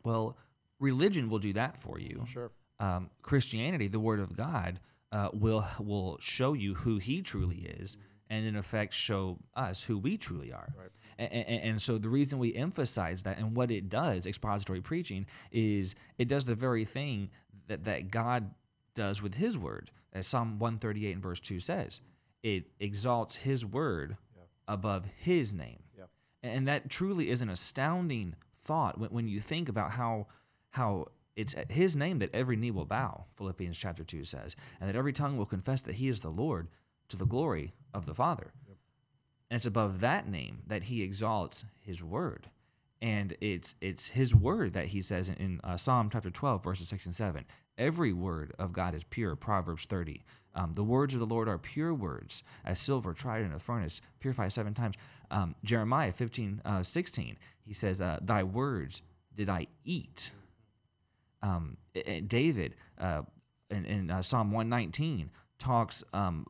Well, 0.04 0.38
religion 0.80 1.30
will 1.30 1.40
do 1.40 1.54
that 1.54 1.78
for 1.78 2.00
you. 2.00 2.26
Sure. 2.28 2.52
Um, 2.80 3.10
Christianity, 3.22 3.88
the 3.88 4.00
Word 4.00 4.20
of 4.20 4.36
God, 4.36 4.80
uh, 5.12 5.30
will 5.34 5.66
will 5.80 6.18
show 6.20 6.54
you 6.54 6.76
who 6.76 6.98
He 6.98 7.22
truly 7.22 7.76
is, 7.80 7.96
mm-hmm 7.96 8.04
and 8.30 8.46
in 8.46 8.56
effect 8.56 8.94
show 8.94 9.38
us 9.56 9.82
who 9.82 9.98
we 9.98 10.18
truly 10.18 10.52
are. 10.52 10.74
Right. 10.78 10.90
And, 11.18 11.32
and, 11.32 11.64
and, 11.64 11.82
so 11.82 11.98
the 11.98 12.10
reason 12.10 12.40
we 12.40 12.54
emphasize 12.56 13.24
that 13.24 13.38
and 13.38 13.56
what 13.56 13.72
it 13.72 13.90
does, 13.90 14.26
expository 14.26 14.82
preaching, 14.82 15.26
is 15.52 15.96
it 16.18 16.28
does 16.28 16.46
the 16.46 16.56
very 16.56 16.86
thing 16.86 17.30
that, 17.68 17.86
that 17.86 18.12
God 18.12 18.52
does 18.94 19.22
with 19.22 19.36
his 19.36 19.58
word. 19.58 19.92
As 20.18 20.26
Psalm 20.26 20.58
138 20.58 21.14
and 21.14 21.22
verse 21.22 21.40
2 21.40 21.60
says, 21.60 22.02
it 22.42 22.72
exalts 22.80 23.36
his 23.36 23.64
word 23.64 24.18
yeah. 24.36 24.44
above 24.68 25.06
his 25.20 25.54
name. 25.54 25.84
Yeah. 25.96 26.06
And 26.42 26.68
that 26.68 26.90
truly 26.90 27.30
is 27.30 27.44
an 27.44 27.50
astounding 27.50 28.34
thought 28.60 29.00
when, 29.00 29.12
when 29.12 29.28
you 29.28 29.40
think 29.40 29.70
about 29.70 29.92
how, 29.92 30.26
how 30.72 31.10
it's 31.36 31.54
at 31.54 31.72
his 31.72 31.96
name 31.96 32.18
that 32.18 32.34
every 32.34 32.56
knee 32.56 32.72
will 32.72 32.86
bow, 32.86 33.26
Philippians 33.36 33.78
chapter 33.78 34.04
2 34.04 34.24
says, 34.24 34.56
and 34.82 34.90
that 34.90 34.96
every 34.96 35.14
tongue 35.14 35.38
will 35.38 35.46
confess 35.46 35.84
that 35.84 35.96
he 35.96 36.10
is 36.10 36.22
the 36.22 36.30
Lord 36.30 36.68
to 37.10 37.18
the 37.18 37.28
glory 37.28 37.76
of 37.94 38.08
the 38.08 38.16
Father. 38.16 38.54
Yep. 38.68 38.78
And 39.52 39.58
it's 39.58 39.68
above 39.68 40.00
that 40.00 40.28
name 40.28 40.64
that 40.66 40.86
he 40.86 41.04
exalts 41.04 41.64
his 41.80 42.02
word. 42.02 42.50
And 43.02 43.36
it's 43.42 43.76
it's 43.80 44.10
his 44.10 44.34
word 44.34 44.74
that 44.74 44.88
he 44.88 45.02
says 45.02 45.30
in, 45.30 45.36
in 45.36 45.62
uh, 45.64 45.78
Psalm 45.78 46.10
chapter 46.12 46.32
12, 46.32 46.64
verses 46.64 46.90
6 46.90 47.06
and 47.06 47.16
7. 47.16 47.46
Every 47.78 48.12
word 48.12 48.54
of 48.58 48.74
God 48.74 48.96
is 48.96 49.04
pure, 49.04 49.36
Proverbs 49.36 49.86
30. 49.86 50.24
Um, 50.56 50.74
the 50.74 50.84
words 50.84 51.14
of 51.14 51.20
the 51.20 51.28
Lord 51.28 51.48
are 51.48 51.60
pure 51.60 51.94
words, 51.94 52.42
as 52.66 52.80
silver 52.80 53.14
tried 53.14 53.44
in 53.44 53.54
a 53.54 53.60
furnace, 53.60 54.02
purified 54.20 54.52
seven 54.52 54.74
times. 54.74 54.96
Um, 55.30 55.54
Jeremiah 55.64 56.12
15, 56.12 56.62
uh, 56.66 56.82
16, 56.82 57.38
he 57.62 57.74
says, 57.74 58.02
uh, 58.02 58.18
Thy 58.24 58.42
words 58.42 59.04
did 59.36 59.50
I 59.50 59.68
eat. 59.86 60.32
Um, 61.44 61.78
David 62.26 62.74
uh, 62.98 63.22
in, 63.70 63.86
in 63.86 64.10
uh, 64.10 64.24
Psalm 64.24 64.52
119 64.52 65.30
talks 65.60 66.04
um, 66.14 66.48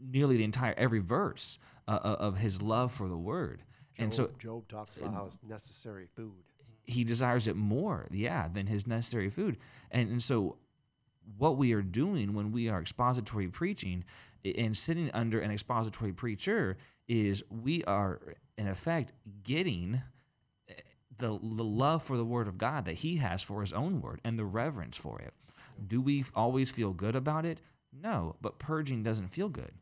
nearly 0.00 0.36
the 0.36 0.44
entire 0.44 0.74
every 0.76 0.98
verse 0.98 1.58
uh, 1.86 1.98
of 2.02 2.38
his 2.38 2.60
love 2.60 2.92
for 2.92 3.08
the 3.08 3.16
word. 3.16 3.62
And 3.98 4.12
so 4.12 4.30
Job 4.38 4.68
talks 4.68 4.96
about 4.96 5.14
how 5.14 5.26
it's 5.26 5.38
necessary 5.46 6.06
food. 6.14 6.32
He 6.84 7.02
desires 7.02 7.48
it 7.48 7.56
more, 7.56 8.06
yeah, 8.10 8.48
than 8.48 8.66
his 8.66 8.86
necessary 8.86 9.30
food. 9.30 9.56
And 9.90 10.10
and 10.10 10.22
so 10.22 10.58
what 11.38 11.56
we 11.56 11.72
are 11.72 11.82
doing 11.82 12.34
when 12.34 12.52
we 12.52 12.68
are 12.68 12.80
expository 12.80 13.48
preaching 13.48 14.04
and 14.44 14.76
sitting 14.76 15.10
under 15.12 15.40
an 15.40 15.50
expository 15.50 16.12
preacher 16.12 16.76
is 17.08 17.42
we 17.50 17.82
are 17.84 18.20
in 18.56 18.68
effect 18.68 19.12
getting 19.42 20.02
eh, 20.68 20.74
the, 21.18 21.28
the 21.28 21.64
love 21.64 22.02
for 22.02 22.16
the 22.16 22.24
word 22.24 22.48
of 22.48 22.58
God 22.58 22.84
that 22.84 22.94
he 22.94 23.16
has 23.16 23.42
for 23.42 23.60
his 23.60 23.72
own 23.72 24.00
word 24.00 24.20
and 24.24 24.38
the 24.38 24.44
reverence 24.44 24.96
for 24.96 25.20
it. 25.20 25.34
Do 25.86 26.00
we 26.00 26.24
always 26.34 26.70
feel 26.70 26.92
good 26.92 27.16
about 27.16 27.44
it? 27.44 27.60
No, 27.92 28.36
but 28.40 28.58
purging 28.58 29.02
doesn't 29.02 29.28
feel 29.28 29.48
good. 29.48 29.72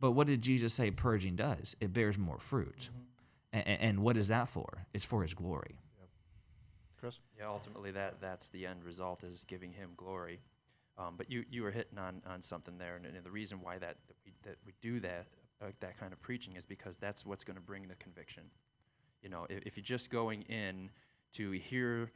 But 0.00 0.12
what 0.12 0.26
did 0.26 0.42
Jesus 0.42 0.74
say 0.74 0.90
purging 0.90 1.36
does? 1.36 1.76
It 1.80 1.92
bears 1.92 2.18
more 2.18 2.38
fruit. 2.38 2.90
Mm-hmm. 2.92 3.03
And, 3.54 3.80
and, 3.80 3.98
what 4.00 4.16
is 4.16 4.28
that 4.28 4.48
for? 4.48 4.86
It's 4.92 5.04
for 5.04 5.22
his 5.22 5.32
glory. 5.32 5.78
Yep. 6.00 6.08
Kris? 6.98 7.20
Yeah, 7.38 7.46
ultimately 7.46 7.92
that, 7.92 8.20
that's 8.20 8.48
the 8.50 8.66
end 8.66 8.82
result 8.82 9.22
is 9.22 9.44
giving 9.44 9.72
him 9.72 9.90
glory. 9.96 10.40
Um, 10.98 11.14
but 11.16 11.30
you, 11.30 11.44
you 11.48 11.62
were 11.62 11.70
hitting 11.70 11.98
on, 11.98 12.20
on 12.26 12.42
something 12.42 12.78
there, 12.78 12.96
and, 12.96 13.06
and 13.06 13.24
the 13.24 13.30
reason 13.30 13.58
why 13.62 13.78
that, 13.78 13.96
that, 14.08 14.16
we, 14.26 14.32
that 14.42 14.56
we 14.66 14.72
do 14.80 14.98
that, 15.00 15.26
uh, 15.62 15.66
that 15.78 15.98
kind 15.98 16.12
of 16.12 16.20
preaching 16.20 16.56
is 16.56 16.64
because 16.64 16.96
that's 16.98 17.24
what's 17.24 17.44
going 17.44 17.56
to 17.56 17.62
bring 17.62 17.86
the 17.86 17.94
conviction. 17.94 18.42
You 19.22 19.28
know, 19.28 19.46
if, 19.48 19.62
if 19.66 19.76
you're 19.76 19.84
just 19.84 20.10
going 20.10 20.42
in 20.42 20.90
to 21.34 21.52
hear 21.52 22.10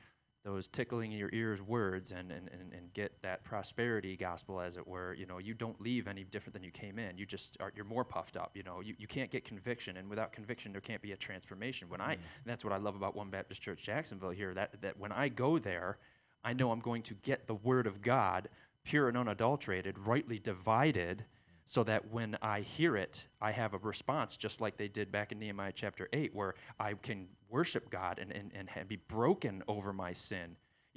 those 0.44 0.68
tickling 0.68 1.12
in 1.12 1.18
your 1.18 1.30
ears 1.32 1.60
words 1.60 2.12
and, 2.12 2.30
and, 2.30 2.48
and, 2.52 2.72
and 2.72 2.92
get 2.94 3.20
that 3.22 3.44
prosperity 3.44 4.16
gospel 4.16 4.60
as 4.60 4.76
it 4.76 4.86
were 4.86 5.12
you 5.14 5.26
know 5.26 5.38
you 5.38 5.54
don't 5.54 5.80
leave 5.80 6.08
any 6.08 6.24
different 6.24 6.54
than 6.54 6.62
you 6.62 6.70
came 6.70 6.98
in. 6.98 7.18
You 7.18 7.26
just 7.26 7.56
are 7.60 7.72
you're 7.74 7.84
more 7.84 8.04
puffed 8.04 8.36
up 8.36 8.52
you 8.54 8.62
know. 8.62 8.80
You, 8.80 8.94
you 8.98 9.06
can't 9.06 9.30
get 9.30 9.44
conviction 9.44 9.96
and 9.96 10.08
without 10.08 10.32
conviction 10.32 10.72
there 10.72 10.80
can't 10.80 11.02
be 11.02 11.12
a 11.12 11.16
transformation. 11.16 11.88
When 11.88 12.00
i 12.00 12.14
mm-hmm. 12.14 12.22
that's 12.46 12.64
what 12.64 12.72
i 12.72 12.76
love 12.76 12.96
about 12.96 13.16
one 13.16 13.30
baptist 13.30 13.62
church 13.62 13.82
jacksonville 13.82 14.30
here 14.30 14.54
that, 14.54 14.80
that 14.80 14.98
when 14.98 15.12
i 15.12 15.28
go 15.28 15.58
there 15.58 15.98
i 16.44 16.52
know 16.52 16.70
i'm 16.70 16.80
going 16.80 17.02
to 17.02 17.14
get 17.14 17.46
the 17.46 17.54
word 17.54 17.86
of 17.86 18.02
god 18.02 18.48
pure 18.84 19.08
and 19.08 19.16
unadulterated 19.16 19.98
rightly 19.98 20.38
divided 20.38 21.24
so 21.68 21.84
that 21.84 22.10
when 22.10 22.34
I 22.40 22.62
hear 22.62 22.96
it, 22.96 23.28
I 23.42 23.52
have 23.52 23.74
a 23.74 23.78
response, 23.78 24.38
just 24.38 24.62
like 24.62 24.78
they 24.78 24.88
did 24.88 25.12
back 25.12 25.32
in 25.32 25.38
Nehemiah 25.38 25.72
chapter 25.74 26.08
8, 26.14 26.34
where 26.34 26.54
I 26.80 26.94
can 26.94 27.26
worship 27.50 27.90
God 27.90 28.18
and, 28.18 28.32
and, 28.32 28.70
and 28.74 28.88
be 28.88 28.96
broken 28.96 29.62
over 29.68 29.92
my 29.92 30.14
sin. 30.14 30.56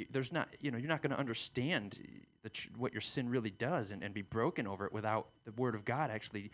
There's 0.10 0.32
not, 0.32 0.48
you 0.62 0.72
know, 0.72 0.78
you're 0.78 0.88
not 0.88 1.02
going 1.02 1.12
to 1.12 1.20
understand 1.20 2.00
the 2.42 2.50
tr- 2.50 2.70
what 2.78 2.94
your 2.94 3.02
sin 3.02 3.28
really 3.28 3.50
does 3.50 3.92
and, 3.92 4.02
and 4.02 4.14
be 4.14 4.22
broken 4.22 4.66
over 4.66 4.86
it 4.86 4.94
without 4.94 5.28
the 5.44 5.52
Word 5.52 5.76
of 5.76 5.84
God 5.84 6.10
actually 6.10 6.52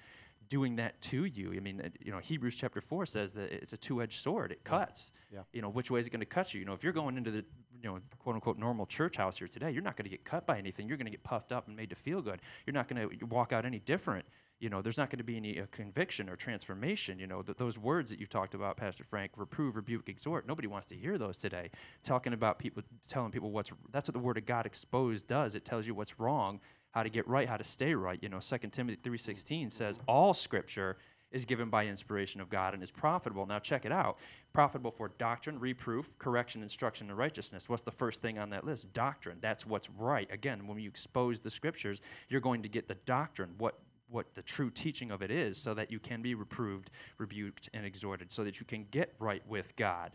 doing 0.49 0.77
that 0.77 0.99
to 1.01 1.25
you. 1.25 1.53
I 1.55 1.59
mean, 1.59 1.79
uh, 1.79 1.89
you 2.03 2.11
know, 2.11 2.17
Hebrews 2.17 2.55
chapter 2.55 2.81
4 2.81 3.05
says 3.05 3.33
that 3.33 3.51
it's 3.51 3.73
a 3.73 3.77
two 3.77 4.01
edged 4.01 4.19
sword, 4.21 4.51
it 4.51 4.63
cuts. 4.63 5.11
Yeah. 5.31 5.41
You 5.53 5.61
know, 5.61 5.69
which 5.69 5.91
way 5.91 5.99
is 5.99 6.07
it 6.07 6.09
going 6.09 6.21
to 6.21 6.25
cut 6.25 6.55
you? 6.55 6.59
You 6.59 6.65
know, 6.65 6.73
if 6.73 6.83
you're 6.83 6.91
going 6.91 7.17
into 7.17 7.29
the 7.29 7.45
you 7.81 7.89
know, 7.89 7.99
quote 8.19 8.35
unquote 8.35 8.57
normal 8.57 8.85
church 8.85 9.17
house 9.17 9.37
here 9.37 9.47
today, 9.47 9.71
you're 9.71 9.83
not 9.83 9.95
going 9.95 10.05
to 10.05 10.09
get 10.09 10.23
cut 10.23 10.45
by 10.45 10.57
anything. 10.57 10.87
You're 10.87 10.97
going 10.97 11.05
to 11.05 11.11
get 11.11 11.23
puffed 11.23 11.51
up 11.51 11.67
and 11.67 11.75
made 11.75 11.89
to 11.89 11.95
feel 11.95 12.21
good. 12.21 12.41
You're 12.65 12.73
not 12.73 12.87
going 12.87 13.09
to 13.09 13.25
walk 13.25 13.53
out 13.53 13.65
any 13.65 13.79
different. 13.79 14.25
You 14.59 14.69
know, 14.69 14.81
there's 14.81 14.97
not 14.97 15.11
going 15.11 15.19
to 15.19 15.23
be 15.23 15.37
any 15.37 15.61
uh, 15.61 15.65
conviction 15.71 16.29
or 16.29 16.35
transformation. 16.35 17.19
You 17.19 17.27
know, 17.27 17.43
th- 17.43 17.57
those 17.57 17.77
words 17.77 18.09
that 18.09 18.19
you 18.19 18.25
talked 18.25 18.55
about, 18.55 18.75
Pastor 18.75 19.03
Frank, 19.03 19.33
reprove, 19.37 19.75
rebuke, 19.75 20.09
exhort. 20.09 20.47
Nobody 20.47 20.67
wants 20.67 20.87
to 20.87 20.95
hear 20.95 21.19
those 21.19 21.37
today. 21.37 21.69
Talking 22.03 22.33
about 22.33 22.57
people, 22.57 22.81
telling 23.07 23.31
people 23.31 23.51
what's 23.51 23.71
that's 23.91 24.07
what 24.07 24.13
the 24.13 24.19
Word 24.19 24.37
of 24.37 24.45
God 24.45 24.65
exposed 24.65 25.27
does. 25.27 25.53
It 25.53 25.63
tells 25.63 25.85
you 25.85 25.93
what's 25.93 26.19
wrong, 26.19 26.59
how 26.91 27.03
to 27.03 27.09
get 27.09 27.27
right, 27.27 27.47
how 27.47 27.57
to 27.57 27.63
stay 27.63 27.93
right. 27.93 28.17
You 28.21 28.29
know, 28.29 28.39
2 28.39 28.57
Timothy 28.71 28.97
3:16 29.03 29.71
says 29.71 29.99
all 30.07 30.33
Scripture 30.33 30.97
is 31.31 31.45
given 31.45 31.69
by 31.69 31.85
inspiration 31.85 32.41
of 32.41 32.49
God 32.49 32.73
and 32.73 32.81
is 32.81 32.91
profitable. 32.91 33.45
Now, 33.45 33.59
check 33.59 33.85
it 33.85 33.91
out 33.91 34.17
profitable 34.53 34.91
for 34.91 35.09
doctrine, 35.17 35.59
reproof, 35.59 36.17
correction, 36.17 36.63
instruction, 36.63 37.09
and 37.09 37.17
righteousness. 37.17 37.69
What's 37.69 37.83
the 37.83 37.91
first 37.91 38.21
thing 38.21 38.39
on 38.39 38.49
that 38.51 38.63
list? 38.63 38.91
Doctrine. 38.93 39.37
That's 39.39 39.65
what's 39.65 39.89
right. 39.91 40.27
Again, 40.31 40.67
when 40.67 40.79
you 40.79 40.89
expose 40.89 41.41
the 41.41 41.51
scriptures, 41.51 42.01
you're 42.29 42.41
going 42.41 42.63
to 42.63 42.69
get 42.69 42.87
the 42.87 42.95
doctrine, 43.05 43.53
what 43.57 43.79
what 44.09 44.33
the 44.35 44.41
true 44.41 44.69
teaching 44.69 45.11
of 45.11 45.21
it 45.21 45.29
is 45.29 45.57
so 45.57 45.73
that 45.73 45.91
you 45.91 45.99
can 45.99 46.21
be 46.21 46.33
reproved, 46.33 46.91
rebuked, 47.17 47.69
and 47.73 47.85
exhorted, 47.85 48.31
so 48.31 48.43
that 48.43 48.57
you 48.59 48.65
can 48.65 48.85
get 48.89 49.13
right 49.19 49.45
with 49.47 49.75
God. 49.75 50.11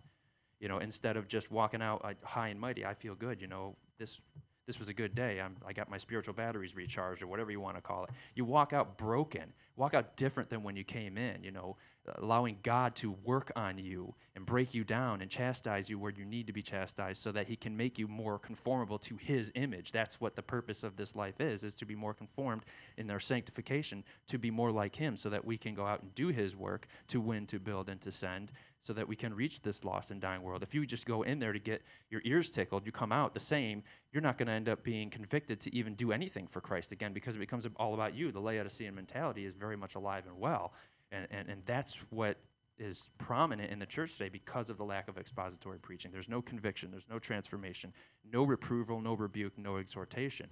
You 0.61 0.69
know, 0.69 0.79
instead 0.79 1.17
of 1.17 1.29
just 1.29 1.51
walking 1.51 1.83
out 1.83 2.17
high 2.23 2.49
and 2.49 2.59
mighty, 2.59 2.87
I 2.87 2.95
feel 2.95 3.15
good. 3.15 3.41
You 3.41 3.49
know, 3.49 3.77
this 3.99 4.21
this 4.67 4.79
was 4.79 4.89
a 4.89 4.95
good 4.95 5.15
day. 5.15 5.41
I'm, 5.41 5.57
I 5.67 5.73
got 5.73 5.91
my 5.91 5.99
spiritual 5.99 6.35
batteries 6.35 6.77
recharged, 6.77 7.23
or 7.23 7.27
whatever 7.27 7.51
you 7.51 7.61
want 7.61 7.77
to 7.77 7.83
call 7.83 8.05
it. 8.05 8.11
You 8.35 8.45
walk 8.45 8.73
out 8.73 8.97
broken, 8.97 9.53
walk 9.77 9.95
out 9.95 10.17
different 10.17 10.51
than 10.51 10.63
when 10.63 10.77
you 10.77 10.85
came 10.85 11.19
in. 11.19 11.43
You 11.43 11.51
know, 11.51 11.77
allowing 12.17 12.59
God 12.63 12.95
to 12.97 13.13
work 13.25 13.51
on 13.57 13.79
you 13.79 14.15
and 14.35 14.47
break 14.47 14.73
you 14.75 14.85
down 14.85 15.21
and 15.21 15.31
chastise 15.31 15.91
you 15.91 15.99
where 15.99 16.13
you 16.13 16.25
need 16.25 16.47
to 16.47 16.53
be 16.53 16.63
chastised 16.63 17.23
so 17.23 17.33
that 17.33 17.47
he 17.49 17.57
can 17.57 17.77
make 17.77 17.99
you 17.99 18.09
more 18.09 18.39
conformable 18.39 18.99
to 18.99 19.17
his 19.17 19.53
image. 19.55 19.93
That's 19.93 20.21
what 20.21 20.37
the 20.37 20.43
purpose 20.43 20.83
of 20.83 20.97
this 20.97 21.15
life 21.15 21.41
is, 21.41 21.65
is 21.65 21.75
to 21.77 21.85
be 21.85 21.95
more 21.95 22.15
conformed 22.15 22.63
in 22.97 23.07
their 23.07 23.21
sanctification, 23.21 24.05
to 24.29 24.39
be 24.39 24.51
more 24.51 24.71
like 24.71 24.97
him 24.97 25.17
so 25.17 25.29
that 25.31 25.45
we 25.45 25.59
can 25.59 25.75
go 25.75 25.87
out 25.87 26.03
and 26.03 26.15
do 26.15 26.29
his 26.29 26.57
work 26.57 26.87
to 27.09 27.21
win, 27.21 27.47
to 27.47 27.59
build, 27.59 27.89
and 27.89 28.01
to 28.01 28.13
send 28.13 28.53
so 28.83 28.93
that 28.93 29.07
we 29.07 29.15
can 29.15 29.33
reach 29.33 29.63
this 29.63 29.85
lost 29.85 30.11
and 30.11 30.21
dying 30.21 30.43
world. 30.43 30.63
If 30.63 30.75
you 30.75 30.85
just 30.85 31.07
go 31.07 31.23
in 31.23 31.39
there 31.39 31.53
to 31.53 31.59
get 31.61 31.83
your 32.11 32.21
ears 32.25 32.51
tickled, 32.51 32.85
you 32.85 32.91
come 32.91 33.13
out 33.13 33.33
the 33.33 33.41
same, 33.41 33.83
you're 34.13 34.23
not 34.23 34.37
going 34.37 34.49
to 34.49 34.53
end 34.53 34.69
up 34.69 34.83
being 34.83 35.09
convicted 35.09 35.61
to 35.61 35.75
even 35.75 35.95
do 35.95 36.11
anything 36.11 36.49
for 36.49 36.61
Christ 36.61 36.91
again 36.91 37.13
because 37.13 37.37
it 37.37 37.39
becomes 37.39 37.67
all 37.77 37.95
about 37.95 38.15
you. 38.15 38.33
The 38.33 38.41
Laodicean 38.41 38.95
mentality 38.95 39.47
is 39.47 39.55
very 39.55 39.77
much 39.77 39.95
alive 39.95 40.25
and 40.27 40.37
well. 40.39 40.73
And, 41.13 41.29
and, 41.31 41.49
and 41.49 41.63
that's 41.65 41.99
what 42.11 42.39
is 42.77 43.09
prominent 43.19 43.71
in 43.71 43.79
the 43.79 43.87
church 43.87 44.15
today 44.15 44.29
because 44.29 44.69
of 44.69 44.79
the 44.79 44.85
lack 44.85 45.07
of 45.07 45.17
expository 45.17 45.79
preaching. 45.79 46.11
There's 46.11 46.29
no 46.29 46.43
conviction, 46.43 46.91
there's 46.91 47.09
no 47.09 47.21
transformation, 47.21 47.93
no 48.33 48.43
reproval, 48.43 49.01
no 49.01 49.15
rebuke, 49.15 49.57
no 49.57 49.77
exhortation 49.77 50.49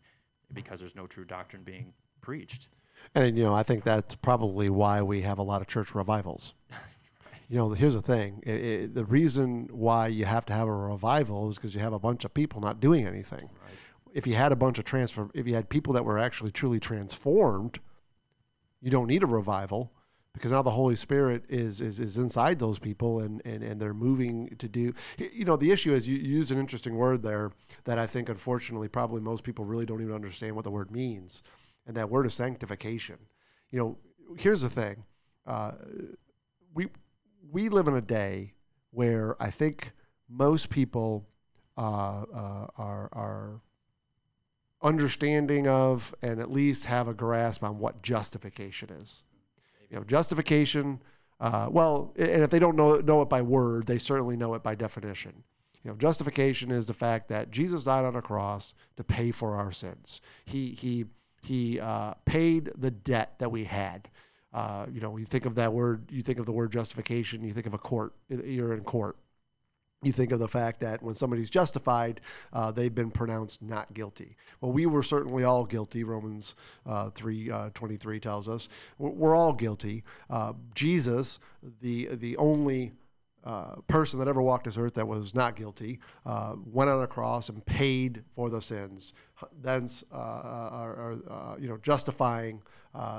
because 0.53 0.79
there's 0.79 0.95
no 0.95 1.09
true 1.09 1.25
doctrine 1.25 1.63
being 1.65 1.93
preached. 2.21 2.69
And 3.17 3.37
you 3.37 3.43
know, 3.43 3.55
I 3.55 3.65
think 3.65 3.83
that's 3.83 4.15
probably 4.15 4.71
why 4.71 5.03
we 5.03 5.23
have 5.23 5.39
a 5.39 5.43
lot 5.43 5.63
of 5.63 5.67
church 5.67 5.95
revivals. 5.97 6.55
You 7.51 7.57
know, 7.57 7.71
here's 7.71 7.95
the 7.95 8.03
thing: 8.03 8.43
it, 8.47 8.55
it, 8.55 8.95
the 8.95 9.05
reason 9.05 9.69
why 9.73 10.07
you 10.07 10.25
have 10.25 10.47
to 10.47 10.53
have 10.53 10.69
a 10.69 10.73
revival 10.73 11.49
is 11.49 11.57
because 11.57 11.75
you 11.75 11.81
have 11.81 11.93
a 11.93 11.99
bunch 11.99 12.25
of 12.25 12.33
people 12.33 12.61
not 12.61 12.79
doing 12.79 13.09
anything. 13.09 13.51
Right. 13.61 13.75
If 14.15 14.27
you 14.27 14.37
had 14.37 14.53
a 14.53 14.57
bunch 14.57 14.79
of 14.79 14.85
transfer, 14.85 15.29
if 15.35 15.49
you 15.49 15.55
had 15.55 15.69
people 15.69 15.93
that 15.95 16.05
were 16.05 16.19
actually 16.19 16.53
truly 16.53 16.79
transformed, 16.79 17.81
you 18.81 18.91
don't 18.91 19.09
need 19.09 19.25
a 19.25 19.27
revival 19.27 19.93
because 20.33 20.53
now 20.53 20.63
the 20.63 20.71
Holy 20.71 20.95
Spirit 20.95 21.43
is 21.49 21.81
is, 21.81 21.99
is 21.99 22.19
inside 22.19 22.61
those 22.61 22.79
people 22.79 23.21
and, 23.21 23.43
and, 23.45 23.65
and 23.65 23.81
they're 23.81 23.95
moving 23.95 24.55
to 24.59 24.69
do 24.69 24.95
you 25.19 25.45
know 25.45 25.57
the 25.57 25.71
issue 25.71 25.93
is 25.93 26.07
you, 26.07 26.17
used 26.17 26.53
an 26.53 26.59
interesting 26.59 26.95
word 26.95 27.21
there 27.21 27.51
that 27.85 27.99
I 27.99 28.07
think 28.07 28.29
unfortunately 28.29 28.87
probably 28.87 29.21
most 29.21 29.43
people 29.43 29.65
really 29.65 29.87
don't 29.87 30.01
even 30.01 30.15
understand 30.15 30.55
what 30.55 30.65
the 30.65 30.71
word 30.71 30.91
means 30.91 31.43
and 31.87 31.97
that 31.97 32.09
word 32.09 32.27
is 32.27 32.35
sanctification 32.35 33.17
you 33.71 33.79
know 33.81 33.99
here's 34.39 34.61
the 34.61 34.71
thing 34.71 35.03
uh, 35.47 35.73
we 36.75 36.87
we 37.51 37.69
live 37.69 37.89
in 37.89 37.95
a 37.95 38.01
day 38.01 38.55
where 38.91 39.41
I 39.41 39.51
think 39.51 39.93
most 40.29 40.71
people 40.71 41.27
uh, 41.77 42.23
uh, 42.35 42.67
are 42.77 43.09
are 43.13 43.61
understanding 44.83 45.69
of 45.69 46.15
and 46.23 46.41
at 46.41 46.51
least 46.51 46.87
have 46.87 47.07
a 47.09 47.15
grasp 47.15 47.63
on 47.63 47.79
what 47.79 48.03
justification 48.03 48.91
is 48.91 49.23
you 49.91 49.97
know, 49.97 50.05
justification. 50.05 51.03
Uh, 51.41 51.69
well, 51.71 52.13
and 52.17 52.43
if 52.43 52.51
they 52.51 52.59
don't 52.59 52.77
know 52.77 52.97
know 52.97 53.23
it 53.23 53.29
by 53.29 53.43
word, 53.43 53.87
they 53.87 53.99
certainly 53.99 54.37
know 54.37 54.55
it 54.55 54.63
by 54.63 54.75
definition. 54.75 55.43
You 55.83 55.91
know, 55.91 55.97
justification 55.97 56.71
is 56.71 56.87
the 56.87 56.95
fact 56.95 57.29
that 57.29 57.51
Jesus 57.51 57.85
died 57.85 58.05
on 58.05 58.17
a 58.17 58.23
cross 58.23 58.75
to 58.97 59.05
pay 59.05 59.31
for 59.31 59.57
our 59.57 59.73
sins. 59.73 60.21
He 60.45 60.71
he 60.73 61.07
he 61.43 61.81
uh, 61.81 62.15
paid 62.25 62.71
the 62.77 62.91
debt 62.91 63.35
that 63.39 63.51
we 63.51 63.65
had. 63.65 64.09
Uh, 64.53 64.87
you 64.93 65.01
know, 65.01 65.17
you 65.17 65.25
think 65.25 65.47
of 65.47 65.55
that 65.55 65.73
word, 65.73 66.05
you 66.11 66.23
think 66.23 66.39
of 66.39 66.47
the 66.47 66.53
word 66.53 66.73
justification, 66.73 67.45
you 67.45 67.53
think 67.53 67.67
of 67.67 67.75
a 67.75 67.79
court. 67.79 68.13
You're 68.29 68.75
in 68.75 68.83
court 68.83 69.17
you 70.03 70.13
think 70.13 70.33
of 70.33 70.39
the 70.39 70.49
fact 70.49 70.81
that 70.81 71.03
when 71.03 71.15
somebody's 71.15 71.51
justified, 71.51 72.21
uh, 72.53 72.71
they've 72.71 72.95
been 72.95 73.11
pronounced 73.11 73.67
not 73.67 73.93
guilty. 73.93 74.37
Well, 74.61 74.73
we 74.73 74.87
were 74.87 75.03
certainly 75.03 75.45
all 75.45 75.65
guilty. 75.65 76.05
Romans 76.05 76.55
uh, 76.87 77.11
three 77.11 77.51
uh, 77.51 77.71
twenty 77.75 77.97
three 77.97 78.19
tells 78.19 78.49
us 78.49 78.69
we're, 78.99 79.35
all 79.35 79.53
guilty. 79.53 80.03
Uh, 80.31 80.55
Jesus, 80.75 81.39
the 81.83 82.09
the 82.15 82.37
only 82.39 82.93
uh, 83.45 83.77
person 83.89 84.19
that 84.19 84.29
ever 84.29 84.41
walked 84.41 84.65
this 84.65 84.79
earth 84.79 84.95
that 84.95 85.07
was 85.07 85.35
not 85.35 85.55
guilty, 85.55 86.01
uh, 86.25 86.55
went 86.65 86.89
on 86.89 87.03
a 87.03 87.07
cross 87.07 87.49
and 87.51 87.65
paid 87.67 88.23
for 88.35 88.49
the 88.49 88.61
sins, 88.61 89.15
thence 89.63 90.03
are, 90.11 91.19
are 91.29 91.59
you 91.59 91.69
know 91.69 91.77
justifying 91.79 92.63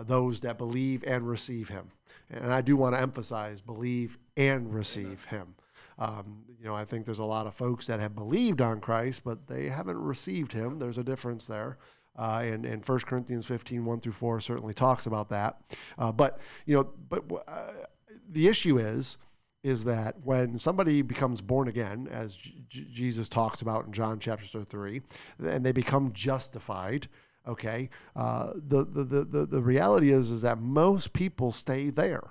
those 0.05 0.39
that 0.41 0.57
believe 0.57 1.03
and 1.05 1.27
receive 1.27 1.69
Him. 1.69 1.89
And 2.29 2.51
I 2.51 2.61
do 2.61 2.75
want 2.75 2.95
to 2.95 3.01
emphasize 3.01 3.61
believe 3.61 4.17
and 4.37 4.73
receive 4.73 5.25
Amen. 5.31 5.41
Him. 5.41 5.55
Um, 5.99 6.43
you 6.59 6.65
know, 6.65 6.75
I 6.75 6.85
think 6.85 7.05
there's 7.05 7.19
a 7.19 7.23
lot 7.23 7.45
of 7.45 7.53
folks 7.53 7.85
that 7.87 7.99
have 7.99 8.15
believed 8.15 8.61
on 8.61 8.79
Christ, 8.79 9.23
but 9.23 9.47
they 9.47 9.67
haven't 9.67 9.97
received 9.97 10.51
Him. 10.51 10.79
There's 10.79 10.97
a 10.97 11.03
difference 11.03 11.45
there. 11.45 11.77
Uh, 12.17 12.41
and, 12.43 12.65
and 12.65 12.87
1 12.87 12.99
Corinthians 13.01 13.45
15, 13.45 13.85
1 13.85 13.99
through 13.99 14.11
4 14.11 14.39
certainly 14.41 14.73
talks 14.73 15.05
about 15.05 15.29
that. 15.29 15.61
Uh, 15.97 16.11
but, 16.11 16.39
you 16.65 16.75
know, 16.75 16.89
but 17.09 17.23
uh, 17.47 17.71
the 18.31 18.47
issue 18.47 18.79
is, 18.79 19.17
is 19.63 19.83
that 19.85 20.15
when 20.23 20.59
somebody 20.59 21.01
becomes 21.01 21.39
born 21.39 21.67
again, 21.67 22.09
as 22.11 22.35
J- 22.35 22.59
Jesus 22.91 23.29
talks 23.29 23.61
about 23.61 23.85
in 23.85 23.93
John 23.93 24.19
chapter 24.19 24.63
3, 24.63 25.01
and 25.39 25.65
they 25.65 25.71
become 25.71 26.11
justified, 26.13 27.07
okay, 27.47 27.89
uh, 28.15 28.51
the, 28.55 28.85
the, 28.85 29.03
the, 29.03 29.45
the 29.45 29.61
reality 29.61 30.11
is, 30.11 30.31
is 30.31 30.41
that 30.41 30.59
most 30.59 31.13
people 31.13 31.51
stay 31.51 31.89
there. 31.89 32.29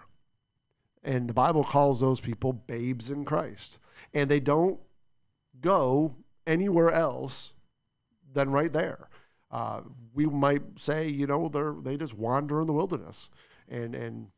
And 1.03 1.29
the 1.29 1.35
Bible 1.35 1.65
calls 1.65 2.01
those 2.01 2.21
people 2.21 2.53
babes 2.53 3.11
in 3.11 3.25
Christ. 3.25 3.79
And 4.13 4.31
they 4.31 4.41
don't 4.41 4.79
go 5.61 6.15
anywhere 6.47 6.91
else 6.91 7.53
than 8.33 8.51
right 8.51 8.73
there. 8.73 9.09
Uh, 9.51 9.81
we 10.15 10.27
might 10.27 10.63
say, 10.77 11.09
you 11.09 11.27
know, 11.27 11.49
they're 11.49 11.75
they 11.83 11.97
just 11.97 12.17
wander 12.17 12.61
in 12.61 12.67
the 12.67 12.73
wilderness. 12.73 13.31
And 13.69 13.95
and 13.95 14.29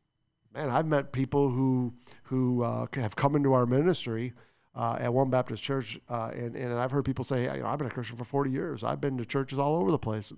man, 0.53 0.69
I've 0.69 0.87
met 0.87 1.11
people 1.11 1.49
who 1.49 1.93
who 2.23 2.63
uh, 2.63 2.87
have 2.93 3.15
come 3.15 3.35
into 3.35 3.53
our 3.53 3.65
ministry 3.65 4.33
uh, 4.75 4.97
at 4.99 5.13
One 5.13 5.29
Baptist 5.29 5.63
Church, 5.63 5.99
uh, 6.09 6.31
and 6.33 6.55
and 6.55 6.73
I've 6.73 6.91
heard 6.91 7.05
people 7.05 7.23
say, 7.23 7.43
you 7.43 7.61
know, 7.61 7.67
I've 7.67 7.77
been 7.77 7.87
a 7.87 7.91
Christian 7.91 8.17
for 8.17 8.23
40 8.23 8.51
years. 8.51 8.83
I've 8.83 9.01
been 9.01 9.17
to 9.17 9.25
churches 9.25 9.59
all 9.59 9.75
over 9.75 9.91
the 9.91 9.99
place. 9.99 10.33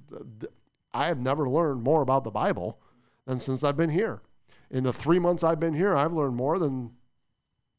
I 0.94 1.08
have 1.08 1.20
never 1.20 1.50
learned 1.50 1.84
more 1.84 2.02
about 2.02 2.24
the 2.24 2.32
Bible 2.32 2.80
than 3.26 3.40
since 3.40 3.64
I've 3.64 3.78
been 3.78 3.90
here 3.90 4.22
in 4.70 4.84
the 4.84 4.94
three 4.94 5.20
months 5.20 5.44
I've 5.44 5.60
been 5.60 5.74
here, 5.74 5.96
I've 5.96 6.14
learned 6.14 6.36
more 6.36 6.60
than 6.60 6.92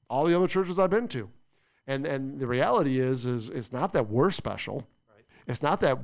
all 0.09 0.25
the 0.25 0.37
other 0.37 0.49
churches 0.49 0.79
I've 0.79 0.91
been 0.91 1.09
to. 1.09 1.29
And 1.87 2.07
and 2.07 2.41
the 2.41 2.47
reality 2.47 3.01
is 3.01 3.27
is 3.27 3.51
it's 3.51 3.73
not 3.73 3.93
that 3.93 4.09
we're 4.09 4.31
special. 4.31 4.87
Right. 5.09 5.25
It's 5.47 5.63
not 5.63 5.81
that 5.81 5.99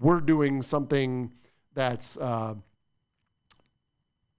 we're 0.00 0.20
doing 0.20 0.62
something 0.62 1.32
that's 1.74 2.16
uh, 2.18 2.54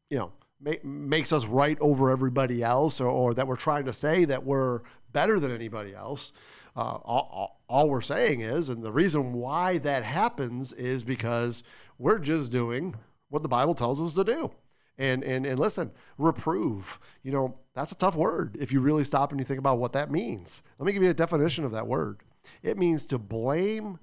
you 0.10 0.18
know 0.18 0.32
ma- 0.62 0.84
makes 0.84 1.34
us 1.34 1.45
right 1.45 1.78
over 1.82 2.12
everybody 2.12 2.64
else, 2.64 3.02
or, 3.02 3.08
or 3.08 3.34
that 3.34 3.47
we're 3.47 3.58
trying 3.58 3.86
to 3.86 3.93
say 3.93 4.26
that 4.26 4.45
we're 4.45 4.82
better 5.12 5.39
than 5.39 5.51
anybody 5.51 5.93
else. 5.93 6.32
Uh, 6.76 6.97
all, 7.03 7.62
all, 7.68 7.89
we're 7.89 8.01
saying 8.01 8.41
is, 8.41 8.70
and 8.70 8.84
the 8.84 8.91
reason 8.91 9.34
why 9.34 9.78
that 9.80 10.03
happens 10.03 10.72
is 10.74 11.03
because 11.03 11.64
we're 11.97 12.20
just 12.20 12.51
doing 12.51 12.95
what 13.30 13.43
the 13.43 13.49
Bible 13.49 13.74
tells 13.74 14.01
us 14.01 14.14
to 14.14 14.24
do. 14.24 14.51
And, 14.97 15.24
and, 15.24 15.45
and 15.45 15.60
listen, 15.60 15.91
reprove, 16.18 16.99
you 17.24 17.32
know, 17.32 17.57
that's 17.74 17.91
a 17.91 17.95
tough 17.95 18.16
word 18.16 18.57
if 18.60 18.72
you 18.72 18.82
really 18.82 19.03
stop 19.03 19.32
and 19.32 19.39
you 19.39 19.45
think 19.45 19.60
about 19.60 19.78
what 19.78 19.93
that 19.93 20.12
means. 20.12 20.62
Let 20.78 20.86
me 20.86 20.93
give 20.93 21.03
you 21.03 21.10
a 21.10 21.14
definition 21.14 21.64
of 21.64 21.72
that 21.72 21.88
word. 21.88 22.22
It 22.64 22.78
means 22.78 23.05
to 23.07 23.18
blame, 23.18 23.99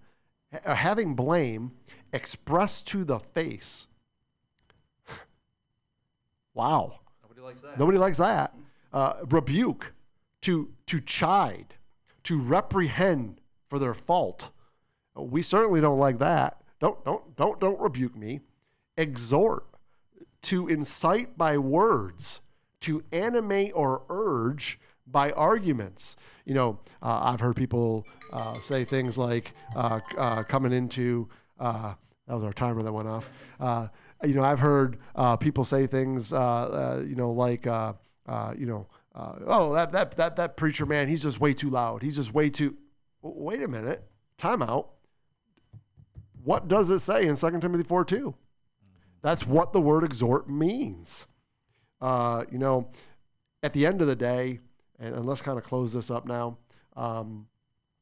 having 0.64 1.14
blame 1.14 1.72
expressed 2.12 2.86
to 2.88 3.04
the 3.04 3.18
face. 3.18 3.86
wow. 6.54 7.00
Nobody 7.22 7.40
likes 7.42 7.60
that. 7.60 7.78
Nobody 7.78 7.98
likes 7.98 8.18
that. 8.18 8.54
Uh, 8.92 9.14
rebuke, 9.28 9.92
to 10.42 10.70
to 10.86 11.00
chide, 11.00 11.74
to 12.24 12.38
reprehend 12.38 13.40
for 13.68 13.78
their 13.78 13.94
fault. 13.94 14.50
We 15.14 15.42
certainly 15.42 15.80
don't 15.80 15.98
like 15.98 16.18
that. 16.18 16.62
Don't 16.80 17.04
don't 17.04 17.36
don't 17.36 17.58
don't 17.60 17.80
rebuke 17.80 18.16
me. 18.16 18.40
Exhort, 18.96 19.66
to 20.42 20.68
incite 20.68 21.36
by 21.36 21.58
words, 21.58 22.40
to 22.80 23.02
animate 23.12 23.72
or 23.74 24.04
urge 24.08 24.78
by 25.06 25.30
arguments. 25.32 26.16
You 26.44 26.54
know, 26.54 26.80
uh, 27.02 27.20
I've 27.24 27.40
heard 27.40 27.56
people 27.56 28.06
uh, 28.32 28.54
say 28.60 28.84
things 28.84 29.18
like 29.18 29.52
uh, 29.74 30.00
uh, 30.16 30.42
coming 30.44 30.72
into 30.72 31.28
uh, 31.58 31.94
that 32.26 32.34
was 32.34 32.44
our 32.44 32.52
timer 32.52 32.82
that 32.82 32.92
went 32.92 33.08
off. 33.08 33.30
Uh, 33.60 33.88
you 34.24 34.34
know, 34.34 34.42
I've 34.42 34.58
heard 34.58 34.98
people 35.40 35.64
say 35.64 35.86
things, 35.86 36.32
you 36.32 37.14
know, 37.16 37.32
like, 37.32 37.66
you 37.66 38.66
know, 38.66 38.86
uh, 39.16 39.32
oh, 39.46 39.72
that, 39.72 39.90
that, 39.92 40.16
that, 40.16 40.36
that 40.36 40.56
preacher 40.56 40.84
man, 40.84 41.08
he's 41.08 41.22
just 41.22 41.40
way 41.40 41.54
too 41.54 41.70
loud. 41.70 42.02
He's 42.02 42.16
just 42.16 42.34
way 42.34 42.50
too. 42.50 42.76
Wait 43.22 43.62
a 43.62 43.68
minute. 43.68 44.04
Time 44.36 44.62
out. 44.62 44.90
What 46.44 46.68
does 46.68 46.90
it 46.90 47.00
say 47.00 47.26
in 47.26 47.36
2 47.36 47.58
Timothy 47.58 47.82
4 47.82 48.04
2? 48.04 48.34
That's 49.22 49.46
what 49.46 49.72
the 49.72 49.80
word 49.80 50.04
exhort 50.04 50.50
means. 50.50 51.26
Uh, 52.00 52.44
you 52.52 52.58
know, 52.58 52.90
at 53.62 53.72
the 53.72 53.86
end 53.86 54.02
of 54.02 54.06
the 54.06 54.14
day, 54.14 54.60
and, 54.98 55.14
and 55.14 55.26
let's 55.26 55.40
kind 55.40 55.58
of 55.58 55.64
close 55.64 55.94
this 55.94 56.10
up 56.10 56.26
now. 56.26 56.58
Um, 56.94 57.46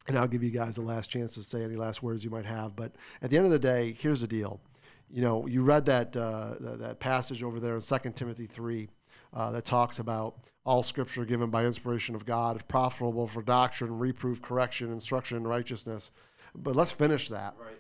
and 0.07 0.19
I'll 0.19 0.29
give 0.29 0.43
you 0.43 0.51
guys 0.51 0.75
the 0.75 0.83
last 0.83 1.09
chance 1.09 1.33
to 1.35 1.43
say 1.43 1.63
any 1.63 1.77
last 1.77 2.03
words 2.03 2.25
you 2.25 2.31
might 2.31 2.45
have. 2.45 2.77
But 2.77 2.93
at 3.23 3.31
the 3.31 3.37
end 3.37 3.47
of 3.47 3.53
the 3.53 3.59
day, 3.59 3.97
here's 3.99 4.21
the 4.21 4.27
deal. 4.27 4.61
You 5.09 5.23
know, 5.23 5.47
you 5.47 5.63
read 5.63 5.87
that 5.87 6.17
uh, 6.17 6.55
that 6.59 6.99
passage 6.99 7.43
over 7.43 7.61
there 7.61 7.77
in 7.77 7.83
2 7.83 7.99
Timothy 8.15 8.47
3 8.47 8.91
uh, 9.35 9.51
that 9.51 9.65
talks 9.65 9.99
about 9.99 10.37
all 10.65 10.83
scripture 10.83 11.25
given 11.25 11.51
by 11.51 11.67
inspiration 11.67 12.15
of 12.15 12.25
God 12.25 12.57
is 12.57 12.63
profitable 12.63 13.27
for 13.27 13.43
doctrine, 13.43 13.99
reproof, 13.99 14.41
correction, 14.41 14.91
instruction 14.93 15.37
in 15.37 15.47
righteousness. 15.47 16.11
But 16.55 16.77
let's 16.77 16.93
finish 16.93 17.29
that. 17.29 17.55
Right. 17.61 17.75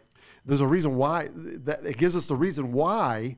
There's 0.44 0.60
a 0.60 0.66
reason 0.66 0.96
why 0.96 1.30
that 1.34 1.86
it 1.86 1.96
gives 1.96 2.16
us 2.16 2.26
the 2.26 2.36
reason 2.36 2.72
why 2.72 3.36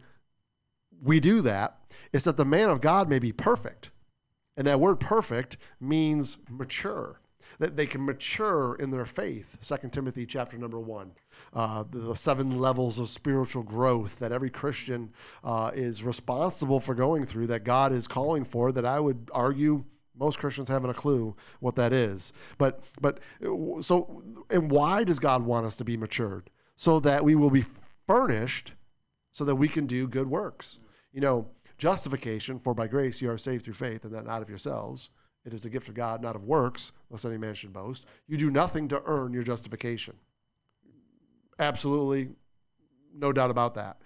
we 1.02 1.20
do 1.20 1.42
that 1.42 1.78
is 2.12 2.24
that 2.24 2.36
the 2.36 2.44
man 2.44 2.70
of 2.70 2.80
God 2.80 3.08
may 3.08 3.18
be 3.18 3.32
perfect. 3.32 3.90
And 4.56 4.66
that 4.66 4.80
word 4.80 4.98
perfect 4.98 5.58
means 5.80 6.38
mature. 6.50 7.20
That 7.58 7.76
they 7.76 7.86
can 7.86 8.04
mature 8.04 8.74
in 8.76 8.90
their 8.90 9.06
faith. 9.06 9.56
2 9.62 9.88
Timothy 9.88 10.26
chapter 10.26 10.58
number 10.58 10.78
one. 10.78 11.12
Uh, 11.54 11.84
the, 11.90 12.00
the 12.00 12.16
seven 12.16 12.58
levels 12.58 12.98
of 12.98 13.08
spiritual 13.08 13.62
growth 13.62 14.18
that 14.18 14.32
every 14.32 14.50
Christian 14.50 15.10
uh, 15.42 15.70
is 15.74 16.02
responsible 16.02 16.80
for 16.80 16.94
going 16.94 17.24
through, 17.24 17.46
that 17.48 17.64
God 17.64 17.92
is 17.92 18.06
calling 18.06 18.44
for, 18.44 18.72
that 18.72 18.84
I 18.84 19.00
would 19.00 19.30
argue 19.32 19.84
most 20.18 20.38
Christians 20.38 20.68
haven't 20.68 20.90
a 20.90 20.94
clue 20.94 21.36
what 21.60 21.76
that 21.76 21.92
is. 21.92 22.32
But 22.58 22.82
but 23.00 23.20
uh, 23.44 23.82
so 23.82 24.22
and 24.50 24.70
why 24.70 25.04
does 25.04 25.18
God 25.18 25.44
want 25.44 25.66
us 25.66 25.76
to 25.76 25.84
be 25.84 25.96
matured? 25.96 26.50
So 26.76 27.00
that 27.00 27.24
we 27.24 27.34
will 27.34 27.50
be 27.50 27.64
furnished 28.06 28.72
so 29.32 29.44
that 29.44 29.56
we 29.56 29.68
can 29.68 29.86
do 29.86 30.08
good 30.08 30.28
works. 30.28 30.78
You 31.12 31.20
know, 31.20 31.46
justification, 31.78 32.58
for 32.58 32.74
by 32.74 32.86
grace 32.86 33.20
you 33.20 33.30
are 33.30 33.38
saved 33.38 33.64
through 33.64 33.74
faith, 33.74 34.04
and 34.04 34.14
that 34.14 34.26
not 34.26 34.42
of 34.42 34.48
yourselves. 34.48 35.10
It 35.46 35.54
is 35.54 35.62
the 35.62 35.70
gift 35.70 35.88
of 35.88 35.94
God, 35.94 36.20
not 36.20 36.34
of 36.34 36.44
works, 36.44 36.90
lest 37.08 37.24
any 37.24 37.38
man 37.38 37.54
should 37.54 37.72
boast. 37.72 38.04
You 38.26 38.36
do 38.36 38.50
nothing 38.50 38.88
to 38.88 39.00
earn 39.06 39.32
your 39.32 39.44
justification. 39.44 40.16
Absolutely, 41.60 42.30
no 43.14 43.32
doubt 43.32 43.52
about 43.52 43.74
that. 43.76 43.98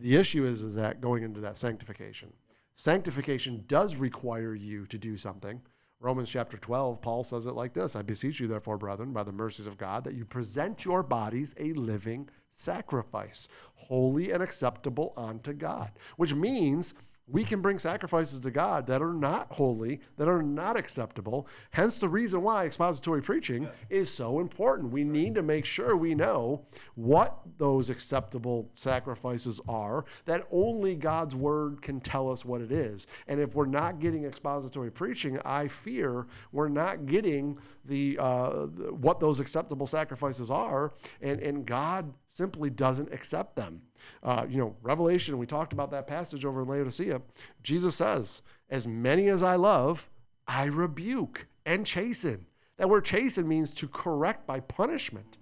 The 0.00 0.16
issue 0.16 0.46
is, 0.46 0.62
is 0.62 0.74
that 0.74 1.02
going 1.02 1.22
into 1.22 1.40
that 1.40 1.58
sanctification. 1.58 2.32
Sanctification 2.76 3.62
does 3.68 3.96
require 3.96 4.54
you 4.54 4.86
to 4.86 4.96
do 4.96 5.18
something. 5.18 5.60
Romans 6.00 6.30
chapter 6.30 6.56
12, 6.56 7.00
Paul 7.00 7.24
says 7.24 7.46
it 7.46 7.52
like 7.52 7.74
this 7.74 7.94
I 7.94 8.02
beseech 8.02 8.40
you, 8.40 8.46
therefore, 8.46 8.78
brethren, 8.78 9.12
by 9.12 9.22
the 9.22 9.32
mercies 9.32 9.66
of 9.66 9.78
God, 9.78 10.02
that 10.04 10.14
you 10.14 10.24
present 10.24 10.84
your 10.84 11.02
bodies 11.02 11.54
a 11.58 11.74
living 11.74 12.28
sacrifice, 12.50 13.48
holy 13.74 14.32
and 14.32 14.42
acceptable 14.42 15.12
unto 15.16 15.52
God, 15.52 15.92
which 16.16 16.34
means 16.34 16.94
we 17.28 17.42
can 17.42 17.60
bring 17.60 17.78
sacrifices 17.78 18.38
to 18.38 18.50
God 18.52 18.86
that 18.86 19.02
are 19.02 19.12
not 19.12 19.50
holy, 19.50 20.00
that 20.16 20.28
are 20.28 20.42
not 20.42 20.76
acceptable. 20.76 21.48
Hence, 21.72 21.98
the 21.98 22.08
reason 22.08 22.42
why 22.42 22.64
expository 22.64 23.20
preaching 23.20 23.68
is 23.90 24.12
so 24.12 24.38
important. 24.38 24.92
We 24.92 25.02
need 25.02 25.34
to 25.34 25.42
make 25.42 25.64
sure 25.64 25.96
we 25.96 26.14
know 26.14 26.64
what 26.94 27.38
those 27.58 27.90
acceptable 27.90 28.70
sacrifices 28.76 29.60
are, 29.68 30.04
that 30.24 30.46
only 30.52 30.94
God's 30.94 31.34
word 31.34 31.82
can 31.82 32.00
tell 32.00 32.30
us 32.30 32.44
what 32.44 32.60
it 32.60 32.70
is. 32.70 33.08
And 33.26 33.40
if 33.40 33.56
we're 33.56 33.66
not 33.66 33.98
getting 33.98 34.24
expository 34.24 34.92
preaching, 34.92 35.40
I 35.44 35.66
fear 35.66 36.28
we're 36.52 36.68
not 36.68 37.06
getting 37.06 37.58
the, 37.86 38.18
uh, 38.20 38.50
what 38.92 39.18
those 39.18 39.40
acceptable 39.40 39.86
sacrifices 39.86 40.50
are, 40.50 40.94
and, 41.20 41.40
and 41.40 41.66
God 41.66 42.12
simply 42.28 42.70
doesn't 42.70 43.12
accept 43.12 43.56
them. 43.56 43.80
Uh, 44.22 44.46
you 44.48 44.58
know, 44.58 44.74
Revelation, 44.82 45.38
we 45.38 45.46
talked 45.46 45.72
about 45.72 45.90
that 45.90 46.06
passage 46.06 46.44
over 46.44 46.62
in 46.62 46.68
Laodicea. 46.68 47.20
Jesus 47.62 47.96
says, 47.96 48.42
As 48.70 48.86
many 48.86 49.28
as 49.28 49.42
I 49.42 49.56
love, 49.56 50.10
I 50.46 50.64
rebuke 50.66 51.46
and 51.64 51.84
chasten. 51.84 52.46
That 52.76 52.88
word 52.88 53.04
chasten 53.04 53.48
means 53.48 53.72
to 53.74 53.88
correct 53.88 54.46
by 54.46 54.60
punishment. 54.60 55.38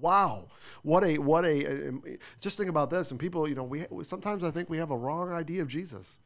Wow, 0.00 0.48
what 0.82 1.04
a 1.04 1.18
what 1.18 1.44
a, 1.44 1.88
um, 1.88 2.02
just 2.40 2.56
think 2.56 2.68
about 2.68 2.90
this. 2.90 3.12
And 3.12 3.20
people, 3.20 3.48
you 3.48 3.54
know, 3.54 3.62
we 3.62 3.86
sometimes 4.02 4.42
I 4.42 4.50
think 4.50 4.68
we 4.68 4.78
have 4.78 4.90
a 4.90 4.96
wrong 4.96 5.32
idea 5.32 5.62
of 5.62 5.68
Jesus. 5.68 6.18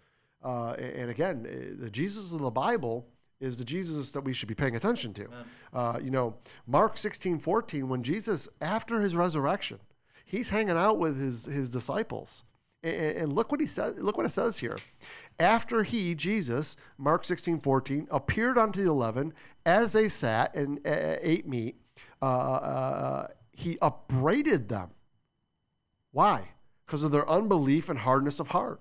Uh, 0.42 0.70
and 0.72 1.11
again, 1.11 1.47
uh, 1.47 1.82
the 1.82 1.90
Jesus 1.90 2.32
of 2.32 2.40
the 2.40 2.51
Bible 2.51 3.07
is 3.40 3.57
the 3.57 3.64
Jesus 3.64 4.12
that 4.12 4.22
we 4.22 4.32
should 4.32 4.49
be 4.49 4.55
paying 4.55 4.76
attention 4.76 5.12
to. 5.14 5.28
Uh, 5.74 5.99
you 6.03 6.11
know, 6.11 6.34
Mark 6.66 6.97
16, 6.97 7.38
14, 7.38 7.86
when 7.88 8.03
Jesus, 8.03 8.49
after 8.62 9.01
his 9.01 9.14
resurrection, 9.14 9.78
he's 10.27 10.49
hanging 10.49 10.77
out 10.77 10.99
with 10.99 11.18
his, 11.18 11.47
his 11.47 11.70
disciples. 11.70 12.45
And, 12.83 13.16
and 13.16 13.33
look 13.33 13.51
what 13.51 13.61
he 13.61 13.66
says, 13.66 13.99
look 13.99 14.16
what 14.18 14.27
it 14.27 14.31
says 14.31 14.59
here. 14.59 14.77
After 15.41 15.83
he, 15.83 16.14
Jesus, 16.14 16.77
Mark 16.99 17.24
16, 17.24 17.61
14, 17.61 18.09
appeared 18.11 18.59
unto 18.59 18.85
the 18.85 18.91
eleven 18.91 19.33
as 19.64 19.93
they 19.93 20.09
sat 20.09 20.55
and 20.55 20.79
uh, 20.87 21.16
ate 21.20 21.49
meat, 21.49 21.77
uh, 22.20 22.24
uh, 22.24 23.29
he 23.53 23.79
upbraided 23.81 24.68
them. 24.68 24.91
Why? 26.12 26.49
Because 26.87 27.03
of 27.03 27.12
their 27.12 27.29
unbelief 27.29 27.89
and 27.89 27.99
hardness 27.99 28.41
of 28.41 28.49
heart. 28.49 28.81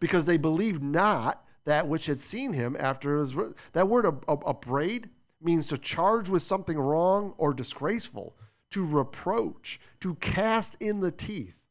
Because 0.00 0.26
they 0.26 0.36
believed 0.36 0.82
not 0.82 1.44
that 1.64 1.86
which 1.86 2.06
had 2.06 2.18
seen 2.18 2.52
him 2.52 2.76
after 2.78 3.18
his. 3.18 3.34
That 3.72 3.88
word 3.88 4.06
up, 4.06 4.24
up, 4.28 4.46
upbraid 4.46 5.08
means 5.40 5.66
to 5.68 5.78
charge 5.78 6.28
with 6.28 6.42
something 6.42 6.78
wrong 6.78 7.34
or 7.38 7.52
disgraceful, 7.52 8.36
to 8.74 8.84
reproach, 8.84 9.80
to 10.00 10.16
cast 10.16 10.76
in 10.80 10.98
the 10.98 11.12
teeth. 11.12 11.62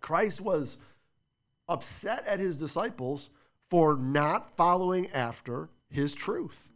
Christ 0.00 0.40
was 0.40 0.78
upset 1.68 2.24
at 2.24 2.38
his 2.38 2.56
disciples 2.56 3.30
for 3.68 3.96
not 3.96 4.56
following 4.56 5.10
after 5.10 5.70
his 5.88 6.14
truth. 6.14 6.70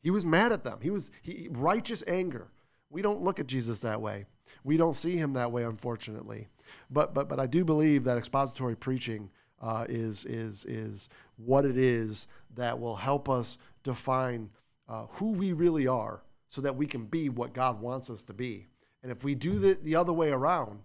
He 0.00 0.10
was 0.10 0.24
mad 0.24 0.52
at 0.52 0.64
them. 0.64 0.78
He 0.80 0.88
was 0.88 1.10
he, 1.20 1.48
righteous 1.50 2.02
anger. 2.06 2.48
We 2.88 3.02
don't 3.02 3.20
look 3.20 3.38
at 3.38 3.46
Jesus 3.46 3.80
that 3.80 4.00
way. 4.00 4.24
We 4.64 4.78
don't 4.78 4.96
see 4.96 5.18
him 5.18 5.34
that 5.34 5.52
way, 5.52 5.64
unfortunately. 5.64 6.48
But 6.88 7.12
but 7.12 7.28
but 7.28 7.38
I 7.38 7.46
do 7.46 7.66
believe 7.66 8.04
that 8.04 8.16
expository 8.16 8.74
preaching 8.74 9.28
uh, 9.60 9.84
is 9.86 10.24
is 10.24 10.64
is 10.64 11.10
what 11.36 11.66
it 11.66 11.76
is 11.76 12.26
that 12.54 12.78
will 12.78 12.96
help 12.96 13.28
us 13.28 13.58
define 13.82 14.48
uh, 14.88 15.04
who 15.10 15.32
we 15.32 15.52
really 15.52 15.86
are, 15.86 16.22
so 16.48 16.62
that 16.62 16.74
we 16.74 16.86
can 16.86 17.04
be 17.04 17.28
what 17.28 17.52
God 17.52 17.82
wants 17.82 18.08
us 18.08 18.22
to 18.22 18.32
be. 18.32 18.66
And 19.02 19.12
if 19.12 19.24
we 19.24 19.34
do 19.34 19.58
the 19.58 19.78
the 19.82 19.96
other 19.96 20.12
way 20.12 20.30
around, 20.30 20.80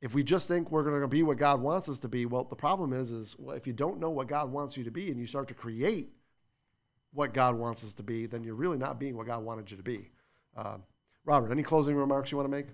if 0.00 0.14
we 0.14 0.22
just 0.22 0.48
think 0.48 0.70
we're 0.70 0.82
going 0.82 1.00
to 1.00 1.08
be 1.08 1.22
what 1.22 1.38
God 1.38 1.60
wants 1.60 1.88
us 1.88 1.98
to 2.00 2.08
be, 2.08 2.26
well, 2.26 2.44
the 2.44 2.56
problem 2.56 2.92
is, 2.92 3.10
is 3.10 3.36
well, 3.38 3.56
if 3.56 3.66
you 3.66 3.72
don't 3.72 4.00
know 4.00 4.10
what 4.10 4.28
God 4.28 4.50
wants 4.50 4.76
you 4.76 4.84
to 4.84 4.90
be 4.90 5.10
and 5.10 5.18
you 5.18 5.26
start 5.26 5.48
to 5.48 5.54
create 5.54 6.10
what 7.12 7.32
God 7.32 7.56
wants 7.56 7.84
us 7.84 7.92
to 7.94 8.02
be, 8.02 8.26
then 8.26 8.42
you're 8.42 8.54
really 8.54 8.78
not 8.78 8.98
being 8.98 9.16
what 9.16 9.26
God 9.26 9.44
wanted 9.44 9.70
you 9.70 9.76
to 9.76 9.82
be. 9.82 10.10
Uh, 10.56 10.78
Robert, 11.24 11.50
any 11.50 11.62
closing 11.62 11.96
remarks 11.96 12.30
you 12.32 12.38
want 12.38 12.50
to 12.50 12.56
make? 12.56 12.66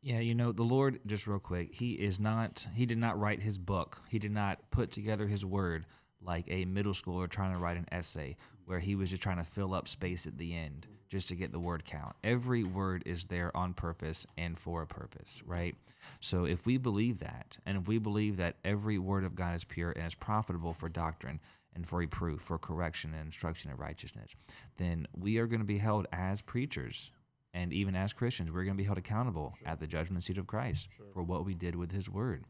Yeah, 0.00 0.20
you 0.20 0.34
know, 0.34 0.52
the 0.52 0.62
Lord, 0.62 1.00
just 1.06 1.26
real 1.26 1.38
quick, 1.38 1.74
He 1.74 1.92
is 1.92 2.20
not, 2.20 2.66
He 2.74 2.86
did 2.86 2.98
not 2.98 3.18
write 3.18 3.42
His 3.42 3.58
book. 3.58 4.02
He 4.08 4.18
did 4.18 4.30
not 4.30 4.70
put 4.70 4.90
together 4.90 5.26
His 5.26 5.44
word 5.44 5.86
like 6.20 6.44
a 6.48 6.64
middle 6.64 6.92
schooler 6.92 7.28
trying 7.28 7.52
to 7.52 7.58
write 7.58 7.76
an 7.76 7.86
essay 7.90 8.36
where 8.64 8.80
he 8.80 8.94
was 8.94 9.10
just 9.10 9.22
trying 9.22 9.38
to 9.38 9.44
fill 9.44 9.74
up 9.74 9.88
space 9.88 10.26
at 10.26 10.38
the 10.38 10.54
end 10.54 10.86
just 11.08 11.28
to 11.28 11.34
get 11.34 11.52
the 11.52 11.60
word 11.60 11.84
count. 11.84 12.14
Every 12.22 12.64
word 12.64 13.02
is 13.06 13.24
there 13.24 13.56
on 13.56 13.74
purpose 13.74 14.26
and 14.36 14.58
for 14.58 14.82
a 14.82 14.86
purpose, 14.86 15.42
right? 15.46 15.74
So 16.20 16.44
if 16.44 16.66
we 16.66 16.76
believe 16.76 17.18
that, 17.20 17.56
and 17.64 17.78
if 17.78 17.88
we 17.88 17.98
believe 17.98 18.36
that 18.36 18.56
every 18.64 18.98
word 18.98 19.24
of 19.24 19.34
God 19.34 19.56
is 19.56 19.64
pure 19.64 19.92
and 19.92 20.06
is 20.06 20.14
profitable 20.14 20.74
for 20.74 20.88
doctrine 20.88 21.40
and 21.74 21.86
for 21.86 21.98
reproof, 21.98 22.40
for 22.40 22.58
correction 22.58 23.14
and 23.14 23.26
instruction 23.26 23.70
in 23.70 23.76
righteousness, 23.76 24.34
then 24.76 25.06
we 25.16 25.38
are 25.38 25.46
going 25.46 25.60
to 25.60 25.66
be 25.66 25.78
held 25.78 26.06
as 26.12 26.40
preachers 26.42 27.12
and 27.54 27.72
even 27.72 27.96
as 27.96 28.12
Christians, 28.12 28.50
we're 28.50 28.64
going 28.64 28.76
to 28.76 28.82
be 28.82 28.86
held 28.86 28.98
accountable 28.98 29.54
sure. 29.58 29.68
at 29.68 29.80
the 29.80 29.86
judgment 29.86 30.24
seat 30.24 30.38
of 30.38 30.46
Christ 30.46 30.88
sure. 30.96 31.06
for 31.12 31.22
what 31.22 31.44
we 31.44 31.54
did 31.54 31.74
with 31.74 31.92
His 31.92 32.08
Word. 32.08 32.44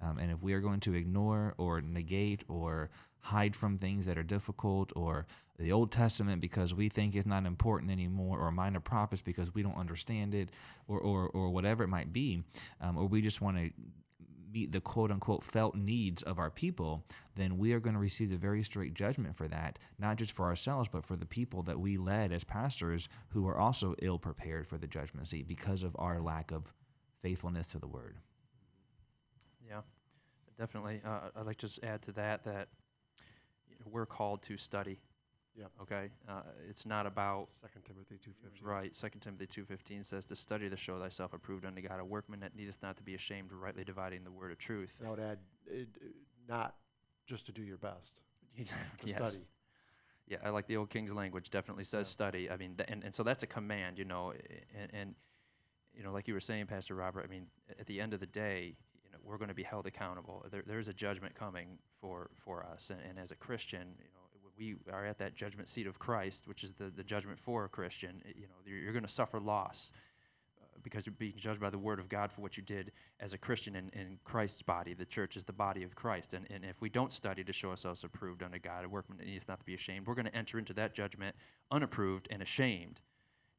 Um, 0.00 0.18
and 0.18 0.30
if 0.30 0.42
we 0.42 0.52
are 0.52 0.60
going 0.60 0.80
to 0.80 0.94
ignore 0.94 1.54
or 1.56 1.80
negate 1.80 2.44
or 2.48 2.90
hide 3.20 3.56
from 3.56 3.78
things 3.78 4.06
that 4.06 4.18
are 4.18 4.22
difficult 4.22 4.92
or 4.94 5.26
the 5.58 5.72
Old 5.72 5.90
Testament 5.90 6.40
because 6.40 6.74
we 6.74 6.88
think 6.88 7.14
it's 7.14 7.26
not 7.26 7.46
important 7.46 7.90
anymore, 7.90 8.38
or 8.38 8.50
minor 8.50 8.80
prophets 8.80 9.22
because 9.22 9.54
we 9.54 9.62
don't 9.62 9.76
understand 9.76 10.34
it, 10.34 10.50
or, 10.88 10.98
or, 10.98 11.28
or 11.28 11.50
whatever 11.50 11.84
it 11.84 11.88
might 11.88 12.12
be, 12.12 12.42
um, 12.80 12.96
or 12.96 13.06
we 13.06 13.22
just 13.22 13.40
want 13.40 13.56
to 13.56 13.70
meet 14.52 14.72
the 14.72 14.80
quote 14.80 15.10
unquote 15.10 15.44
felt 15.44 15.74
needs 15.74 16.22
of 16.22 16.38
our 16.38 16.50
people, 16.50 17.04
then 17.34 17.58
we 17.58 17.72
are 17.72 17.80
going 17.80 17.94
to 17.94 18.00
receive 18.00 18.32
a 18.32 18.36
very 18.36 18.62
strict 18.62 18.94
judgment 18.94 19.36
for 19.36 19.48
that, 19.48 19.78
not 19.98 20.16
just 20.16 20.32
for 20.32 20.46
ourselves, 20.46 20.88
but 20.90 21.04
for 21.04 21.16
the 21.16 21.26
people 21.26 21.62
that 21.62 21.78
we 21.78 21.96
led 21.98 22.32
as 22.32 22.44
pastors 22.44 23.08
who 23.30 23.46
are 23.46 23.58
also 23.58 23.94
ill 24.00 24.18
prepared 24.18 24.66
for 24.66 24.78
the 24.78 24.86
judgment 24.86 25.28
seat 25.28 25.46
because 25.46 25.82
of 25.82 25.94
our 25.98 26.20
lack 26.20 26.50
of 26.52 26.72
faithfulness 27.22 27.68
to 27.68 27.78
the 27.78 27.86
word. 27.86 28.16
Yeah, 29.68 29.80
definitely. 30.58 31.00
Uh, 31.04 31.30
I'd 31.36 31.46
like 31.46 31.58
to 31.58 31.66
just 31.66 31.82
add 31.82 32.02
to 32.02 32.12
that 32.12 32.44
that 32.44 32.68
you 33.68 33.76
know, 33.80 33.86
we're 33.90 34.06
called 34.06 34.42
to 34.44 34.56
study. 34.56 34.98
Yep. 35.58 35.70
Okay. 35.82 36.08
Uh, 36.28 36.42
it's 36.68 36.84
not 36.84 37.06
about 37.06 37.48
Second 37.60 37.82
Timothy 37.86 38.16
two 38.22 38.32
fifteen. 38.42 38.66
right. 38.66 38.94
Second 38.94 39.20
Timothy 39.20 39.46
two 39.46 39.64
fifteen 39.64 40.02
says 40.02 40.26
to 40.26 40.36
study 40.36 40.68
to 40.68 40.76
show 40.76 40.98
thyself 40.98 41.32
approved 41.32 41.64
unto 41.64 41.80
God, 41.80 41.98
a 41.98 42.04
workman 42.04 42.40
that 42.40 42.54
needeth 42.54 42.76
not 42.82 42.96
to 42.98 43.02
be 43.02 43.14
ashamed, 43.14 43.50
rightly 43.52 43.84
dividing 43.84 44.22
the 44.24 44.30
word 44.30 44.52
of 44.52 44.58
truth. 44.58 44.96
And 45.00 45.08
I 45.08 45.10
would 45.10 45.20
add, 45.20 45.38
it, 45.66 45.88
not 46.48 46.74
just 47.26 47.46
to 47.46 47.52
do 47.52 47.62
your 47.62 47.78
best, 47.78 48.20
to 48.58 48.64
yes. 49.06 49.16
study. 49.16 49.44
Yeah, 50.28 50.38
I 50.44 50.50
like 50.50 50.66
the 50.66 50.76
old 50.76 50.90
King's 50.90 51.14
language. 51.14 51.50
Definitely 51.50 51.84
says 51.84 52.06
Yeah. 52.08 52.12
study. 52.12 52.50
I 52.50 52.56
mean, 52.56 52.74
th- 52.76 52.90
and, 52.90 53.02
and 53.04 53.14
so 53.14 53.22
that's 53.22 53.42
a 53.42 53.46
command, 53.46 53.98
you 53.98 54.04
know, 54.04 54.32
and, 54.78 54.90
and 54.92 55.14
you 55.96 56.02
know, 56.02 56.12
like 56.12 56.28
you 56.28 56.34
were 56.34 56.40
saying, 56.40 56.66
Pastor 56.66 56.94
Robert. 56.96 57.24
I 57.24 57.28
mean, 57.30 57.46
at 57.80 57.86
the 57.86 58.00
end 58.00 58.12
of 58.12 58.20
the 58.20 58.26
day, 58.26 58.74
you 59.04 59.10
know, 59.10 59.18
we're 59.24 59.38
going 59.38 59.48
to 59.48 59.54
be 59.54 59.62
held 59.62 59.86
accountable. 59.86 60.44
There, 60.50 60.62
there's 60.66 60.88
a 60.88 60.92
judgment 60.92 61.34
coming 61.34 61.78
for 62.00 62.28
for 62.36 62.66
us, 62.66 62.90
and, 62.90 63.00
and 63.08 63.18
as 63.18 63.30
a 63.30 63.36
Christian, 63.36 63.94
you 63.98 64.04
know, 64.12 64.15
we 64.58 64.76
are 64.92 65.06
at 65.06 65.18
that 65.18 65.36
judgment 65.36 65.68
seat 65.68 65.86
of 65.86 65.98
Christ, 65.98 66.46
which 66.46 66.64
is 66.64 66.74
the 66.74 66.90
the 66.90 67.04
judgment 67.04 67.38
for 67.38 67.64
a 67.64 67.68
Christian. 67.68 68.22
You 68.24 68.42
know, 68.42 68.54
you're, 68.64 68.78
you're 68.78 68.92
going 68.92 69.04
to 69.04 69.10
suffer 69.10 69.40
loss 69.40 69.90
uh, 70.60 70.66
because 70.82 71.06
you're 71.06 71.14
being 71.18 71.34
judged 71.36 71.60
by 71.60 71.70
the 71.70 71.78
word 71.78 71.98
of 71.98 72.08
God 72.08 72.32
for 72.32 72.40
what 72.40 72.56
you 72.56 72.62
did 72.62 72.92
as 73.20 73.32
a 73.32 73.38
Christian 73.38 73.76
in, 73.76 73.88
in 73.90 74.18
Christ's 74.24 74.62
body. 74.62 74.94
The 74.94 75.04
church 75.04 75.36
is 75.36 75.44
the 75.44 75.52
body 75.52 75.82
of 75.82 75.94
Christ. 75.94 76.34
And, 76.34 76.46
and 76.50 76.64
if 76.64 76.80
we 76.80 76.88
don't 76.88 77.12
study 77.12 77.44
to 77.44 77.52
show 77.52 77.70
ourselves 77.70 78.04
approved 78.04 78.42
unto 78.42 78.58
God, 78.58 78.84
a 78.84 78.88
workman 78.88 79.18
needs 79.18 79.48
not 79.48 79.58
to 79.60 79.64
be 79.64 79.74
ashamed, 79.74 80.06
we're 80.06 80.14
going 80.14 80.26
to 80.26 80.36
enter 80.36 80.58
into 80.58 80.74
that 80.74 80.94
judgment 80.94 81.34
unapproved 81.70 82.28
and 82.30 82.42
ashamed. 82.42 83.00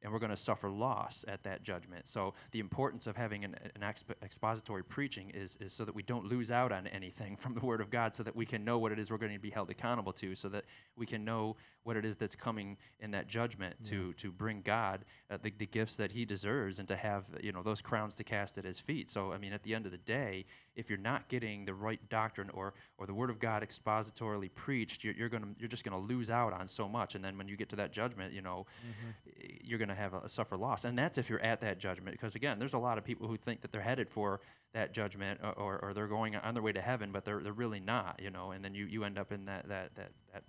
And 0.02 0.12
we're 0.12 0.18
going 0.20 0.30
to 0.30 0.36
suffer 0.36 0.70
loss 0.70 1.24
at 1.26 1.42
that 1.42 1.62
judgment. 1.62 2.06
So, 2.06 2.34
the 2.52 2.60
importance 2.60 3.06
of 3.06 3.16
having 3.16 3.44
an, 3.44 3.56
an 3.74 3.82
exp- 3.82 4.14
expository 4.22 4.84
preaching 4.84 5.30
is, 5.30 5.56
is 5.60 5.72
so 5.72 5.84
that 5.84 5.94
we 5.94 6.02
don't 6.02 6.26
lose 6.26 6.50
out 6.50 6.70
on 6.70 6.86
anything 6.86 7.36
from 7.36 7.54
the 7.54 7.60
Word 7.60 7.80
of 7.80 7.90
God, 7.90 8.14
so 8.14 8.22
that 8.22 8.34
we 8.36 8.46
can 8.46 8.64
know 8.64 8.78
what 8.78 8.92
it 8.92 8.98
is 8.98 9.10
we're 9.10 9.18
going 9.18 9.32
to 9.32 9.38
be 9.38 9.50
held 9.50 9.70
accountable 9.70 10.12
to, 10.14 10.34
so 10.34 10.48
that 10.48 10.64
we 10.96 11.06
can 11.06 11.24
know 11.24 11.56
what 11.82 11.96
it 11.96 12.04
is 12.04 12.16
that's 12.16 12.36
coming 12.36 12.76
in 13.00 13.10
that 13.10 13.28
judgment 13.28 13.74
to, 13.84 14.12
to 14.14 14.30
bring 14.30 14.60
God 14.62 15.04
uh, 15.30 15.38
the, 15.42 15.52
the 15.58 15.66
gifts 15.66 15.96
that 15.96 16.12
He 16.12 16.24
deserves 16.24 16.78
and 16.78 16.88
to 16.88 16.96
have 16.96 17.24
you 17.42 17.52
know 17.52 17.62
those 17.62 17.80
crowns 17.80 18.14
to 18.16 18.24
cast 18.24 18.58
at 18.58 18.64
His 18.64 18.78
feet. 18.78 19.10
So, 19.10 19.32
I 19.32 19.38
mean, 19.38 19.52
at 19.52 19.62
the 19.62 19.74
end 19.74 19.86
of 19.86 19.92
the 19.92 19.98
day, 19.98 20.44
if 20.78 20.88
you're 20.88 20.98
not 20.98 21.28
getting 21.28 21.64
the 21.64 21.74
right 21.74 22.00
doctrine 22.08 22.48
or 22.54 22.74
or 22.96 23.06
the 23.06 23.12
Word 23.12 23.28
of 23.28 23.38
God 23.38 23.62
expositorily 23.62 24.48
preached, 24.54 25.04
you're, 25.04 25.14
you're 25.14 25.28
gonna 25.28 25.48
you're 25.58 25.68
just 25.68 25.84
gonna 25.84 25.98
lose 25.98 26.30
out 26.30 26.52
on 26.52 26.66
so 26.66 26.88
much. 26.88 27.14
And 27.14 27.24
then 27.24 27.36
when 27.36 27.48
you 27.48 27.56
get 27.56 27.68
to 27.70 27.76
that 27.76 27.92
judgment, 27.92 28.32
you 28.32 28.40
know, 28.40 28.66
mm-hmm. 28.80 29.46
you're 29.62 29.78
gonna 29.78 29.94
have 29.94 30.14
a, 30.14 30.28
suffer 30.28 30.56
loss. 30.56 30.84
And 30.84 30.96
that's 30.96 31.18
if 31.18 31.28
you're 31.28 31.42
at 31.42 31.60
that 31.60 31.78
judgment, 31.78 32.16
because 32.16 32.34
again, 32.34 32.58
there's 32.58 32.74
a 32.74 32.78
lot 32.78 32.96
of 32.96 33.04
people 33.04 33.28
who 33.28 33.36
think 33.36 33.60
that 33.60 33.72
they're 33.72 33.82
headed 33.82 34.08
for 34.08 34.40
that 34.72 34.92
judgment 34.92 35.40
or, 35.42 35.52
or, 35.52 35.78
or 35.82 35.94
they're 35.94 36.06
going 36.06 36.36
on 36.36 36.54
their 36.54 36.62
way 36.62 36.72
to 36.72 36.80
heaven, 36.80 37.10
but 37.12 37.24
they're 37.24 37.40
they're 37.40 37.52
really 37.52 37.80
not. 37.80 38.20
You 38.22 38.30
know, 38.30 38.52
and 38.52 38.64
then 38.64 38.74
you 38.74 38.86
you 38.86 39.04
end 39.04 39.18
up 39.18 39.32
in 39.32 39.44
that 39.46 39.68
that 39.68 39.94
that 39.96 40.12
that 40.32 40.44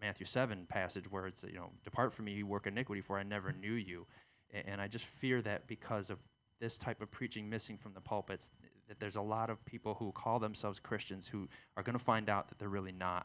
Matthew 0.00 0.26
7 0.26 0.66
passage 0.68 1.10
where 1.10 1.26
it's, 1.26 1.44
you 1.44 1.54
know, 1.54 1.70
depart 1.84 2.12
from 2.12 2.24
me, 2.24 2.32
you 2.32 2.46
work 2.46 2.66
iniquity, 2.66 3.02
for 3.02 3.18
I 3.18 3.22
never 3.22 3.52
knew 3.52 3.72
you. 3.72 4.06
And 4.66 4.80
I 4.80 4.88
just 4.88 5.04
fear 5.04 5.42
that 5.42 5.66
because 5.66 6.10
of 6.10 6.18
this 6.60 6.76
type 6.76 7.00
of 7.00 7.10
preaching 7.10 7.48
missing 7.48 7.76
from 7.76 7.94
the 7.94 8.00
pulpits, 8.00 8.50
that 8.90 8.98
there's 8.98 9.16
a 9.16 9.22
lot 9.22 9.50
of 9.50 9.64
people 9.64 9.94
who 9.94 10.10
call 10.10 10.40
themselves 10.40 10.80
Christians 10.80 11.28
who 11.28 11.48
are 11.76 11.82
going 11.84 11.96
to 11.96 12.04
find 12.04 12.28
out 12.28 12.48
that 12.48 12.58
they're 12.58 12.68
really 12.68 12.90
not. 12.90 13.24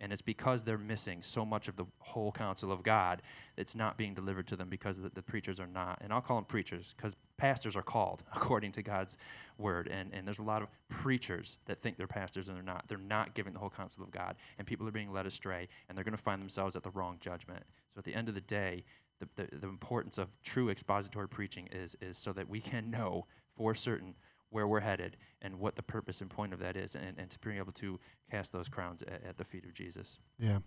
And 0.00 0.10
it's 0.10 0.22
because 0.22 0.64
they're 0.64 0.78
missing 0.78 1.22
so 1.22 1.44
much 1.44 1.68
of 1.68 1.76
the 1.76 1.84
whole 1.98 2.32
counsel 2.32 2.72
of 2.72 2.82
God 2.82 3.20
that's 3.54 3.76
not 3.76 3.98
being 3.98 4.14
delivered 4.14 4.46
to 4.48 4.56
them 4.56 4.70
because 4.70 4.98
the, 4.98 5.10
the 5.10 5.20
preachers 5.20 5.60
are 5.60 5.66
not. 5.66 5.98
And 6.00 6.14
I'll 6.14 6.22
call 6.22 6.36
them 6.36 6.46
preachers 6.46 6.94
because 6.96 7.14
pastors 7.36 7.76
are 7.76 7.82
called 7.82 8.24
according 8.34 8.72
to 8.72 8.82
God's 8.82 9.18
word. 9.58 9.86
And, 9.88 10.10
and 10.14 10.26
there's 10.26 10.38
a 10.38 10.44
lot 10.44 10.62
of 10.62 10.68
preachers 10.88 11.58
that 11.66 11.82
think 11.82 11.98
they're 11.98 12.06
pastors 12.06 12.48
and 12.48 12.56
they're 12.56 12.64
not. 12.64 12.88
They're 12.88 12.96
not 12.96 13.34
giving 13.34 13.52
the 13.52 13.58
whole 13.58 13.70
counsel 13.70 14.02
of 14.02 14.10
God. 14.10 14.36
And 14.56 14.66
people 14.66 14.88
are 14.88 14.92
being 14.92 15.12
led 15.12 15.26
astray 15.26 15.68
and 15.88 15.96
they're 15.96 16.04
going 16.04 16.16
to 16.16 16.22
find 16.22 16.40
themselves 16.40 16.74
at 16.74 16.82
the 16.82 16.90
wrong 16.90 17.18
judgment. 17.20 17.62
So 17.94 17.98
at 17.98 18.04
the 18.04 18.14
end 18.14 18.30
of 18.30 18.34
the 18.34 18.40
day, 18.40 18.82
the, 19.20 19.28
the, 19.36 19.58
the 19.58 19.68
importance 19.68 20.16
of 20.16 20.28
true 20.42 20.70
expository 20.70 21.28
preaching 21.28 21.68
is, 21.70 21.96
is 22.00 22.16
so 22.16 22.32
that 22.32 22.48
we 22.48 22.62
can 22.62 22.90
know 22.90 23.26
for 23.54 23.74
certain 23.74 24.14
where 24.52 24.68
we're 24.68 24.80
headed 24.80 25.16
and 25.42 25.58
what 25.58 25.74
the 25.74 25.82
purpose 25.82 26.20
and 26.20 26.30
point 26.30 26.52
of 26.52 26.60
that 26.60 26.76
is, 26.76 26.94
and, 26.94 27.18
and 27.18 27.28
to 27.30 27.38
be 27.40 27.58
able 27.58 27.72
to 27.72 27.98
cast 28.30 28.52
those 28.52 28.68
crowns 28.68 29.02
at, 29.02 29.20
at 29.28 29.36
the 29.36 29.44
feet 29.44 29.64
of 29.64 29.74
Jesus. 29.74 30.18
Yeah. 30.38 30.58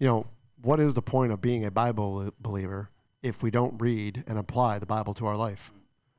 You 0.00 0.08
know, 0.08 0.26
what 0.62 0.80
is 0.80 0.94
the 0.94 1.02
point 1.02 1.30
of 1.32 1.40
being 1.40 1.64
a 1.64 1.70
Bible 1.70 2.32
believer 2.40 2.90
if 3.22 3.42
we 3.42 3.50
don't 3.50 3.80
read 3.80 4.24
and 4.26 4.38
apply 4.38 4.78
the 4.78 4.86
Bible 4.86 5.14
to 5.14 5.26
our 5.26 5.36
life? 5.36 5.72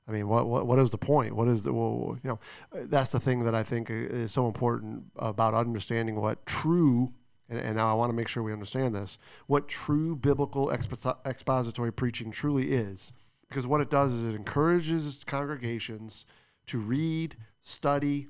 I 0.08 0.12
mean, 0.12 0.28
what 0.28 0.48
what, 0.48 0.66
what 0.66 0.80
is 0.80 0.90
the 0.90 0.98
point? 0.98 1.36
What 1.36 1.48
is 1.48 1.62
the 1.62 1.72
well, 1.72 2.18
you 2.24 2.30
know? 2.30 2.40
That's 2.72 3.12
the 3.12 3.20
thing 3.20 3.44
that 3.44 3.54
I 3.54 3.64
think 3.64 3.90
is 3.92 4.32
so 4.32 4.48
important 4.48 5.04
about 5.18 5.54
understanding 5.54 6.16
what 6.16 6.44
true. 6.46 7.14
And, 7.50 7.60
and 7.60 7.76
now 7.76 7.90
I 7.90 7.94
want 7.94 8.10
to 8.10 8.16
make 8.16 8.28
sure 8.28 8.44
we 8.44 8.54
understand 8.54 8.96
this. 8.96 9.18
What 9.48 9.68
true 9.68 10.16
biblical 10.16 10.68
expo- 10.68 11.18
expository 11.26 11.92
preaching 11.92 12.32
truly 12.32 12.72
is, 12.72 13.12
because 13.50 13.68
what 13.68 13.82
it 13.82 13.90
does 13.90 14.14
is 14.14 14.30
it 14.30 14.36
encourages 14.36 15.24
congregations 15.26 16.26
to 16.70 16.80
read, 16.80 17.36
study, 17.62 18.28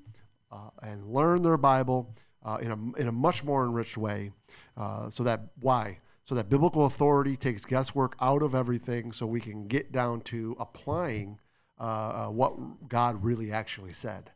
uh, 0.51 0.69
and 0.81 1.13
learn 1.13 1.41
their 1.41 1.57
Bible 1.57 2.13
uh, 2.43 2.57
in 2.61 2.71
a 2.71 2.99
in 2.99 3.07
a 3.07 3.11
much 3.11 3.43
more 3.43 3.65
enriched 3.65 3.97
way. 3.97 4.31
Uh, 4.77 5.09
so 5.09 5.23
that 5.23 5.41
why? 5.59 5.99
So 6.25 6.35
that 6.35 6.49
biblical 6.49 6.85
authority 6.85 7.35
takes 7.35 7.65
guesswork 7.65 8.15
out 8.21 8.41
of 8.43 8.55
everything, 8.55 9.11
so 9.11 9.25
we 9.25 9.41
can 9.41 9.67
get 9.67 9.91
down 9.91 10.21
to 10.21 10.55
applying 10.59 11.39
uh, 11.79 11.83
uh, 11.83 12.27
what 12.27 12.87
God 12.87 13.23
really 13.23 13.51
actually 13.51 13.93
said. 13.93 14.31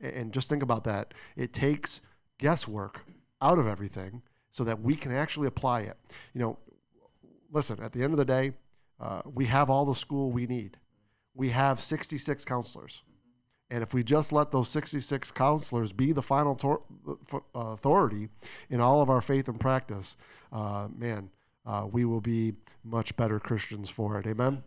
And, 0.00 0.12
and 0.12 0.32
just 0.32 0.48
think 0.48 0.62
about 0.62 0.84
that. 0.84 1.14
It 1.36 1.52
takes 1.52 2.00
guesswork 2.38 3.00
out 3.40 3.58
of 3.58 3.66
everything, 3.66 4.22
so 4.50 4.64
that 4.64 4.80
we 4.80 4.96
can 4.96 5.12
actually 5.12 5.46
apply 5.46 5.82
it. 5.82 5.96
You 6.34 6.40
know, 6.40 6.58
listen. 7.52 7.82
At 7.82 7.92
the 7.92 8.02
end 8.02 8.12
of 8.12 8.18
the 8.18 8.24
day, 8.24 8.52
uh, 9.00 9.22
we 9.24 9.46
have 9.46 9.70
all 9.70 9.84
the 9.84 9.94
school 9.94 10.30
we 10.30 10.46
need. 10.46 10.76
We 11.34 11.48
have 11.50 11.80
66 11.80 12.44
counselors. 12.44 13.02
And 13.70 13.82
if 13.82 13.94
we 13.94 14.04
just 14.04 14.32
let 14.32 14.52
those 14.52 14.68
66 14.68 15.30
counselors 15.32 15.92
be 15.92 16.12
the 16.12 16.22
final 16.22 16.54
tor- 16.54 16.82
uh, 17.08 17.38
authority 17.54 18.28
in 18.70 18.80
all 18.80 19.00
of 19.00 19.10
our 19.10 19.20
faith 19.20 19.48
and 19.48 19.58
practice, 19.58 20.16
uh, 20.52 20.86
man, 20.96 21.28
uh, 21.66 21.86
we 21.90 22.04
will 22.04 22.20
be 22.20 22.54
much 22.84 23.16
better 23.16 23.40
Christians 23.40 23.90
for 23.90 24.18
it. 24.20 24.26
Amen? 24.26 24.62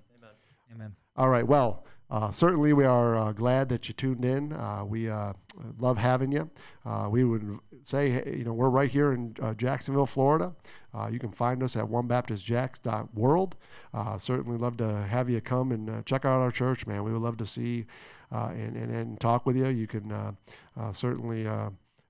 Amen. 0.73 0.93
All 1.15 1.29
right. 1.29 1.47
Well, 1.47 1.85
uh, 2.11 2.31
certainly 2.31 2.73
we 2.73 2.85
are 2.85 3.15
uh, 3.17 3.31
glad 3.31 3.69
that 3.69 3.87
you 3.87 3.93
tuned 3.93 4.25
in. 4.25 4.51
Uh, 4.53 4.83
we 4.83 5.09
uh, 5.09 5.33
love 5.77 5.97
having 5.97 6.31
you. 6.31 6.49
Uh, 6.85 7.07
we 7.09 7.23
would 7.23 7.59
say, 7.83 8.09
hey, 8.09 8.35
you 8.37 8.43
know, 8.43 8.53
we're 8.53 8.69
right 8.69 8.89
here 8.89 9.13
in 9.13 9.35
uh, 9.41 9.53
Jacksonville, 9.53 10.05
Florida. 10.05 10.53
Uh, 10.93 11.07
you 11.11 11.19
can 11.19 11.31
find 11.31 11.61
us 11.61 11.75
at 11.75 11.85
onebaptistjax.world. 11.85 13.55
Uh, 13.93 14.17
certainly 14.17 14.57
love 14.57 14.77
to 14.77 15.05
have 15.07 15.29
you 15.29 15.39
come 15.39 15.71
and 15.71 15.89
uh, 15.89 16.01
check 16.03 16.25
out 16.25 16.39
our 16.41 16.51
church, 16.51 16.87
man. 16.87 17.03
We 17.03 17.13
would 17.13 17.21
love 17.21 17.37
to 17.37 17.45
see 17.45 17.85
and, 18.31 18.75
and, 18.75 18.93
and 18.95 19.19
talk 19.19 19.45
with 19.45 19.55
you. 19.55 19.67
You 19.67 19.87
can 19.87 20.11
uh, 20.11 20.31
uh, 20.79 20.91
certainly 20.91 21.47
uh, 21.47 21.69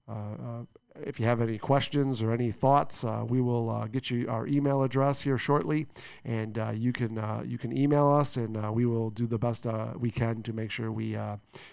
uh, 0.09 0.63
if 1.05 1.19
you 1.19 1.25
have 1.25 1.41
any 1.41 1.57
questions 1.57 2.21
or 2.21 2.31
any 2.31 2.51
thoughts, 2.51 3.03
uh, 3.03 3.23
we 3.27 3.41
will 3.41 3.69
uh, 3.69 3.87
get 3.87 4.09
you 4.09 4.27
our 4.27 4.47
email 4.47 4.83
address 4.83 5.21
here 5.21 5.37
shortly, 5.37 5.87
and 6.25 6.57
uh, 6.57 6.71
you 6.71 6.91
can 6.91 7.17
uh, 7.17 7.41
you 7.45 7.57
can 7.57 7.75
email 7.77 8.09
us, 8.09 8.37
and 8.37 8.57
uh, 8.57 8.71
we 8.73 8.85
will 8.85 9.11
do 9.11 9.27
the 9.27 9.37
best 9.37 9.65
we 9.97 10.11
can 10.11 10.41
to 10.43 10.53
make 10.53 10.71
sure 10.71 10.91
we 10.91 11.17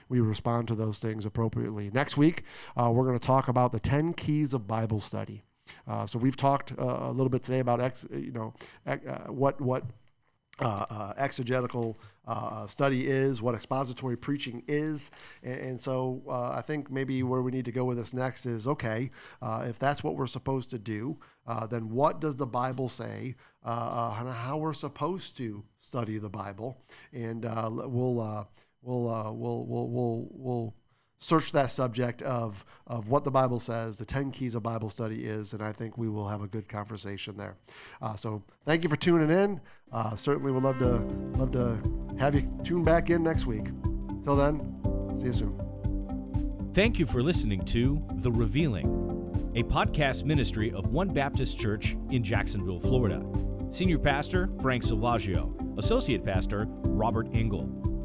we 0.09 0.21
respond 0.21 0.69
to 0.69 0.75
those 0.75 0.99
things 0.99 1.25
appropriately. 1.25 1.91
Next 1.93 2.17
week, 2.17 2.45
we're 2.77 3.05
going 3.05 3.19
to 3.19 3.27
talk 3.27 3.49
about 3.49 3.73
the 3.73 3.81
ten 3.81 4.13
keys 4.13 4.55
of 4.55 4.67
Bible 4.67 5.01
study. 5.01 5.43
so 6.07 6.19
we've 6.19 6.37
talked 6.37 6.73
a 6.73 7.11
little 7.11 7.31
bit 7.31 7.43
today 7.43 7.61
about 7.61 7.81
ex, 7.81 8.07
you 8.13 8.33
know 8.33 8.55
what 9.29 9.61
what 9.61 9.85
uh, 10.61 10.87
uh, 10.89 11.13
exegetical 11.19 11.99
uh, 12.27 12.67
study 12.67 13.07
is, 13.07 13.43
what 13.43 13.55
expository 13.55 14.17
preaching 14.17 14.63
is. 14.67 15.11
And, 15.43 15.61
and 15.61 15.81
so 15.81 16.23
uh, 16.29 16.51
I 16.51 16.63
think 16.63 16.91
maybe 16.91 17.23
where 17.23 17.43
we 17.43 17.51
need 17.51 17.67
to 17.67 17.73
go 17.73 17.85
with 17.85 17.99
this 17.99 18.15
next 18.15 18.47
is 18.47 18.67
okay, 18.67 19.11
uh, 19.43 19.67
if 19.69 19.79
that's 19.79 20.03
what 20.03 20.17
we're 20.17 20.27
supposed 20.27 20.71
to 20.71 20.79
do, 20.79 21.19
uh, 21.47 21.67
then 21.67 21.91
what 21.91 22.21
does 22.21 22.37
the 22.37 22.47
Bible 22.47 22.89
say 22.89 23.35
on 23.65 24.27
how 24.27 24.57
we're 24.57 24.73
supposed 24.73 25.37
to 25.37 25.63
study 25.79 26.19
the 26.19 26.31
Bible? 26.31 26.81
And 27.13 27.45
we'll, 27.45 28.15
we'll, 28.15 28.49
we'll, 28.83 29.37
we'll, 29.37 29.89
we'll, 29.89 30.29
we'll 30.31 30.75
search 31.19 31.53
that 31.53 31.71
subject 31.71 32.23
of, 32.23 32.65
of 32.87 33.09
what 33.09 33.25
the 33.25 33.31
Bible 33.31 33.59
says, 33.59 33.97
the 33.97 34.05
10 34.05 34.31
keys 34.31 34.55
of 34.55 34.63
Bible 34.63 34.91
study 34.91 35.25
is, 35.25 35.53
and 35.53 35.63
I 35.63 35.73
think 35.73 35.97
we 35.97 36.09
will 36.09 36.29
have 36.29 36.43
a 36.43 36.47
good 36.47 36.69
conversation 36.69 37.37
there. 37.37 37.57
Uh, 38.03 38.15
so 38.17 38.43
thank 38.65 38.85
you 38.85 38.91
for 38.91 38.97
tuning 38.97 39.31
in. 39.31 39.61
Uh, 39.93 40.15
certainly 40.15 40.53
would 40.53 40.63
love 40.63 40.79
to, 40.79 40.97
love 41.39 41.53
to 41.53 41.79
have 42.19 42.35
you 42.35 42.49
tune 42.65 42.85
back 42.85 43.11
in 43.11 43.23
next 43.23 43.47
week. 43.47 43.65
Till 44.25 44.37
then, 44.37 44.61
see 45.19 45.27
you 45.27 45.33
soon. 45.33 45.61
Thank 46.73 46.99
you 46.99 47.07
for 47.07 47.23
listening 47.23 47.65
to 47.67 48.05
The 48.17 48.31
Revealing, 48.31 49.53
a 49.55 49.63
podcast 49.63 50.25
ministry 50.25 50.73
of 50.73 50.89
One 50.89 51.09
Baptist 51.09 51.59
Church 51.59 51.97
in 52.11 52.23
Jacksonville, 52.23 52.81
Florida. 52.81 53.25
Senior 53.71 53.99
Pastor 53.99 54.51
Frank 54.61 54.85
Salvaggio, 54.85 55.79
Associate 55.79 56.23
Pastor 56.25 56.67
Robert 56.69 57.29
Engel. 57.33 57.96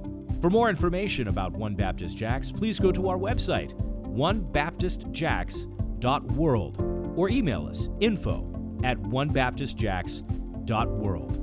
For 0.42 0.50
more 0.50 0.70
information 0.72 1.28
about 1.28 1.54
One 1.54 1.76
Baptist 1.76 2.18
Jax, 2.18 2.52
please 2.52 2.80
go 2.80 2.92
to 2.92 3.10
our 3.10 3.18
website, 3.18 3.76
onebaptistjax.world, 4.16 7.14
or 7.16 7.30
email 7.30 7.68
us 7.68 7.90
info 8.00 8.48
at 8.84 8.98
onebaptistjax.world. 8.98 11.41